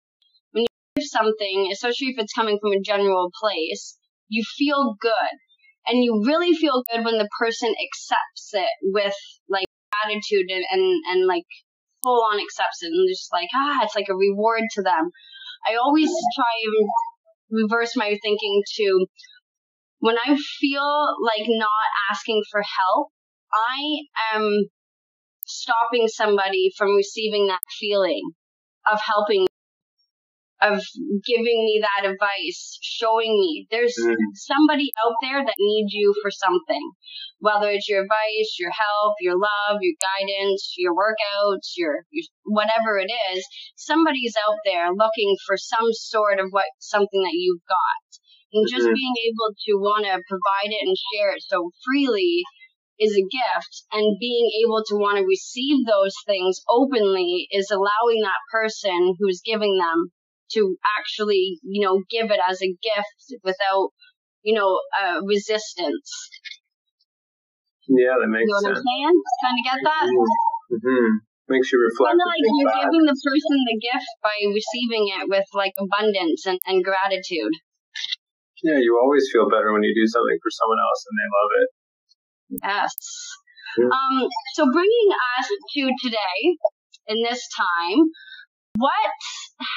when 0.51 0.63
you 0.63 0.71
give 0.95 1.07
something, 1.07 1.69
especially 1.71 2.15
if 2.15 2.19
it's 2.19 2.33
coming 2.33 2.57
from 2.61 2.71
a 2.71 2.81
general 2.81 3.29
place, 3.39 3.98
you 4.29 4.43
feel 4.57 4.95
good. 4.99 5.35
And 5.87 6.03
you 6.03 6.23
really 6.25 6.53
feel 6.53 6.83
good 6.91 7.03
when 7.03 7.17
the 7.17 7.29
person 7.39 7.69
accepts 7.69 8.51
it 8.53 8.69
with 8.83 9.15
like 9.49 9.65
gratitude 9.91 10.49
and, 10.49 10.63
and, 10.71 11.01
and 11.09 11.27
like 11.27 11.45
full 12.03 12.21
on 12.31 12.39
accepts 12.39 12.83
it 12.83 12.87
and 12.93 13.09
just 13.09 13.29
like, 13.33 13.49
ah, 13.55 13.79
it's 13.83 13.95
like 13.95 14.09
a 14.09 14.15
reward 14.15 14.63
to 14.75 14.81
them. 14.83 15.09
I 15.67 15.75
always 15.75 16.09
try 16.35 16.55
and 16.63 16.89
reverse 17.49 17.95
my 17.95 18.17
thinking 18.21 18.61
to 18.77 19.05
when 19.99 20.15
I 20.15 20.37
feel 20.59 21.15
like 21.25 21.45
not 21.47 21.87
asking 22.11 22.43
for 22.51 22.61
help, 22.61 23.09
I 23.51 24.35
am 24.35 24.69
stopping 25.45 26.07
somebody 26.07 26.71
from 26.77 26.95
receiving 26.95 27.47
that 27.47 27.59
feeling 27.79 28.21
of 28.91 28.99
helping 29.03 29.47
of 30.61 30.83
giving 31.23 31.59
me 31.63 31.81
that 31.81 32.09
advice, 32.09 32.77
showing 32.81 33.31
me 33.31 33.67
there's 33.71 33.95
mm. 33.95 34.15
somebody 34.35 34.91
out 34.99 35.15
there 35.21 35.43
that 35.43 35.55
needs 35.57 35.93
you 35.93 36.13
for 36.21 36.31
something. 36.31 36.91
Whether 37.39 37.71
it's 37.71 37.87
your 37.87 38.03
advice, 38.03 38.59
your 38.59 38.71
help, 38.71 39.15
your 39.21 39.39
love, 39.39 39.79
your 39.79 39.95
guidance, 40.03 40.75
your 40.77 40.93
workouts, 40.93 41.75
your, 41.77 42.03
your 42.11 42.25
whatever 42.43 42.99
it 42.99 43.11
is, 43.31 43.45
somebody's 43.75 44.35
out 44.35 44.59
there 44.65 44.91
looking 44.91 45.37
for 45.47 45.55
some 45.55 45.87
sort 45.91 46.39
of 46.39 46.47
what 46.51 46.65
something 46.79 47.23
that 47.23 47.39
you've 47.39 47.63
got. 47.67 48.03
And 48.51 48.67
just 48.67 48.83
mm-hmm. 48.83 48.99
being 48.99 49.17
able 49.29 49.53
to 49.53 49.71
want 49.79 50.05
to 50.05 50.19
provide 50.27 50.71
it 50.73 50.83
and 50.83 50.97
share 51.13 51.31
it 51.31 51.43
so 51.47 51.69
freely 51.85 52.43
is 52.99 53.15
a 53.15 53.29
gift 53.31 53.73
and 53.93 54.19
being 54.19 54.51
able 54.65 54.83
to 54.83 54.99
want 54.99 55.17
to 55.17 55.23
receive 55.23 55.85
those 55.87 56.11
things 56.27 56.59
openly 56.67 57.47
is 57.51 57.71
allowing 57.71 58.19
that 58.21 58.43
person 58.51 59.15
who's 59.17 59.39
giving 59.45 59.77
them 59.77 60.11
to 60.53 60.77
actually, 60.97 61.59
you 61.63 61.85
know, 61.85 62.01
give 62.09 62.31
it 62.31 62.39
as 62.39 62.61
a 62.61 62.69
gift 62.69 63.41
without, 63.43 63.91
you 64.43 64.53
know, 64.55 64.79
uh, 64.97 65.21
resistance. 65.25 66.09
Yeah, 67.89 68.21
that 68.21 68.29
makes 68.29 68.45
you 68.45 68.53
know 68.53 68.61
sense. 68.61 68.77
what 68.77 68.81
I'm 68.81 68.85
saying? 68.85 69.15
Kind 69.41 69.57
of 69.57 69.63
get 69.65 69.79
that? 69.81 70.07
Mm-hmm. 70.09 71.09
Makes 71.49 71.73
you 71.73 71.81
reflect. 71.81 72.13
Well, 72.13 72.29
like 72.29 72.45
you're 72.45 72.69
back. 72.69 72.85
giving 72.85 73.05
the 73.09 73.17
person 73.17 73.57
the 73.65 73.77
gift 73.81 74.11
by 74.21 74.37
receiving 74.53 75.09
it 75.09 75.25
with 75.25 75.49
like 75.57 75.73
abundance 75.81 76.45
and, 76.45 76.61
and 76.69 76.85
gratitude. 76.85 77.53
Yeah, 78.61 78.77
you 78.77 78.99
always 79.01 79.25
feel 79.33 79.49
better 79.49 79.73
when 79.73 79.81
you 79.81 79.95
do 79.97 80.05
something 80.05 80.37
for 80.37 80.51
someone 80.53 80.77
else 80.77 81.01
and 81.09 81.15
they 81.17 81.29
love 81.33 81.51
it. 81.57 81.69
Yes. 82.61 82.93
Um, 83.79 84.27
so 84.53 84.65
bringing 84.69 85.09
us 85.39 85.47
to 85.49 85.81
today, 86.03 86.41
in 87.09 87.23
this 87.23 87.41
time, 87.57 88.05
what 88.77 89.11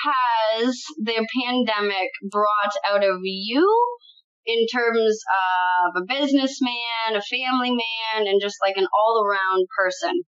has 0.04 0.74
the 0.98 1.26
pandemic 1.42 2.08
brought 2.30 2.74
out 2.88 3.04
of 3.04 3.20
you 3.22 3.66
in 4.46 4.66
terms 4.72 5.18
of 5.94 6.02
a 6.02 6.06
businessman, 6.06 7.14
a 7.14 7.22
family 7.22 7.70
man, 7.70 8.26
and 8.26 8.40
just 8.40 8.56
like 8.64 8.76
an 8.76 8.86
all 8.92 9.24
around 9.24 9.66
person? 9.76 10.22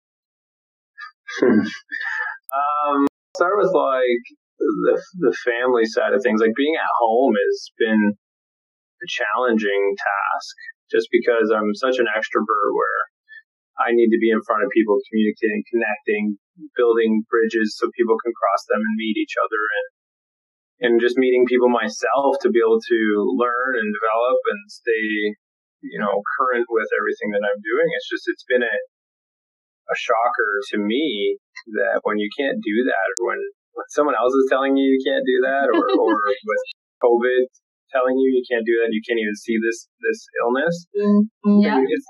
um, 1.43 3.07
start 3.35 3.55
with 3.57 3.71
like 3.73 4.23
the 4.59 5.01
the 5.19 5.35
family 5.45 5.85
side 5.85 6.13
of 6.13 6.21
things. 6.21 6.41
Like 6.41 6.55
being 6.55 6.75
at 6.75 6.91
home 6.99 7.33
has 7.33 7.71
been 7.79 8.13
a 8.13 9.07
challenging 9.07 9.95
task, 9.97 10.55
just 10.91 11.07
because 11.11 11.49
I'm 11.49 11.73
such 11.75 11.97
an 11.97 12.07
extrovert 12.11 12.69
where 12.75 12.99
I 13.79 13.95
need 13.95 14.11
to 14.11 14.21
be 14.21 14.29
in 14.29 14.43
front 14.43 14.63
of 14.63 14.69
people, 14.75 14.99
communicating, 15.09 15.63
connecting, 15.71 16.37
building 16.75 17.23
bridges 17.29 17.77
so 17.77 17.89
people 17.95 18.17
can 18.19 18.33
cross 18.35 18.63
them 18.67 18.81
and 18.81 18.95
meet 18.99 19.17
each 19.17 19.35
other 19.39 19.61
and 19.61 19.87
and 20.81 20.93
just 20.97 21.13
meeting 21.13 21.45
people 21.45 21.69
myself 21.69 22.41
to 22.41 22.49
be 22.49 22.57
able 22.57 22.81
to 22.81 22.99
learn 23.37 23.77
and 23.77 23.93
develop 23.93 24.39
and 24.49 24.61
stay, 24.65 25.37
you 25.85 26.01
know, 26.01 26.25
current 26.41 26.65
with 26.73 26.89
everything 26.89 27.29
that 27.37 27.45
I'm 27.45 27.61
doing. 27.61 27.85
It's 27.93 28.09
just 28.09 28.25
it's 28.25 28.45
been 28.49 28.65
a 28.65 28.75
a 29.91 29.95
shocker 29.97 30.51
to 30.71 30.77
me 30.79 31.37
that 31.75 31.99
when 32.07 32.17
you 32.17 32.29
can't 32.37 32.57
do 32.63 32.77
that 32.87 33.05
or 33.19 33.33
when, 33.33 33.41
when 33.75 33.87
someone 33.91 34.15
else 34.15 34.31
is 34.33 34.47
telling 34.47 34.77
you 34.77 34.87
you 34.87 35.01
can't 35.03 35.25
do 35.27 35.37
that 35.43 35.67
or, 35.67 35.83
or 36.01 36.13
with 36.15 36.63
COVID 37.03 37.45
telling 37.91 38.15
you 38.15 38.31
you 38.31 38.43
can't 38.47 38.63
do 38.63 38.79
that, 38.81 38.89
you 38.95 39.03
can't 39.03 39.19
even 39.19 39.35
see 39.35 39.59
this 39.59 39.85
this 39.99 40.19
illness. 40.41 40.75
Mm-hmm. 40.95 41.59
Yeah. 41.59 41.83
It's, 41.83 42.07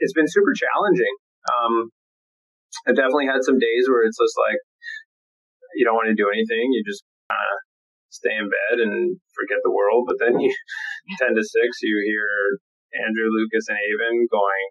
it's 0.00 0.14
been 0.16 0.26
super 0.28 0.56
challenging. 0.56 1.14
Um, 1.52 1.92
I 2.86 2.90
definitely 2.92 3.30
had 3.30 3.46
some 3.46 3.58
days 3.62 3.86
where 3.86 4.02
it's 4.02 4.18
just 4.18 4.34
like 4.34 4.58
you 5.74 5.84
don't 5.86 5.96
want 5.96 6.10
to 6.12 6.18
do 6.18 6.28
anything. 6.28 6.72
You 6.74 6.82
just 6.84 7.04
kind 7.30 7.40
of 7.40 7.56
stay 8.12 8.34
in 8.36 8.46
bed 8.50 8.82
and 8.84 9.16
forget 9.32 9.62
the 9.64 9.72
world. 9.72 10.04
But 10.04 10.20
then 10.20 10.38
you, 10.42 10.52
ten 11.16 11.32
to 11.34 11.44
six, 11.44 11.68
you 11.82 11.94
hear 12.04 12.28
Andrew, 13.00 13.32
Lucas, 13.32 13.68
and 13.72 13.78
Avon 13.78 14.28
going, 14.28 14.64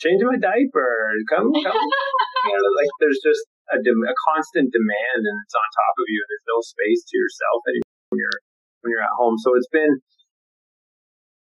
"Change 0.00 0.20
my 0.26 0.36
diaper, 0.36 1.16
come, 1.30 1.48
come." 1.50 1.82
you 2.46 2.52
know, 2.52 2.70
like 2.76 2.92
there's 3.00 3.22
just 3.22 3.44
a, 3.72 3.78
de- 3.80 4.08
a 4.12 4.16
constant 4.28 4.68
demand, 4.74 5.22
and 5.24 5.36
it's 5.46 5.56
on 5.56 5.68
top 5.72 5.94
of 5.96 6.06
you. 6.10 6.20
There's 6.28 6.48
no 6.52 6.60
space 6.60 7.02
to 7.08 7.14
yourself 7.16 7.60
anymore 7.70 7.96
when 8.12 8.18
you're 8.20 8.40
when 8.84 8.88
you're 8.92 9.06
at 9.06 9.16
home. 9.16 9.38
So 9.40 9.56
it's 9.56 9.70
been 9.72 10.02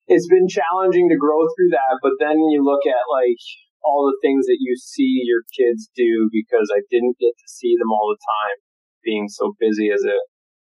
it's 0.07 0.27
been 0.27 0.47
challenging 0.47 1.09
to 1.09 1.17
grow 1.19 1.43
through 1.55 1.71
that. 1.75 1.99
But 2.03 2.19
then 2.19 2.39
you 2.51 2.63
look 2.63 2.85
at 2.87 3.03
like 3.11 3.41
all 3.83 4.07
the 4.07 4.19
things 4.23 4.45
that 4.47 4.57
you 4.59 4.75
see 4.75 5.23
your 5.27 5.43
kids 5.51 5.89
do 5.95 6.29
because 6.31 6.71
I 6.71 6.81
didn't 6.89 7.19
get 7.19 7.35
to 7.35 7.47
see 7.47 7.75
them 7.77 7.91
all 7.91 8.15
the 8.15 8.23
time 8.23 8.57
being 9.03 9.27
so 9.27 9.53
busy 9.59 9.91
as 9.91 10.03
a 10.03 10.17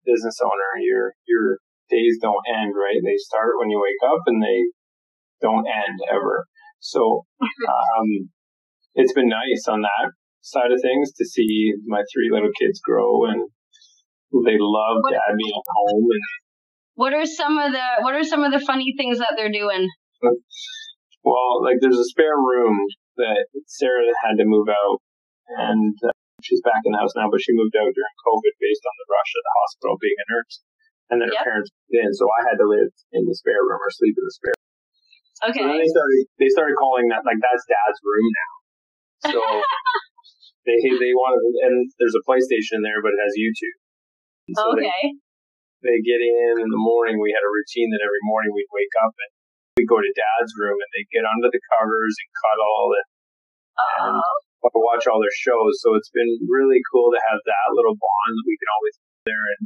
business 0.05 0.41
owner. 0.43 0.81
Your 0.81 1.13
your 1.29 1.59
days 1.91 2.19
don't 2.21 2.43
end, 2.49 2.73
right? 2.75 3.01
They 3.05 3.21
start 3.21 3.61
when 3.61 3.71
you 3.71 3.81
wake 3.81 4.03
up 4.05 4.25
and 4.27 4.43
they 4.43 4.73
don't 5.41 5.67
end 5.67 6.01
ever. 6.11 6.47
So 6.81 7.27
um, 7.43 8.33
it's 8.95 9.13
been 9.13 9.29
nice 9.29 9.69
on 9.69 9.83
that 9.83 10.13
side 10.41 10.73
of 10.73 10.81
things 10.83 11.13
to 11.13 11.25
see 11.25 11.73
my 11.87 12.03
three 12.13 12.29
little 12.33 12.51
kids 12.59 12.81
grow 12.81 13.27
and 13.27 13.49
they 14.45 14.57
love 14.59 15.05
dad 15.09 15.37
being 15.37 15.55
at 15.55 15.71
home 15.71 16.09
and 16.11 16.25
what 16.95 17.15
are 17.15 17.25
some 17.25 17.59
of 17.59 17.73
the 17.73 17.83
What 18.01 18.15
are 18.15 18.25
some 18.25 18.43
of 18.43 18.53
the 18.53 18.61
funny 18.61 18.95
things 18.97 19.19
that 19.19 19.35
they're 19.37 19.53
doing? 19.53 19.89
Well, 21.25 21.63
like 21.63 21.77
there's 21.81 22.01
a 22.01 22.05
spare 22.05 22.37
room 22.37 22.77
that 23.17 23.47
Sarah 23.69 24.09
had 24.25 24.41
to 24.41 24.47
move 24.49 24.69
out, 24.69 24.99
and 25.59 25.97
uh, 26.01 26.17
she's 26.41 26.65
back 26.65 26.83
in 26.85 26.93
the 26.93 27.01
house 27.01 27.13
now. 27.17 27.29
But 27.29 27.45
she 27.45 27.57
moved 27.57 27.77
out 27.77 27.91
during 27.93 28.17
COVID 28.25 28.55
based 28.61 28.85
on 28.85 28.95
the 28.97 29.09
rush 29.11 29.33
at 29.33 29.45
the 29.45 29.57
hospital 29.65 29.95
being 30.01 30.21
a 30.21 30.27
nurse, 30.33 30.55
and 31.13 31.17
then 31.21 31.29
her 31.29 31.45
parents 31.45 31.71
moved 31.73 31.97
in, 32.01 32.11
so 32.17 32.25
I 32.29 32.41
had 32.49 32.59
to 32.61 32.67
live 32.69 32.91
in 33.13 33.29
the 33.29 33.37
spare 33.37 33.61
room 33.63 33.81
or 33.81 33.93
sleep 33.93 34.17
in 34.17 34.25
the 34.25 34.37
spare. 34.37 34.57
room. 34.57 34.63
Okay. 35.43 35.59
So 35.59 35.67
then 35.67 35.79
they 35.83 35.91
started 35.91 36.23
they 36.39 36.51
started 36.55 36.77
calling 36.79 37.11
that 37.11 37.27
like 37.27 37.41
that's 37.43 37.67
Dad's 37.67 38.01
room 38.07 38.27
now. 38.31 38.53
So 39.35 39.41
they 40.67 40.79
they 40.79 41.13
wanted 41.13 41.43
and 41.67 41.91
there's 41.99 42.15
a 42.15 42.23
PlayStation 42.23 42.81
there, 42.87 43.03
but 43.03 43.11
it 43.11 43.21
has 43.21 43.35
YouTube. 43.35 43.79
So 44.55 44.63
okay. 44.79 44.87
They, 44.87 45.19
they 45.83 45.99
get 46.07 46.23
in 46.23 46.63
in 46.63 46.71
the 46.71 46.79
morning. 46.79 47.19
We 47.19 47.35
had 47.35 47.43
a 47.43 47.51
routine 47.51 47.91
that 47.91 48.03
every 48.07 48.23
morning 48.23 48.55
we'd 48.55 48.71
wake 48.71 48.95
up 49.03 49.15
and 49.19 49.33
we'd 49.83 49.91
go 49.91 49.99
to 49.99 50.15
dad's 50.15 50.55
room 50.55 50.79
and 50.79 50.91
they'd 50.95 51.11
get 51.11 51.27
under 51.27 51.51
the 51.51 51.59
covers 51.75 52.15
and 52.15 52.31
cuddle 52.31 52.87
and, 52.95 53.09
and 53.99 54.15
watch 54.79 55.11
all 55.11 55.19
their 55.19 55.35
shows. 55.35 55.83
So 55.83 55.99
it's 55.99 56.15
been 56.15 56.31
really 56.47 56.79
cool 56.95 57.11
to 57.11 57.19
have 57.19 57.43
that 57.43 57.67
little 57.75 57.99
bond 57.99 58.33
that 58.39 58.47
we 58.47 58.55
can 58.55 58.71
always 58.79 58.95
be 59.03 59.11
there 59.27 59.47
and, 59.59 59.63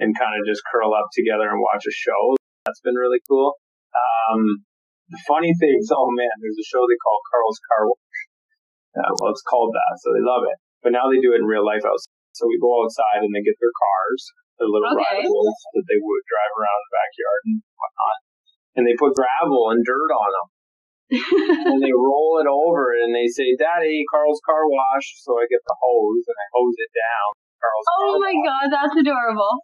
and 0.00 0.10
kind 0.16 0.32
of 0.32 0.48
just 0.48 0.64
curl 0.72 0.96
up 0.96 1.12
together 1.12 1.52
and 1.52 1.60
watch 1.60 1.84
a 1.84 1.92
show. 1.92 2.40
That's 2.64 2.80
been 2.80 2.96
really 2.96 3.20
cool. 3.28 3.52
Um, 3.92 4.64
the 5.12 5.20
funny 5.28 5.52
things, 5.60 5.92
oh 5.92 6.08
man, 6.08 6.32
there's 6.40 6.56
a 6.56 6.64
show 6.64 6.80
they 6.88 6.96
call 7.04 7.20
Carl's 7.28 7.60
Car 7.68 7.84
Wash. 7.84 8.20
Uh, 8.94 9.12
well, 9.20 9.34
it's 9.34 9.44
called 9.44 9.74
that, 9.74 9.92
so 10.00 10.14
they 10.16 10.24
love 10.24 10.46
it. 10.48 10.56
But 10.80 10.94
now 10.96 11.10
they 11.10 11.18
do 11.18 11.34
it 11.34 11.42
in 11.42 11.50
real 11.50 11.66
life 11.66 11.82
outside. 11.82 12.14
So 12.32 12.46
we 12.46 12.62
go 12.62 12.82
outside 12.82 13.26
and 13.26 13.34
they 13.34 13.42
get 13.42 13.58
their 13.58 13.74
cars 13.74 14.22
their 14.58 14.70
little 14.70 14.90
okay. 14.94 15.22
rivals 15.22 15.58
that 15.74 15.86
they 15.86 15.98
would 15.98 16.24
drive 16.30 16.52
around 16.54 16.80
the 16.86 16.92
backyard 16.94 17.42
and 17.50 17.56
whatnot. 17.74 18.18
And 18.74 18.82
they 18.82 18.98
put 18.98 19.14
gravel 19.14 19.70
and 19.70 19.86
dirt 19.86 20.10
on 20.10 20.30
them. 20.34 20.48
and 21.70 21.78
they 21.84 21.94
roll 21.94 22.40
it 22.42 22.48
over 22.48 22.96
and 22.96 23.14
they 23.14 23.28
say, 23.28 23.54
Daddy, 23.54 24.02
Carl's 24.10 24.40
car 24.42 24.66
wash. 24.66 25.20
So 25.22 25.36
I 25.38 25.46
get 25.46 25.62
the 25.62 25.76
hose 25.78 26.24
and 26.26 26.38
I 26.38 26.46
hose 26.50 26.78
it 26.80 26.92
down. 26.96 27.28
Carl's 27.60 27.86
oh 27.94 28.18
my 28.18 28.34
wash. 28.34 28.46
god, 28.48 28.66
that's 28.72 28.96
adorable. 28.98 29.54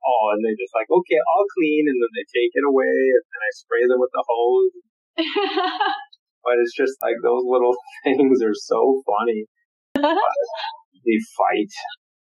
Oh, 0.00 0.24
and 0.32 0.40
they're 0.44 0.56
just 0.56 0.72
like, 0.76 0.88
okay, 0.88 1.18
I'll 1.18 1.48
clean. 1.56 1.88
And 1.88 1.98
then 1.98 2.12
they 2.14 2.26
take 2.28 2.52
it 2.54 2.64
away 2.68 2.94
and 2.94 3.24
then 3.26 3.42
I 3.42 3.52
spray 3.58 3.84
them 3.88 4.00
with 4.00 4.12
the 4.12 4.24
hose. 4.24 4.76
but 6.44 6.56
it's 6.60 6.76
just 6.76 6.96
like 7.02 7.18
those 7.24 7.44
little 7.44 7.74
things 8.04 8.44
are 8.44 8.56
so 8.56 9.02
funny. 9.02 9.48
they 9.96 11.18
fight. 11.36 11.74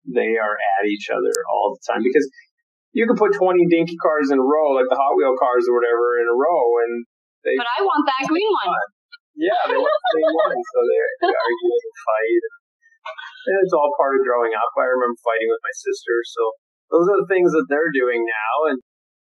They 0.07 0.39
are 0.39 0.57
at 0.79 0.87
each 0.87 1.09
other 1.11 1.33
all 1.51 1.75
the 1.75 1.83
time 1.85 2.01
because 2.01 2.25
you 2.93 3.05
can 3.05 3.17
put 3.17 3.37
20 3.37 3.57
dinky 3.69 3.97
cars 4.01 4.33
in 4.33 4.37
a 4.41 4.45
row, 4.45 4.73
like 4.73 4.89
the 4.89 4.97
Hot 4.97 5.13
Wheel 5.13 5.37
cars 5.37 5.69
or 5.69 5.77
whatever, 5.77 6.17
in 6.21 6.27
a 6.27 6.35
row, 6.35 6.65
and 6.85 7.05
they. 7.45 7.55
But 7.55 7.69
I 7.69 7.79
want 7.85 8.03
that 8.09 8.23
green 8.25 8.49
one. 8.65 8.73
Yeah, 9.37 9.61
they 9.71 9.79
want 9.79 9.93
the 9.93 10.11
same 10.19 10.33
one, 10.35 10.57
so 10.57 10.77
they, 10.83 10.99
they 11.23 11.33
argue 11.45 11.71
and 11.71 11.95
fight. 12.03 12.43
And 13.49 13.55
it's 13.63 13.71
all 13.71 13.89
part 13.95 14.19
of 14.19 14.25
growing 14.27 14.51
up. 14.51 14.71
I 14.75 14.89
remember 14.89 15.15
fighting 15.23 15.47
with 15.47 15.63
my 15.63 15.75
sister, 15.75 16.15
so 16.27 16.41
those 16.91 17.07
are 17.07 17.19
the 17.23 17.29
things 17.31 17.55
that 17.55 17.69
they're 17.71 17.93
doing 17.93 18.25
now, 18.25 18.55
and 18.73 18.77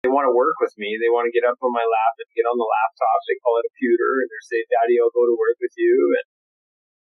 they 0.01 0.10
want 0.10 0.26
to 0.26 0.34
work 0.34 0.57
with 0.64 0.74
me. 0.80 0.97
They 0.97 1.12
want 1.12 1.30
to 1.30 1.36
get 1.36 1.45
up 1.45 1.60
on 1.62 1.76
my 1.76 1.84
lap 1.84 2.14
and 2.18 2.32
get 2.34 2.47
on 2.49 2.57
the 2.57 2.66
laptop. 2.66 3.20
They 3.28 3.38
call 3.43 3.60
it 3.62 3.70
a 3.70 3.74
pewter, 3.78 4.12
and 4.24 4.30
they 4.32 4.43
say, 4.49 4.60
"Daddy, 4.72 4.97
I'll 4.97 5.14
go 5.14 5.28
to 5.28 5.36
work 5.36 5.60
with 5.60 5.76
you." 5.78 5.93
And 6.16 6.26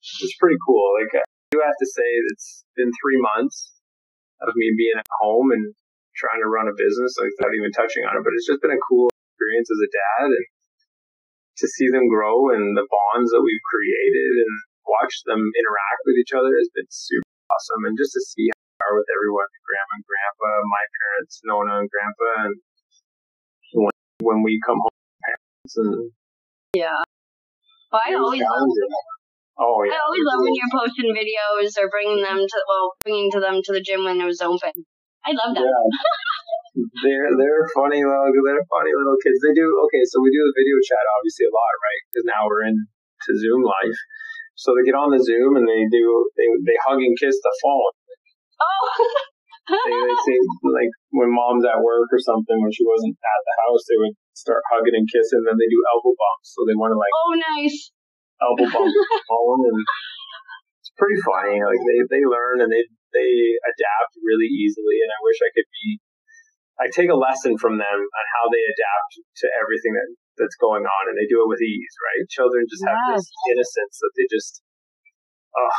it's 0.03 0.37
pretty 0.41 0.59
cool. 0.65 0.97
Like 0.99 1.13
I 1.21 1.25
do 1.51 1.63
have 1.63 1.79
to 1.79 1.89
say, 1.89 2.09
it's 2.33 2.65
been 2.77 2.91
three 3.01 3.19
months 3.35 3.73
of 4.43 4.53
me 4.55 4.75
being 4.77 4.99
at 4.99 5.07
home 5.21 5.51
and 5.51 5.75
trying 6.17 6.41
to 6.43 6.51
run 6.51 6.67
a 6.67 6.77
business 6.77 7.15
without 7.17 7.55
even 7.55 7.73
touching 7.73 8.05
on 8.09 8.17
it. 8.17 8.25
But 8.25 8.35
it's 8.35 8.49
just 8.49 8.65
been 8.65 8.75
a 8.75 8.87
cool 8.89 9.13
experience 9.13 9.69
as 9.69 9.81
a 9.81 9.91
dad 9.93 10.29
and 10.33 10.47
to 11.61 11.67
see 11.69 11.89
them 11.89 12.09
grow 12.09 12.53
and 12.53 12.77
the 12.77 12.85
bonds 12.89 13.33
that 13.33 13.41
we've 13.41 13.65
created 13.65 14.33
and 14.45 14.53
watch 14.85 15.15
them 15.25 15.41
interact 15.41 16.01
with 16.05 16.17
each 16.21 16.37
other 16.37 16.53
has 16.53 16.69
been 16.77 16.89
super 16.89 17.29
awesome. 17.49 17.89
And 17.89 17.97
just 17.97 18.13
to 18.13 18.23
see 18.23 18.53
how 18.53 18.61
they 18.61 18.83
are 18.85 18.97
with 18.97 19.09
everyone, 19.09 19.49
grandma 19.65 19.93
and 19.97 20.05
grandpa, 20.05 20.51
my 20.69 20.85
parents, 21.01 21.35
Nona 21.45 21.75
and 21.81 21.89
grandpa, 21.89 22.31
and 22.49 22.57
when, 23.73 23.97
when 24.21 24.39
we 24.45 24.61
come 24.61 24.81
home, 24.81 25.01
parents 25.25 25.75
and 25.81 26.13
yeah. 26.77 27.01
Well, 27.89 28.05
I 28.05 28.13
always 28.13 28.45
love, 28.45 28.69
Oh 29.57 29.81
yeah. 29.89 29.97
I 29.97 30.05
always 30.05 30.21
love 30.21 30.41
when 30.45 30.53
you're 30.53 30.75
posting 30.77 31.17
videos 31.17 31.81
or 31.81 31.89
bringing 31.89 32.21
them 32.21 32.37
to 32.37 32.59
well, 32.69 32.93
bringing 33.01 33.33
to 33.33 33.41
them 33.41 33.65
to 33.65 33.73
the 33.73 33.81
gym 33.81 34.05
when 34.05 34.21
it 34.21 34.29
was 34.29 34.45
open. 34.45 34.85
I 35.27 35.35
love 35.35 35.53
that. 35.59 35.67
Yeah. 35.67 36.87
they're 37.03 37.31
they're 37.35 37.67
funny 37.75 37.99
little 38.07 38.31
they're 38.31 38.67
funny 38.71 38.95
little 38.95 39.19
kids. 39.19 39.43
They 39.43 39.55
do 39.59 39.67
okay. 39.91 40.07
So 40.07 40.23
we 40.23 40.31
do 40.31 40.43
the 40.47 40.55
video 40.55 40.79
chat 40.87 41.03
obviously 41.19 41.51
a 41.51 41.53
lot, 41.53 41.75
right? 41.83 42.03
Because 42.07 42.25
now 42.31 42.43
we're 42.47 42.71
in 42.71 42.77
to 42.79 43.31
Zoom 43.35 43.67
life. 43.67 43.99
So 44.55 44.73
they 44.73 44.87
get 44.87 44.95
on 44.95 45.11
the 45.11 45.19
Zoom 45.19 45.59
and 45.59 45.67
they 45.67 45.83
do 45.91 46.05
they 46.39 46.47
they 46.63 46.79
hug 46.87 47.03
and 47.03 47.19
kiss 47.19 47.35
the 47.43 47.55
phone. 47.59 47.95
Oh. 48.63 48.87
they, 49.67 49.95
they 49.99 50.17
say 50.23 50.39
like 50.63 50.93
when 51.11 51.35
mom's 51.35 51.67
at 51.67 51.83
work 51.83 52.07
or 52.15 52.23
something 52.23 52.59
when 52.63 52.71
she 52.71 52.87
wasn't 52.87 53.19
at 53.19 53.43
the 53.43 53.55
house 53.67 53.83
they 53.91 53.99
would 53.99 54.15
start 54.39 54.63
hugging 54.71 54.95
and 54.95 55.11
kissing 55.11 55.43
and 55.43 55.47
then 55.51 55.59
they 55.59 55.67
do 55.67 55.83
elbow 55.91 56.15
bumps 56.15 56.55
so 56.55 56.63
they 56.71 56.79
want 56.79 56.95
to 56.95 56.99
like 57.03 57.11
oh 57.11 57.35
nice 57.35 57.91
elbow 58.39 58.71
bump 58.71 58.87
the 58.87 59.21
phone 59.27 59.61
and 59.67 59.79
it's 60.79 60.95
pretty 60.95 61.19
funny 61.19 61.59
like 61.67 61.83
they 61.83 61.99
they 62.15 62.23
learn 62.23 62.63
and 62.63 62.71
they 62.71 62.87
they 63.17 63.33
adapt 63.65 64.13
really 64.21 64.49
easily, 64.53 65.01
and 65.01 65.09
I 65.09 65.21
wish 65.25 65.41
I 65.41 65.51
could 65.57 65.71
be. 65.73 65.87
I 66.77 66.93
take 66.93 67.09
a 67.09 67.17
lesson 67.17 67.57
from 67.57 67.81
them 67.81 67.99
on 68.05 68.25
how 68.37 68.53
they 68.53 68.61
adapt 68.61 69.13
to 69.41 69.47
everything 69.57 69.97
that 69.97 70.09
that's 70.37 70.61
going 70.61 70.85
on, 70.85 71.03
and 71.09 71.17
they 71.17 71.25
do 71.25 71.41
it 71.41 71.49
with 71.49 71.65
ease. 71.65 71.95
Right? 72.05 72.29
Children 72.29 72.69
just 72.69 72.85
have 72.85 73.01
yes. 73.09 73.25
this 73.25 73.33
innocence 73.57 73.97
that 74.05 74.13
they 74.21 74.29
just. 74.29 74.61
Oh, 75.57 75.73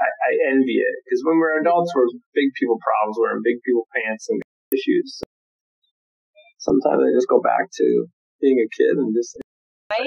I, 0.00 0.08
I 0.08 0.30
envy 0.52 0.80
it 0.80 0.96
because 1.04 1.20
when 1.24 1.36
we're 1.36 1.60
adults, 1.60 1.92
we're 1.92 2.08
big 2.32 2.48
people 2.56 2.80
problems. 2.80 3.20
We're 3.20 3.36
in 3.36 3.44
big 3.44 3.60
people 3.64 3.84
pants 3.92 4.28
and 4.32 4.40
issues. 4.72 5.20
So 5.20 5.28
sometimes 6.72 7.00
I 7.04 7.10
just 7.12 7.28
go 7.28 7.40
back 7.40 7.68
to 7.68 7.86
being 8.40 8.58
a 8.60 8.68
kid 8.72 8.96
and 8.96 9.12
just. 9.14 9.36
Right? 9.90 10.00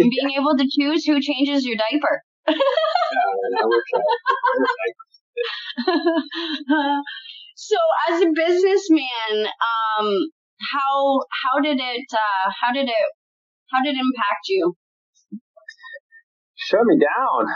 And 0.00 0.10
being 0.10 0.36
able 0.40 0.56
to 0.56 0.66
choose 0.66 1.04
who 1.04 1.20
changes 1.20 1.64
your 1.64 1.76
diaper. 1.76 2.24
yeah, 2.48 2.56
I 2.56 3.64
wish 3.64 3.88
I, 3.94 4.00
I, 4.00 4.52
wish 4.60 4.76
I 4.76 4.88
so 7.56 7.76
as 8.10 8.22
a 8.22 8.30
businessman, 8.34 9.46
um, 9.46 10.08
how 10.60 11.20
how 11.30 11.60
did 11.62 11.78
it 11.80 12.06
uh, 12.12 12.50
how 12.62 12.72
did 12.72 12.88
it 12.88 13.06
how 13.70 13.82
did 13.82 13.96
it 13.96 14.00
impact 14.00 14.48
you? 14.48 14.74
Shut 16.54 16.86
me 16.86 16.96
down 16.96 17.50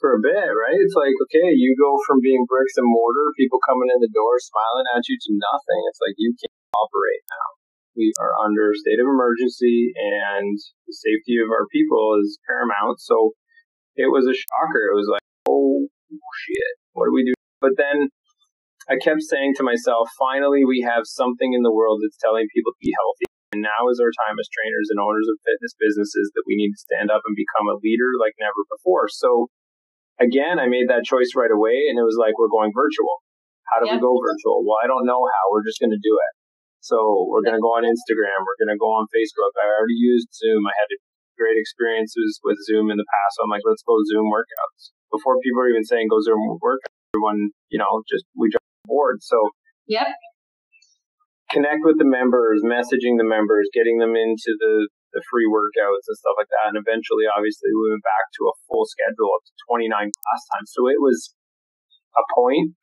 for 0.00 0.16
a 0.16 0.22
bit, 0.22 0.48
right? 0.54 0.78
It's 0.78 0.96
like, 0.96 1.12
okay, 1.28 1.52
you 1.56 1.74
go 1.76 1.98
from 2.06 2.22
being 2.22 2.46
bricks 2.46 2.76
and 2.76 2.86
mortar, 2.86 3.34
people 3.36 3.58
coming 3.66 3.90
in 3.90 4.00
the 4.00 4.12
door 4.12 4.38
smiling 4.38 4.86
at 4.94 5.04
you 5.08 5.16
to 5.18 5.30
nothing. 5.34 5.80
It's 5.90 6.00
like 6.00 6.16
you 6.16 6.32
can't 6.36 6.78
operate 6.78 7.24
now. 7.26 7.48
We 7.96 8.12
are 8.20 8.36
under 8.44 8.70
a 8.70 8.76
state 8.76 9.00
of 9.00 9.08
emergency 9.08 9.92
and 9.96 10.52
the 10.86 10.94
safety 10.94 11.40
of 11.40 11.48
our 11.48 11.66
people 11.72 12.20
is 12.20 12.38
paramount. 12.44 13.00
So 13.00 13.32
it 13.96 14.12
was 14.12 14.28
a 14.28 14.36
shocker. 14.36 14.92
It 14.92 14.96
was 14.96 15.08
like, 15.08 15.24
oh 15.48 15.88
shit, 16.44 16.76
what 16.96 17.06
do 17.06 17.14
we 17.14 17.28
do? 17.28 17.36
But 17.60 17.76
then 17.76 18.08
I 18.88 18.96
kept 18.96 19.20
saying 19.28 19.60
to 19.60 19.64
myself, 19.66 20.08
finally, 20.16 20.64
we 20.64 20.80
have 20.80 21.04
something 21.04 21.52
in 21.52 21.60
the 21.60 21.74
world 21.74 22.00
that's 22.00 22.16
telling 22.16 22.48
people 22.50 22.72
to 22.72 22.80
be 22.80 22.96
healthy. 22.96 23.28
And 23.54 23.62
now 23.62 23.88
is 23.92 24.00
our 24.00 24.10
time 24.26 24.40
as 24.40 24.48
trainers 24.50 24.88
and 24.90 24.98
owners 24.98 25.28
of 25.28 25.36
fitness 25.44 25.74
businesses 25.78 26.32
that 26.34 26.48
we 26.48 26.58
need 26.58 26.72
to 26.72 26.84
stand 26.88 27.12
up 27.12 27.22
and 27.28 27.36
become 27.36 27.68
a 27.70 27.78
leader 27.84 28.16
like 28.18 28.34
never 28.40 28.64
before. 28.72 29.06
So 29.12 29.52
again, 30.18 30.58
I 30.58 30.66
made 30.66 30.88
that 30.88 31.04
choice 31.06 31.36
right 31.36 31.52
away 31.52 31.86
and 31.92 32.00
it 32.00 32.06
was 32.06 32.18
like, 32.18 32.34
we're 32.40 32.52
going 32.52 32.72
virtual. 32.74 33.22
How 33.70 33.82
do 33.82 33.90
yep. 33.90 33.98
we 33.98 34.06
go 34.06 34.14
virtual? 34.18 34.62
Well, 34.62 34.78
I 34.78 34.86
don't 34.86 35.06
know 35.06 35.18
how. 35.18 35.44
We're 35.50 35.66
just 35.66 35.82
going 35.82 35.94
to 35.94 36.00
do 36.00 36.14
it. 36.14 36.32
So 36.86 37.26
we're 37.26 37.42
going 37.42 37.58
to 37.58 37.62
go 37.64 37.74
on 37.74 37.82
Instagram. 37.82 38.38
We're 38.46 38.60
going 38.62 38.70
to 38.70 38.78
go 38.78 38.94
on 38.94 39.10
Facebook. 39.10 39.52
I 39.58 39.66
already 39.66 39.98
used 39.98 40.30
Zoom. 40.30 40.62
I 40.70 40.74
had 40.78 40.86
great 41.34 41.58
experiences 41.58 42.38
with 42.46 42.62
Zoom 42.62 42.94
in 42.94 42.96
the 42.96 43.08
past. 43.10 43.36
So 43.36 43.42
I'm 43.42 43.50
like, 43.50 43.66
let's 43.66 43.82
go 43.82 43.98
Zoom 44.06 44.30
workouts. 44.30 44.94
Before 45.12 45.38
people 45.40 45.62
are 45.62 45.70
even 45.70 45.84
saying 45.84 46.08
go 46.10 46.20
Zoom 46.20 46.58
work," 46.60 46.80
everyone, 47.14 47.50
you 47.68 47.78
know, 47.78 48.02
just 48.10 48.24
we 48.36 48.50
jump 48.50 48.62
on 48.62 48.88
board. 48.88 49.22
So 49.22 49.38
yep. 49.86 50.08
Connect 51.50 51.86
with 51.86 51.98
the 51.98 52.08
members, 52.08 52.66
messaging 52.66 53.22
the 53.22 53.28
members, 53.28 53.70
getting 53.70 54.02
them 54.02 54.18
into 54.18 54.50
the, 54.58 54.90
the 55.14 55.22
free 55.30 55.46
workouts 55.46 56.10
and 56.10 56.18
stuff 56.18 56.34
like 56.34 56.50
that. 56.50 56.74
And 56.74 56.76
eventually, 56.76 57.30
obviously, 57.30 57.70
we 57.70 57.94
went 57.94 58.02
back 58.02 58.26
to 58.34 58.50
a 58.50 58.54
full 58.66 58.82
schedule 58.82 59.30
up 59.30 59.46
to 59.46 59.54
29 59.70 59.88
class 59.94 60.42
times. 60.50 60.74
So 60.74 60.90
it 60.90 60.98
was 60.98 61.30
a 62.18 62.24
point 62.34 62.74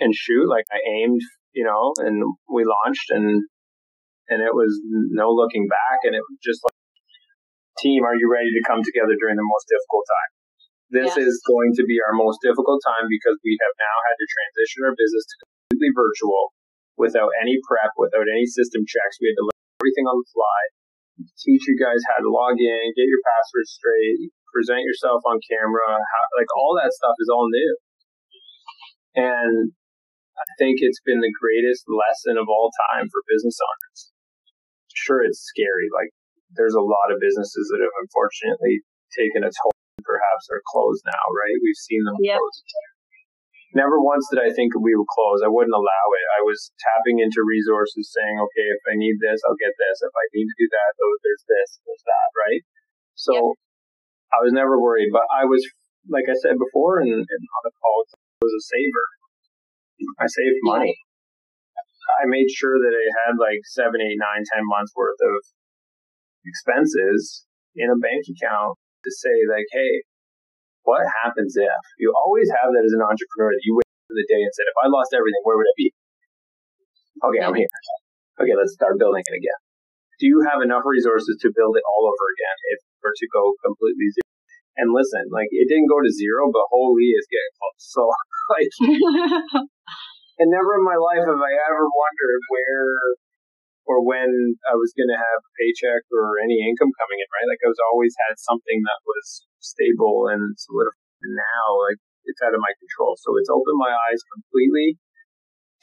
and 0.00 0.16
shoot. 0.16 0.48
Like 0.48 0.64
I 0.72 0.80
aimed, 0.88 1.20
you 1.52 1.68
know, 1.68 1.92
and 2.00 2.24
we 2.48 2.64
launched 2.64 3.12
and, 3.12 3.44
and 4.32 4.40
it 4.40 4.56
was 4.56 4.72
no 5.12 5.28
looking 5.28 5.68
back. 5.68 6.00
And 6.08 6.16
it 6.16 6.24
was 6.24 6.40
just 6.40 6.64
like, 6.64 6.80
team, 7.76 8.08
are 8.08 8.16
you 8.16 8.32
ready 8.32 8.56
to 8.56 8.64
come 8.64 8.80
together 8.80 9.20
during 9.20 9.36
the 9.36 9.44
most 9.44 9.68
difficult 9.68 10.08
time? 10.08 10.41
This 10.92 11.16
yeah. 11.16 11.24
is 11.24 11.40
going 11.48 11.72
to 11.80 11.84
be 11.88 11.96
our 12.04 12.12
most 12.12 12.44
difficult 12.44 12.84
time 12.84 13.08
because 13.08 13.40
we 13.40 13.56
have 13.64 13.74
now 13.80 13.96
had 14.04 14.16
to 14.20 14.26
transition 14.28 14.84
our 14.84 14.92
business 14.92 15.24
to 15.24 15.34
completely 15.40 15.88
virtual 15.96 16.52
without 17.00 17.32
any 17.40 17.56
prep, 17.64 17.96
without 17.96 18.28
any 18.28 18.44
system 18.44 18.84
checks. 18.84 19.16
We 19.16 19.32
had 19.32 19.40
to 19.40 19.46
learn 19.48 19.64
everything 19.80 20.04
on 20.04 20.20
the 20.20 20.28
fly, 20.28 20.60
teach 21.40 21.64
you 21.64 21.80
guys 21.80 22.04
how 22.12 22.20
to 22.20 22.28
log 22.28 22.60
in, 22.60 22.92
get 22.92 23.08
your 23.08 23.24
passwords 23.24 23.72
straight, 23.72 24.36
present 24.52 24.84
yourself 24.84 25.24
on 25.24 25.40
camera, 25.48 25.96
how, 25.96 26.24
like 26.36 26.52
all 26.60 26.76
that 26.76 26.92
stuff 26.92 27.16
is 27.16 27.32
all 27.32 27.48
new. 27.48 27.72
And 29.16 29.72
I 30.36 30.44
think 30.60 30.84
it's 30.84 31.00
been 31.00 31.24
the 31.24 31.32
greatest 31.32 31.88
lesson 31.88 32.36
of 32.36 32.52
all 32.52 32.68
time 32.92 33.08
for 33.08 33.20
business 33.32 33.56
owners. 33.56 34.12
Sure, 34.92 35.24
it's 35.24 35.40
scary. 35.40 35.88
Like 35.88 36.12
there's 36.52 36.76
a 36.76 36.84
lot 36.84 37.08
of 37.08 37.16
businesses 37.16 37.72
that 37.72 37.80
have 37.80 37.96
unfortunately 38.04 38.84
taken 39.16 39.40
a 39.40 39.48
toll 39.48 39.72
perhaps 40.00 40.48
are 40.48 40.64
closed 40.64 41.04
now, 41.04 41.24
right? 41.28 41.56
We've 41.60 41.84
seen 41.84 42.02
them 42.08 42.16
yep. 42.24 42.40
close. 42.40 42.58
Never 43.72 43.96
once 44.04 44.28
did 44.28 44.44
I 44.44 44.52
think 44.52 44.76
we 44.76 44.92
would 44.92 45.08
close. 45.08 45.40
I 45.40 45.48
wouldn't 45.48 45.72
allow 45.72 46.06
it. 46.12 46.26
I 46.36 46.44
was 46.44 46.72
tapping 46.76 47.24
into 47.24 47.40
resources 47.40 48.12
saying, 48.12 48.36
okay, 48.36 48.68
if 48.68 48.82
I 48.92 49.00
need 49.00 49.16
this, 49.16 49.40
I'll 49.48 49.56
get 49.56 49.72
this. 49.80 50.04
If 50.04 50.12
I 50.12 50.26
need 50.36 50.44
to 50.44 50.56
do 50.60 50.68
that, 50.68 50.90
oh, 51.00 51.14
there's 51.24 51.44
this, 51.48 51.68
there's 51.88 52.04
that, 52.04 52.28
right? 52.36 52.62
So 53.16 53.32
yep. 53.32 53.44
I 54.36 54.38
was 54.44 54.52
never 54.52 54.76
worried, 54.76 55.08
but 55.08 55.24
I 55.32 55.48
was, 55.48 55.64
like 56.04 56.28
I 56.28 56.36
said 56.36 56.60
before 56.60 57.00
in, 57.00 57.08
in 57.08 57.40
on 57.48 57.62
the 57.64 57.72
call, 57.80 58.04
I 58.04 58.44
was 58.44 58.52
a 58.52 58.64
saver. 58.64 59.08
I 60.20 60.28
saved 60.28 60.60
money. 60.68 60.96
I 62.20 62.28
made 62.28 62.50
sure 62.50 62.76
that 62.76 62.92
I 62.92 63.06
had 63.24 63.40
like 63.40 63.62
seven, 63.72 64.02
eight, 64.04 64.20
nine, 64.20 64.44
ten 64.52 64.66
months 64.68 64.92
worth 64.92 65.20
of 65.22 65.38
expenses 66.44 67.46
in 67.78 67.88
a 67.88 67.96
bank 67.96 68.26
account 68.28 68.76
to 69.04 69.10
say 69.10 69.34
like, 69.50 69.66
hey, 69.74 70.02
what 70.82 71.02
happens 71.22 71.54
if 71.54 71.82
you 71.98 72.10
always 72.14 72.50
have 72.50 72.74
that 72.74 72.82
as 72.82 72.94
an 72.94 73.02
entrepreneur 73.02 73.54
that 73.54 73.62
you 73.62 73.78
wait 73.78 73.86
for 74.10 74.18
the 74.18 74.26
day 74.26 74.42
and 74.42 74.50
said, 74.54 74.66
if 74.66 74.78
I 74.82 74.90
lost 74.90 75.14
everything, 75.14 75.42
where 75.46 75.54
would 75.58 75.70
I 75.70 75.76
be? 75.78 75.88
Okay, 77.22 77.42
I'm 77.42 77.54
here. 77.54 77.70
Okay, 78.42 78.54
let's 78.58 78.74
start 78.74 78.98
building 78.98 79.22
it 79.22 79.36
again. 79.38 79.60
do 80.18 80.26
you 80.26 80.42
have 80.50 80.62
enough 80.62 80.82
resources 80.86 81.38
to 81.42 81.54
build 81.54 81.78
it 81.78 81.84
all 81.86 82.04
over 82.10 82.26
again 82.34 82.56
if 82.74 82.80
or 83.02 83.14
to 83.14 83.26
go 83.30 83.54
completely 83.62 84.10
zero? 84.10 84.30
And 84.78 84.90
listen, 84.90 85.28
like 85.30 85.52
it 85.52 85.68
didn't 85.68 85.90
go 85.90 86.00
to 86.00 86.10
zero, 86.10 86.48
but 86.50 86.64
holy, 86.72 87.12
it's 87.14 87.28
getting 87.28 87.54
close. 87.60 87.82
So 87.92 88.02
like, 88.54 88.72
and 90.40 90.48
never 90.50 90.80
in 90.80 90.84
my 90.86 90.96
life 90.96 91.22
have 91.22 91.42
I 91.42 91.52
ever 91.68 91.84
wondered 91.86 92.40
where 92.50 92.88
or 93.84 94.04
when 94.04 94.30
I 94.70 94.74
was 94.78 94.94
going 94.94 95.10
to 95.10 95.18
have 95.18 95.40
a 95.42 95.54
paycheck 95.58 96.06
or 96.14 96.38
any 96.38 96.62
income 96.62 96.94
coming 96.94 97.18
in, 97.18 97.28
right? 97.34 97.50
Like 97.50 97.62
I 97.66 97.70
was 97.70 97.82
always 97.90 98.14
had 98.28 98.38
something 98.38 98.78
that 98.86 99.00
was 99.02 99.46
stable 99.58 100.30
and 100.30 100.54
solidified. 100.54 101.26
And 101.26 101.34
now, 101.38 101.66
like 101.90 101.98
it's 102.26 102.42
out 102.42 102.54
of 102.54 102.62
my 102.62 102.74
control. 102.78 103.18
So 103.18 103.34
it's 103.38 103.50
opened 103.50 103.78
my 103.78 103.90
eyes 103.90 104.22
completely 104.30 104.98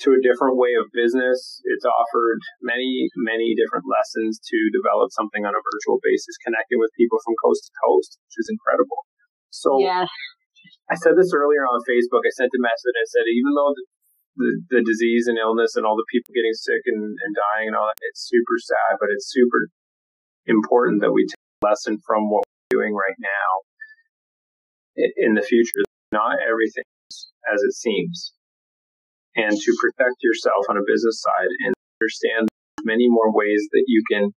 to 0.08 0.16
a 0.16 0.24
different 0.24 0.56
way 0.56 0.72
of 0.80 0.88
business. 0.95 1.60
It's 1.68 1.84
offered 1.84 2.39
many, 2.64 3.12
many 3.20 3.52
different 3.52 3.84
lessons 3.84 4.39
to 4.39 4.58
develop 4.72 5.12
something 5.12 5.43
on 5.43 5.52
a 5.52 5.60
virtual 5.60 6.00
basis, 6.00 6.39
connecting 6.39 6.80
with 6.80 6.95
people 6.95 7.20
from 7.20 7.36
coast 7.43 7.68
to 7.68 7.72
coast, 7.84 8.16
which 8.24 8.39
is 8.39 8.47
incredible. 8.47 9.04
So 9.52 9.84
yeah. 9.84 10.08
I 10.88 10.95
said 10.95 11.20
this 11.20 11.36
earlier 11.36 11.68
on 11.68 11.84
Facebook. 11.84 12.24
I 12.24 12.32
sent 12.32 12.56
a 12.56 12.62
message. 12.64 12.95
I 12.95 13.08
said, 13.12 13.28
even 13.28 13.52
though 13.52 13.76
the, 13.76 13.84
the, 14.40 14.64
the 14.72 14.82
disease 14.82 15.28
and 15.28 15.38
illness 15.38 15.76
and 15.76 15.86
all 15.86 16.00
the 16.00 16.08
people 16.08 16.32
getting 16.32 16.56
sick 16.56 16.82
and, 16.88 17.04
and 17.04 17.32
dying 17.36 17.68
and 17.68 17.76
all 17.76 17.92
that, 17.92 18.00
it's 18.08 18.24
super 18.24 18.58
sad, 18.58 18.98
but 19.00 19.12
it's 19.12 19.28
super 19.28 19.68
important 20.48 21.04
that 21.04 21.12
we 21.12 21.28
take 21.28 21.44
a 21.62 21.68
lesson 21.68 22.00
from 22.08 22.32
what 22.32 22.48
we're 22.48 22.80
doing 22.80 22.96
right 22.96 23.20
now 23.20 23.52
in 24.98 25.36
the 25.36 25.44
future. 25.44 25.84
Not 26.12 26.40
everything 26.42 26.88
as 27.54 27.62
it 27.62 27.76
seems 27.76 28.34
and 29.36 29.54
to 29.56 29.72
protect 29.80 30.18
yourself 30.24 30.66
on 30.70 30.78
a 30.78 30.86
business 30.86 31.22
side 31.22 31.52
and 31.66 31.74
understand 32.02 32.50
many 32.84 33.08
more 33.08 33.32
ways 33.32 33.68
that 33.72 33.84
you 33.88 34.04
can 34.10 34.32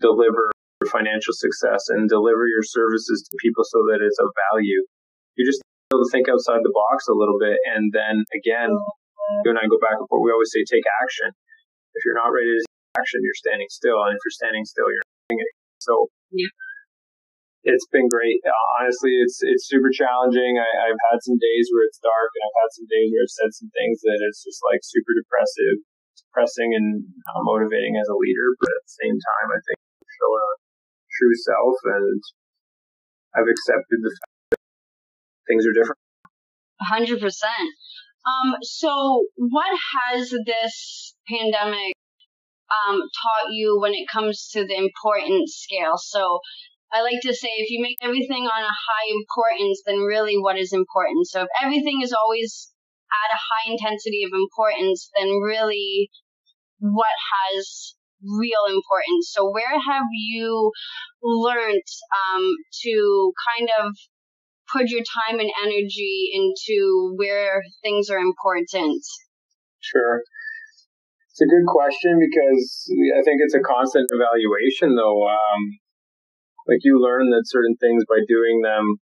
deliver 0.00 0.52
financial 0.86 1.34
success 1.34 1.88
and 1.88 2.08
deliver 2.08 2.46
your 2.46 2.62
services 2.62 3.26
to 3.28 3.36
people 3.40 3.64
so 3.64 3.82
that 3.90 3.98
it's 4.04 4.18
of 4.20 4.28
value. 4.52 4.84
You 5.34 5.44
just 5.44 5.62
able 5.92 6.04
to 6.04 6.10
think 6.10 6.28
outside 6.28 6.60
the 6.62 6.72
box 6.72 7.08
a 7.08 7.16
little 7.16 7.38
bit. 7.40 7.58
And 7.74 7.92
then 7.92 8.24
again, 8.34 8.70
you 9.44 9.50
and 9.50 9.58
I 9.58 9.66
go 9.66 9.78
back 9.82 9.98
and 9.98 10.06
forth. 10.06 10.22
We 10.22 10.30
always 10.30 10.52
say 10.54 10.62
take 10.66 10.86
action. 11.02 11.34
If 11.94 12.00
you're 12.04 12.18
not 12.18 12.30
ready 12.30 12.52
to 12.52 12.60
take 12.60 13.00
action, 13.00 13.20
you're 13.24 13.40
standing 13.40 13.70
still. 13.70 13.98
And 14.06 14.14
if 14.14 14.20
you're 14.22 14.38
standing 14.38 14.64
still, 14.64 14.86
you're 14.86 15.02
not 15.02 15.26
doing 15.32 15.40
it. 15.42 15.52
So 15.82 15.92
yeah 16.30 16.52
it's 17.66 17.90
been 17.90 18.06
great. 18.06 18.38
Uh, 18.46 18.54
honestly, 18.78 19.18
it's 19.18 19.42
it's 19.42 19.66
super 19.66 19.90
challenging. 19.90 20.54
I, 20.62 20.86
have 20.86 21.02
had 21.10 21.18
some 21.18 21.34
days 21.34 21.66
where 21.74 21.82
it's 21.82 21.98
dark, 21.98 22.30
and 22.38 22.42
I've 22.46 22.60
had 22.62 22.70
some 22.78 22.86
days 22.86 23.10
where 23.10 23.26
I've 23.26 23.36
said 23.42 23.50
some 23.58 23.70
things 23.74 23.98
that 24.06 24.18
it's 24.30 24.46
just 24.46 24.62
like 24.62 24.86
super 24.86 25.10
depressive, 25.18 25.82
depressing, 26.14 26.78
and 26.78 27.02
not 27.26 27.42
motivating 27.42 27.98
as 27.98 28.06
a 28.06 28.14
leader. 28.14 28.54
But 28.62 28.70
at 28.70 28.82
the 28.86 28.96
same 29.02 29.18
time, 29.18 29.48
I 29.50 29.58
think 29.66 29.78
showing 29.82 30.46
a 30.46 30.54
true 31.10 31.36
self, 31.42 31.76
and 31.98 32.20
I've 33.34 33.50
accepted 33.50 33.98
the 33.98 34.14
fact 34.14 34.38
that 34.54 34.62
things 35.50 35.66
are 35.66 35.74
different. 35.74 36.00
hundred 36.86 37.18
percent. 37.18 37.74
Um, 38.26 38.56
so 38.62 39.24
what 39.36 39.70
has 39.70 40.30
this 40.30 41.14
pandemic 41.28 41.94
um, 42.70 42.98
taught 42.98 43.52
you 43.52 43.78
when 43.80 43.94
it 43.94 44.08
comes 44.12 44.48
to 44.52 44.66
the 44.66 44.76
importance 44.76 45.62
scale? 45.62 45.96
So 45.96 46.40
I 46.92 47.02
like 47.02 47.20
to 47.22 47.34
say 47.34 47.48
if 47.58 47.70
you 47.70 47.80
make 47.82 47.98
everything 48.02 48.44
on 48.44 48.62
a 48.62 48.66
high 48.66 49.08
importance, 49.10 49.82
then 49.86 49.98
really 49.98 50.36
what 50.38 50.58
is 50.58 50.72
important? 50.72 51.26
So 51.28 51.42
if 51.42 51.48
everything 51.62 52.00
is 52.02 52.12
always 52.12 52.72
at 53.10 53.34
a 53.34 53.38
high 53.38 53.72
intensity 53.72 54.24
of 54.24 54.32
importance, 54.34 55.10
then 55.14 55.28
really 55.28 56.10
what 56.78 57.14
has 57.32 57.94
real 58.22 58.66
importance? 58.66 59.30
So 59.32 59.50
where 59.50 59.78
have 59.78 60.06
you 60.12 60.72
learned 61.22 61.86
um, 62.10 62.42
to 62.82 63.32
kind 63.54 63.68
of 63.80 63.92
put 64.72 64.88
your 64.88 65.02
time 65.02 65.38
and 65.38 65.50
energy 65.64 66.30
into 66.32 67.14
where 67.16 67.62
things 67.82 68.10
are 68.10 68.18
important? 68.18 69.02
Sure. 69.80 70.22
It's 71.30 71.44
a 71.44 71.52
good 71.52 71.68
question 71.68 72.16
because 72.16 72.88
I 73.12 73.20
think 73.22 73.44
it's 73.44 73.54
a 73.54 73.60
constant 73.60 74.08
evaluation, 74.08 74.96
though. 74.96 75.28
Um, 75.28 75.60
like 76.66 76.80
you 76.82 76.98
learn 76.98 77.30
that 77.30 77.46
certain 77.46 77.76
things 77.76 78.02
by 78.08 78.24
doing 78.26 78.62
them 78.62 78.98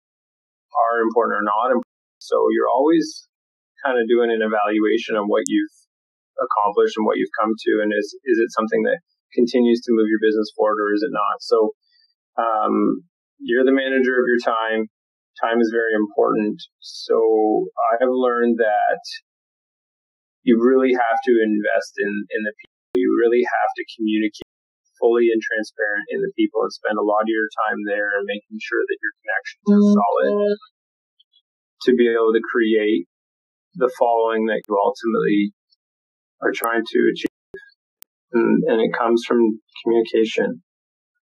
are 0.74 1.03
important 1.03 1.38
or 1.38 1.45
not 1.45 1.76
important. 1.76 2.18
So 2.18 2.39
you're 2.55 2.72
always 2.72 3.28
kind 3.84 3.99
of 3.99 4.07
doing 4.07 4.32
an 4.32 4.41
evaluation 4.41 5.18
of 5.18 5.26
what 5.28 5.43
you've 5.45 5.78
accomplished 6.39 6.97
and 6.97 7.05
what 7.05 7.18
you've 7.18 7.34
come 7.38 7.53
to, 7.53 7.72
and 7.84 7.91
is 7.93 8.16
is 8.26 8.38
it 8.39 8.49
something 8.55 8.82
that 8.88 9.03
continues 9.34 9.82
to 9.86 9.93
move 9.93 10.07
your 10.09 10.22
business 10.22 10.49
forward 10.55 10.80
or 10.80 10.93
is 10.93 11.03
it 11.03 11.14
not? 11.14 11.38
So 11.41 11.57
um, 12.38 13.03
you're 13.39 13.66
the 13.66 13.76
manager 13.76 14.16
of 14.18 14.26
your 14.26 14.41
time. 14.41 14.88
Time 15.39 15.59
is 15.63 15.71
very 15.71 15.95
important. 15.95 16.59
So 16.79 17.15
I 17.93 18.03
have 18.03 18.11
learned 18.11 18.59
that 18.59 19.03
you 20.43 20.59
really 20.59 20.91
have 20.91 21.19
to 21.23 21.34
invest 21.39 21.93
in 21.97 22.11
in 22.34 22.41
the 22.43 22.53
people. 22.57 22.99
You 22.99 23.15
really 23.15 23.45
have 23.47 23.71
to 23.79 23.84
communicate 23.95 24.51
fully 24.99 25.34
and 25.34 25.41
transparent 25.41 26.05
in 26.13 26.21
the 26.21 26.32
people 26.38 26.61
and 26.61 26.71
spend 26.71 26.99
a 26.99 27.07
lot 27.07 27.25
of 27.25 27.32
your 27.32 27.49
time 27.65 27.79
there 27.88 28.19
and 28.19 28.27
making 28.29 28.59
sure 28.61 28.84
that 28.86 28.99
your 29.01 29.13
connections 29.23 29.65
are 29.65 29.82
mm-hmm. 29.82 29.97
solid 29.97 30.59
to 31.89 31.91
be 31.97 32.05
able 32.11 32.36
to 32.36 32.43
create 32.45 33.09
the 33.75 33.89
following 33.97 34.45
that 34.45 34.61
you 34.67 34.77
ultimately 34.77 35.55
are 36.45 36.53
trying 36.53 36.84
to 36.86 36.99
achieve. 37.09 37.27
And, 38.34 38.63
and 38.67 38.79
it 38.79 38.91
comes 38.93 39.25
from 39.27 39.59
communication. 39.84 40.61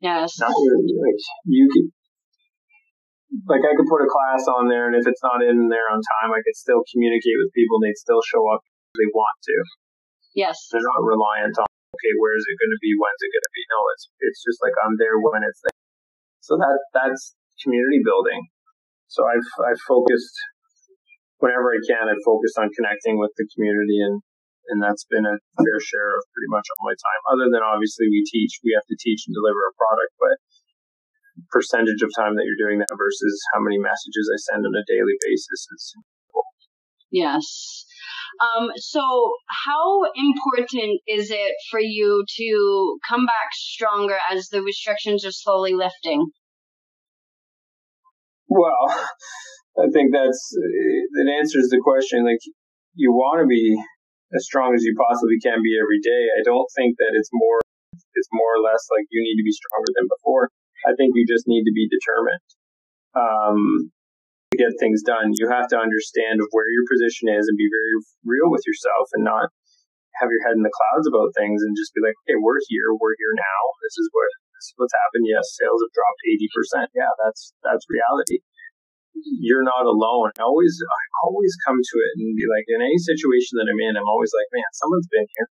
Yes. 0.01 0.36
Not 0.40 0.51
like 0.51 1.22
you 1.47 1.70
like 3.49 3.64
I 3.64 3.72
could 3.74 3.89
put 3.89 4.05
a 4.05 4.11
class 4.11 4.45
on 4.49 4.68
there, 4.68 4.87
and 4.87 4.97
if 4.97 5.09
it's 5.09 5.22
not 5.24 5.41
in 5.41 5.72
there 5.72 5.89
on 5.89 6.01
time, 6.20 6.30
I 6.37 6.45
could 6.45 6.57
still 6.57 6.85
communicate 6.93 7.39
with 7.41 7.53
people, 7.57 7.80
and 7.80 7.89
they'd 7.89 8.01
still 8.01 8.20
show 8.24 8.45
up 8.53 8.61
if 8.93 9.01
they 9.01 9.09
want 9.12 9.39
to. 9.49 9.57
Yes. 10.37 10.57
They're 10.72 10.85
not 10.85 11.05
reliant 11.05 11.57
on 11.57 11.68
okay, 11.68 12.12
where 12.16 12.35
is 12.37 12.45
it 12.49 12.57
going 12.57 12.72
to 12.72 12.83
be? 12.83 12.93
When's 12.97 13.20
it 13.20 13.33
going 13.33 13.47
to 13.47 13.55
be? 13.55 13.64
No, 13.68 13.80
it's 13.97 14.05
it's 14.20 14.41
just 14.43 14.59
like 14.64 14.74
I'm 14.85 14.97
there 14.97 15.20
when 15.20 15.45
it's 15.45 15.61
there. 15.61 15.80
So 16.41 16.57
that 16.59 16.76
that's 16.93 17.37
community 17.61 18.01
building. 18.03 18.49
So 19.07 19.28
I've 19.28 19.49
I've 19.62 19.83
focused 19.85 20.37
whenever 21.39 21.70
I 21.70 21.80
can. 21.85 22.09
I've 22.09 22.26
focused 22.26 22.57
on 22.57 22.72
connecting 22.72 23.20
with 23.20 23.30
the 23.37 23.47
community, 23.55 24.01
and 24.01 24.24
and 24.72 24.78
that's 24.80 25.05
been 25.07 25.26
a 25.26 25.37
fair 25.59 25.78
share 25.83 26.16
of 26.16 26.22
pretty 26.33 26.51
much 26.51 26.66
all 26.74 26.89
my 26.89 26.97
time. 26.97 27.22
Other 27.35 27.47
than 27.53 27.62
obviously 27.62 28.09
we 28.09 28.24
teach, 28.24 28.62
we 28.64 28.72
have 28.72 28.87
to 28.89 28.97
teach 28.99 29.26
and 29.28 29.35
deliver 29.35 29.62
a 29.68 29.74
product, 29.76 30.12
but 30.18 30.37
percentage 31.51 32.03
of 32.03 32.11
time 32.16 32.37
that 32.37 32.45
you're 32.45 32.68
doing 32.68 32.78
that 32.78 32.93
versus 32.97 33.41
how 33.55 33.61
many 33.61 33.78
messages 33.78 34.28
I 34.28 34.39
send 34.53 34.66
on 34.66 34.74
a 34.74 34.85
daily 34.87 35.16
basis 35.24 35.66
is. 35.72 35.95
Yes. 37.11 37.85
Um, 38.41 38.70
so, 38.76 39.03
how 39.47 40.09
important 40.16 41.01
is 41.07 41.30
it 41.30 41.55
for 41.70 41.80
you 41.80 42.24
to 42.26 42.99
come 43.07 43.26
back 43.26 43.53
stronger 43.53 44.16
as 44.30 44.49
the 44.49 44.62
restrictions 44.62 45.24
are 45.26 45.33
slowly 45.33 45.74
lifting? 45.74 46.26
Well, 48.49 48.89
I 49.78 49.89
think 49.93 50.12
that's 50.12 50.57
that 50.57 51.28
answers 51.28 51.68
the 51.68 51.80
question. 51.85 52.24
Like, 52.24 52.41
you 52.95 53.12
want 53.12 53.45
to 53.45 53.47
be 53.47 53.76
as 54.35 54.45
strong 54.45 54.74
as 54.74 54.83
you 54.83 54.97
possibly 54.97 55.37
can 55.45 55.61
be 55.61 55.76
every 55.76 56.01
day. 56.01 56.22
I 56.33 56.43
don't 56.45 56.68
think 56.76 56.97
that 56.97 57.12
it's 57.12 57.30
more 57.33 57.61
it's 58.14 58.28
more 58.33 58.57
or 58.57 58.62
less 58.64 58.80
like 58.89 59.05
you 59.12 59.20
need 59.20 59.37
to 59.37 59.45
be 59.45 59.53
stronger 59.53 59.93
than 59.97 60.09
before. 60.09 60.49
I 60.87 60.93
think 60.99 61.14
you 61.14 61.24
just 61.26 61.47
need 61.47 61.64
to 61.64 61.74
be 61.74 61.87
determined. 61.87 62.47
Um, 63.12 63.93
to 64.53 64.61
get 64.61 64.76
things 64.76 65.01
done, 65.01 65.33
you 65.41 65.49
have 65.49 65.68
to 65.72 65.80
understand 65.80 66.45
where 66.53 66.68
your 66.68 66.85
position 66.85 67.33
is 67.33 67.49
and 67.49 67.57
be 67.57 67.72
very 67.72 67.95
real 68.28 68.53
with 68.53 68.64
yourself 68.68 69.09
and 69.16 69.24
not 69.24 69.49
have 70.20 70.28
your 70.28 70.45
head 70.45 70.61
in 70.61 70.64
the 70.64 70.72
clouds 70.72 71.09
about 71.09 71.33
things 71.33 71.64
and 71.64 71.72
just 71.72 71.97
be 71.97 72.05
like, 72.05 72.12
okay, 72.24 72.37
we're 72.37 72.61
here, 72.68 72.93
we're 72.93 73.16
here 73.16 73.33
now. 73.33 73.62
This 73.80 73.97
is 73.97 74.07
what 74.12 74.28
this 74.53 74.64
is 74.68 74.74
what's 74.76 74.93
happened. 74.93 75.24
Yes, 75.24 75.57
sales 75.57 75.80
have 75.80 75.95
dropped 75.97 76.20
eighty 76.28 76.49
percent. 76.53 76.93
Yeah, 76.93 77.09
that's 77.24 77.57
that's 77.64 77.89
reality. 77.89 78.45
You're 79.41 79.64
not 79.64 79.89
alone. 79.89 80.37
I 80.37 80.45
always 80.45 80.76
I 80.85 81.03
always 81.24 81.57
come 81.64 81.80
to 81.80 81.97
it 82.05 82.12
and 82.20 82.37
be 82.37 82.45
like, 82.45 82.68
in 82.68 82.85
any 82.85 83.01
situation 83.01 83.57
that 83.57 83.68
I'm 83.68 83.80
in, 83.80 83.97
I'm 83.97 84.09
always 84.09 84.33
like, 84.37 84.49
man, 84.53 84.68
someone's 84.76 85.09
been 85.09 85.28
here. 85.37 85.49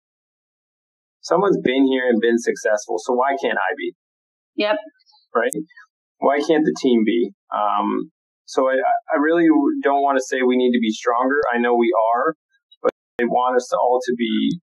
Someone's 1.21 1.61
been 1.61 1.85
here 1.89 2.09
and 2.09 2.21
been 2.21 2.37
successful. 2.37 2.97
So 3.01 3.13
why 3.13 3.37
can't 3.41 3.57
I 3.57 3.71
be? 3.77 3.93
Yep. 4.57 4.77
Right? 5.35 5.51
Why 6.19 6.37
can't 6.37 6.65
the 6.65 6.75
team 6.81 7.03
be? 7.05 7.31
Um, 7.49 8.11
so 8.45 8.67
I, 8.67 8.75
I 8.75 9.17
really 9.17 9.47
don't 9.81 10.03
want 10.03 10.19
to 10.19 10.25
say 10.27 10.43
we 10.43 10.57
need 10.57 10.75
to 10.75 10.83
be 10.83 10.91
stronger. 10.91 11.39
I 11.53 11.57
know 11.57 11.75
we 11.75 11.87
are, 12.13 12.35
but 12.83 12.91
I 13.21 13.25
want 13.25 13.55
us 13.55 13.71
all 13.71 13.99
to 14.03 14.13
be 14.17 14.59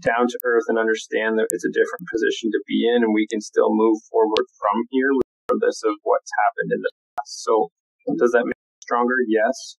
down 0.00 0.28
to 0.28 0.38
earth 0.44 0.68
and 0.68 0.78
understand 0.78 1.38
that 1.38 1.50
it's 1.50 1.66
a 1.66 1.72
different 1.72 2.06
position 2.06 2.54
to 2.54 2.60
be 2.70 2.86
in, 2.86 3.02
and 3.02 3.10
we 3.10 3.26
can 3.26 3.40
still 3.40 3.74
move 3.74 3.98
forward 4.10 4.46
from 4.60 4.76
here, 4.94 5.10
regardless 5.50 5.82
of 5.82 5.98
what's 6.06 6.30
happened 6.46 6.70
in 6.70 6.80
the 6.86 6.92
past. 7.18 7.42
So, 7.42 7.68
does 8.14 8.30
that 8.30 8.46
make 8.46 8.54
us 8.54 8.86
stronger? 8.86 9.18
Yes, 9.26 9.76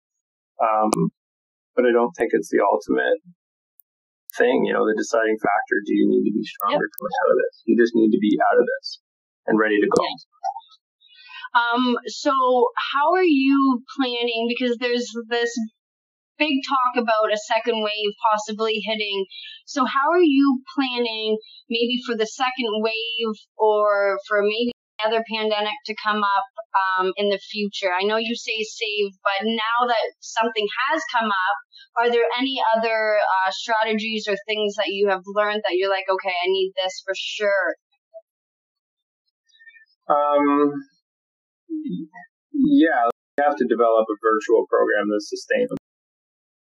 um, 0.60 0.92
but 1.72 1.86
I 1.86 1.96
don't 1.96 2.12
think 2.20 2.36
it's 2.36 2.50
the 2.50 2.60
ultimate 2.60 3.22
thing, 4.36 4.66
you 4.66 4.74
know, 4.74 4.86
the 4.86 4.98
deciding 4.98 5.40
factor. 5.40 5.78
Do 5.86 5.96
you 5.96 6.06
need 6.10 6.28
to 6.28 6.36
be 6.36 6.44
stronger 6.44 6.84
yep. 6.84 6.96
coming 7.00 7.16
out 7.24 7.32
of 7.32 7.38
this? 7.48 7.56
You 7.64 7.80
just 7.80 7.96
need 7.96 8.12
to 8.12 8.20
be 8.20 8.36
out 8.44 8.60
of 8.60 8.66
this 8.68 9.00
and 9.48 9.60
ready 9.60 9.80
to 9.80 9.88
go. 9.88 10.04
Um, 11.56 11.98
so 12.08 12.32
how 12.32 13.14
are 13.14 13.24
you 13.24 13.84
planning? 13.96 14.48
Because 14.48 14.78
there's 14.78 15.12
this 15.30 15.52
big 16.38 16.54
talk 16.68 17.02
about 17.02 17.34
a 17.34 17.38
second 17.38 17.82
wave 17.82 18.14
possibly 18.32 18.80
hitting. 18.86 19.26
So 19.66 19.86
how 19.86 20.12
are 20.12 20.22
you 20.22 20.62
planning 20.76 21.38
maybe 21.70 22.00
for 22.06 22.16
the 22.16 22.28
second 22.28 22.70
wave 22.82 23.36
or 23.58 24.20
for 24.28 24.42
maybe 24.42 24.72
another 25.02 25.24
pandemic 25.32 25.78
to 25.86 25.96
come 26.04 26.22
up 26.24 26.50
um, 26.78 27.12
in 27.18 27.30
the 27.30 27.40
future? 27.40 27.92
I 27.92 28.06
know 28.06 28.18
you 28.18 28.36
say 28.36 28.62
save, 28.62 29.14
but 29.24 29.46
now 29.46 29.88
that 29.88 30.14
something 30.20 30.68
has 30.90 31.02
come 31.18 31.30
up, 31.30 31.58
are 31.98 32.12
there 32.12 32.30
any 32.38 32.62
other 32.78 33.18
uh, 33.18 33.52
strategies 33.52 34.28
or 34.28 34.38
things 34.46 34.76
that 34.76 34.90
you 34.90 35.10
have 35.10 35.24
learned 35.26 35.64
that 35.66 35.76
you're 35.76 35.90
like, 35.90 36.06
okay, 36.10 36.34
I 36.34 36.48
need 36.48 36.74
this 36.76 37.02
for 37.04 37.14
sure? 37.18 37.76
Um, 40.08 40.72
yeah, 42.54 43.08
you 43.12 43.42
have 43.44 43.60
to 43.60 43.68
develop 43.68 44.08
a 44.08 44.18
virtual 44.24 44.66
program 44.72 45.12
that's 45.12 45.30
sustainable, 45.30 45.78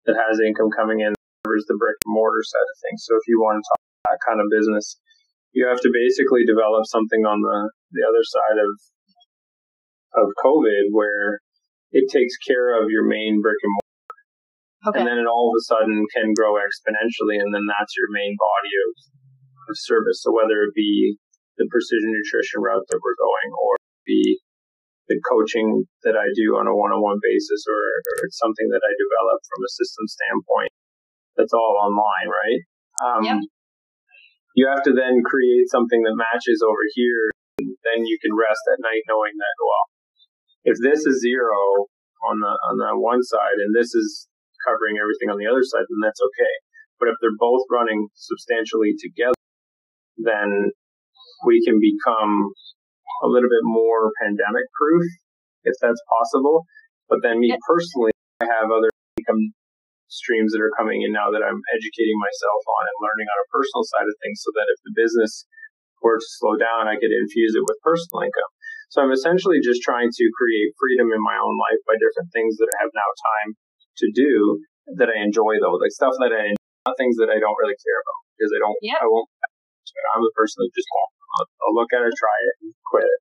that 0.06 0.16
has 0.16 0.40
income 0.40 0.70
coming 0.76 1.00
in, 1.00 1.16
covers 1.44 1.64
the 1.66 1.76
brick 1.76 1.96
and 2.04 2.12
mortar 2.12 2.44
side 2.44 2.68
of 2.68 2.76
things. 2.84 3.04
So 3.08 3.16
if 3.16 3.24
you 3.26 3.40
want 3.40 3.60
to 3.60 3.64
talk 3.64 3.80
about 3.80 4.06
that 4.12 4.20
kind 4.22 4.40
of 4.44 4.46
business, 4.52 5.00
you 5.56 5.66
have 5.66 5.80
to 5.82 5.90
basically 5.90 6.46
develop 6.46 6.86
something 6.86 7.26
on 7.26 7.40
the, 7.42 7.58
the 7.96 8.04
other 8.06 8.22
side 8.22 8.60
of 8.60 8.70
of 10.14 10.26
COVID 10.42 10.90
where 10.90 11.38
it 11.92 12.10
takes 12.10 12.34
care 12.46 12.74
of 12.74 12.90
your 12.90 13.06
main 13.06 13.40
brick 13.42 13.58
and 13.62 13.70
mortar. 13.70 14.20
Okay. 14.86 14.98
And 14.98 15.06
then 15.06 15.18
it 15.18 15.28
all 15.30 15.52
of 15.52 15.58
a 15.58 15.64
sudden 15.66 16.06
can 16.14 16.34
grow 16.34 16.54
exponentially 16.54 17.38
and 17.38 17.54
then 17.54 17.66
that's 17.68 17.94
your 17.96 18.10
main 18.10 18.34
body 18.34 18.72
of, 18.74 18.90
of 19.70 19.74
service. 19.78 20.22
So 20.22 20.32
whether 20.32 20.62
it 20.62 20.74
be 20.74 21.18
the 21.60 21.68
precision 21.68 22.08
nutrition 22.08 22.64
route 22.64 22.88
that 22.88 23.04
we're 23.04 23.20
going 23.20 23.48
or 23.60 23.76
be 24.08 24.40
the 25.12 25.20
coaching 25.28 25.84
that 26.08 26.16
I 26.16 26.24
do 26.32 26.56
on 26.56 26.64
a 26.64 26.72
one-on-one 26.72 27.20
basis 27.20 27.68
or, 27.68 27.76
or 27.76 28.14
it's 28.24 28.40
something 28.40 28.72
that 28.72 28.80
I 28.80 28.92
develop 28.96 29.38
from 29.44 29.60
a 29.60 29.70
system 29.76 30.04
standpoint. 30.08 30.72
That's 31.36 31.52
all 31.52 31.76
online, 31.76 32.28
right? 32.32 32.60
Um, 33.04 33.22
yep. 33.26 33.38
You 34.56 34.70
have 34.72 34.86
to 34.88 34.94
then 34.96 35.20
create 35.26 35.68
something 35.68 36.00
that 36.06 36.16
matches 36.16 36.64
over 36.64 36.84
here. 36.96 37.28
And 37.60 37.76
then 37.84 38.08
you 38.08 38.16
can 38.24 38.32
rest 38.32 38.64
at 38.72 38.80
night 38.80 39.04
knowing 39.04 39.36
that, 39.36 39.56
well, 39.60 39.84
if 40.64 40.76
this 40.80 41.04
is 41.04 41.20
zero 41.20 41.90
on 42.24 42.40
the, 42.40 42.54
on 42.72 42.74
the 42.80 42.96
one 42.96 43.20
side 43.20 43.60
and 43.60 43.76
this 43.76 43.92
is 43.92 44.30
covering 44.64 44.96
everything 44.96 45.28
on 45.28 45.36
the 45.36 45.50
other 45.50 45.64
side, 45.66 45.84
then 45.90 46.00
that's 46.00 46.22
okay. 46.22 46.54
But 46.96 47.12
if 47.12 47.20
they're 47.20 47.36
both 47.36 47.68
running 47.68 48.08
substantially 48.14 48.96
together, 48.96 49.36
then 50.16 50.72
we 51.46 51.62
can 51.64 51.80
become 51.80 52.52
a 53.22 53.28
little 53.28 53.48
bit 53.48 53.64
more 53.64 54.12
pandemic 54.22 54.66
proof, 54.76 55.04
if 55.64 55.74
that's 55.80 56.00
possible. 56.08 56.64
But 57.08 57.20
then 57.22 57.40
me 57.40 57.52
personally, 57.66 58.12
I 58.40 58.48
have 58.48 58.70
other 58.70 58.88
income 59.18 59.52
streams 60.10 60.50
that 60.52 60.62
are 60.62 60.74
coming 60.74 61.06
in 61.06 61.14
now 61.14 61.30
that 61.30 61.42
I'm 61.42 61.60
educating 61.70 62.18
myself 62.18 62.62
on 62.66 62.82
and 62.86 62.98
learning 62.98 63.28
on 63.30 63.38
a 63.38 63.50
personal 63.54 63.84
side 63.86 64.08
of 64.08 64.16
things 64.22 64.42
so 64.42 64.50
that 64.58 64.66
if 64.66 64.78
the 64.82 64.94
business 64.98 65.46
were 66.02 66.18
to 66.18 66.28
slow 66.40 66.58
down, 66.58 66.90
I 66.90 66.98
could 66.98 67.14
infuse 67.14 67.54
it 67.54 67.62
with 67.62 67.78
personal 67.86 68.26
income. 68.26 68.52
So 68.90 69.06
I'm 69.06 69.14
essentially 69.14 69.62
just 69.62 69.86
trying 69.86 70.10
to 70.10 70.24
create 70.34 70.74
freedom 70.74 71.14
in 71.14 71.22
my 71.22 71.38
own 71.38 71.54
life 71.54 71.78
by 71.86 71.94
different 71.94 72.34
things 72.34 72.58
that 72.58 72.66
I 72.74 72.76
have 72.82 72.90
now 72.90 73.06
time 73.06 73.50
to 74.02 74.06
do 74.10 74.58
that 74.98 75.06
I 75.06 75.22
enjoy 75.22 75.62
though, 75.62 75.78
like 75.78 75.94
stuff 75.94 76.18
that 76.18 76.34
I, 76.34 76.58
not 76.82 76.98
things 76.98 77.14
that 77.22 77.30
I 77.30 77.38
don't 77.38 77.58
really 77.62 77.78
care 77.78 77.98
about 78.02 78.20
because 78.34 78.50
I 78.50 78.58
don't, 78.58 78.78
yep. 78.82 78.98
I 78.98 79.06
won't, 79.06 79.30
I'm 79.30 80.26
the 80.26 80.34
person 80.34 80.66
that 80.66 80.74
just 80.74 80.90
won't. 80.90 81.19
I'll, 81.38 81.48
I'll 81.62 81.76
look 81.76 81.92
at 81.94 82.02
it, 82.02 82.14
try 82.16 82.36
it, 82.50 82.54
and 82.62 82.74
quit 82.90 83.06
it. 83.06 83.20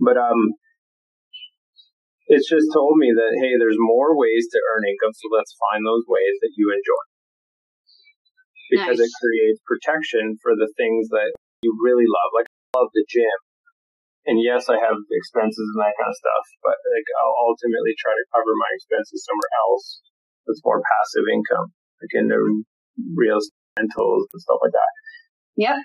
But 0.00 0.16
um, 0.16 0.56
it's 2.28 2.48
just 2.48 2.68
told 2.72 2.98
me 2.98 3.12
that 3.14 3.32
hey, 3.38 3.54
there's 3.56 3.78
more 3.78 4.16
ways 4.16 4.48
to 4.52 4.58
earn 4.58 4.88
income, 4.88 5.14
so 5.14 5.30
let's 5.32 5.54
find 5.56 5.84
those 5.84 6.04
ways 6.08 6.36
that 6.42 6.52
you 6.56 6.72
enjoy 6.72 7.04
because 8.66 8.98
nice. 8.98 9.06
it 9.06 9.20
creates 9.22 9.62
protection 9.62 10.34
for 10.42 10.58
the 10.58 10.66
things 10.74 11.06
that 11.14 11.30
you 11.62 11.70
really 11.78 12.08
love. 12.08 12.30
Like 12.34 12.50
I 12.50 12.82
love 12.82 12.90
the 12.92 13.06
gym, 13.06 13.38
and 14.26 14.42
yes, 14.42 14.66
I 14.68 14.76
have 14.76 14.98
expenses 14.98 15.66
and 15.76 15.80
that 15.80 15.96
kind 15.96 16.10
of 16.12 16.18
stuff, 16.18 16.44
but 16.66 16.76
like 16.92 17.08
I'll 17.22 17.38
ultimately 17.46 17.94
try 17.96 18.12
to 18.12 18.24
cover 18.34 18.52
my 18.58 18.70
expenses 18.74 19.24
somewhere 19.24 19.54
else 19.70 19.86
that's 20.44 20.64
more 20.66 20.82
passive 20.82 21.30
income, 21.30 21.72
like 22.02 22.12
in 22.16 22.26
the 22.28 22.40
real 23.16 23.40
rentals 23.78 24.28
and 24.34 24.40
stuff 24.42 24.60
like 24.60 24.74
that. 24.74 24.92
Yep 25.56 25.78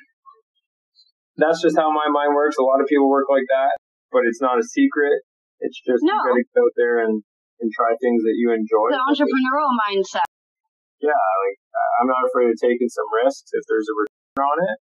that's 1.37 1.61
just 1.61 1.77
how 1.77 1.91
my 1.91 2.07
mind 2.11 2.35
works. 2.35 2.57
A 2.59 2.65
lot 2.65 2.81
of 2.81 2.87
people 2.87 3.07
work 3.07 3.29
like 3.29 3.47
that, 3.47 3.77
but 4.11 4.27
it's 4.27 4.41
not 4.41 4.59
a 4.59 4.65
secret. 4.65 5.23
It's 5.61 5.77
just 5.79 6.01
no. 6.03 6.11
you 6.11 6.19
gotta 6.19 6.43
get 6.43 6.57
out 6.59 6.73
there 6.75 6.95
and, 7.05 7.21
and 7.61 7.67
try 7.71 7.93
things 8.01 8.25
that 8.25 8.35
you 8.35 8.51
enjoy. 8.51 8.91
The 8.91 9.03
entrepreneurial 9.05 9.71
mindset. 9.87 10.27
Yeah, 10.99 11.17
like 11.17 11.57
I'm 12.01 12.09
not 12.09 12.25
afraid 12.29 12.49
of 12.49 12.57
taking 12.61 12.89
some 12.89 13.07
risks 13.25 13.49
if 13.53 13.63
there's 13.69 13.87
a 13.89 13.95
return 13.95 14.45
on 14.45 14.57
it. 14.69 14.77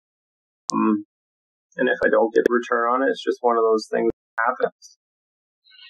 Um, 0.72 0.94
and 1.76 1.88
if 1.88 1.98
I 2.05 2.09
don't 2.09 2.32
get 2.34 2.44
a 2.48 2.53
return 2.53 2.92
on 2.92 3.03
it, 3.05 3.12
it's 3.12 3.22
just 3.22 3.38
one 3.40 3.57
of 3.57 3.62
those 3.62 3.88
things 3.90 4.11
that 4.11 4.42
happens. 4.44 4.98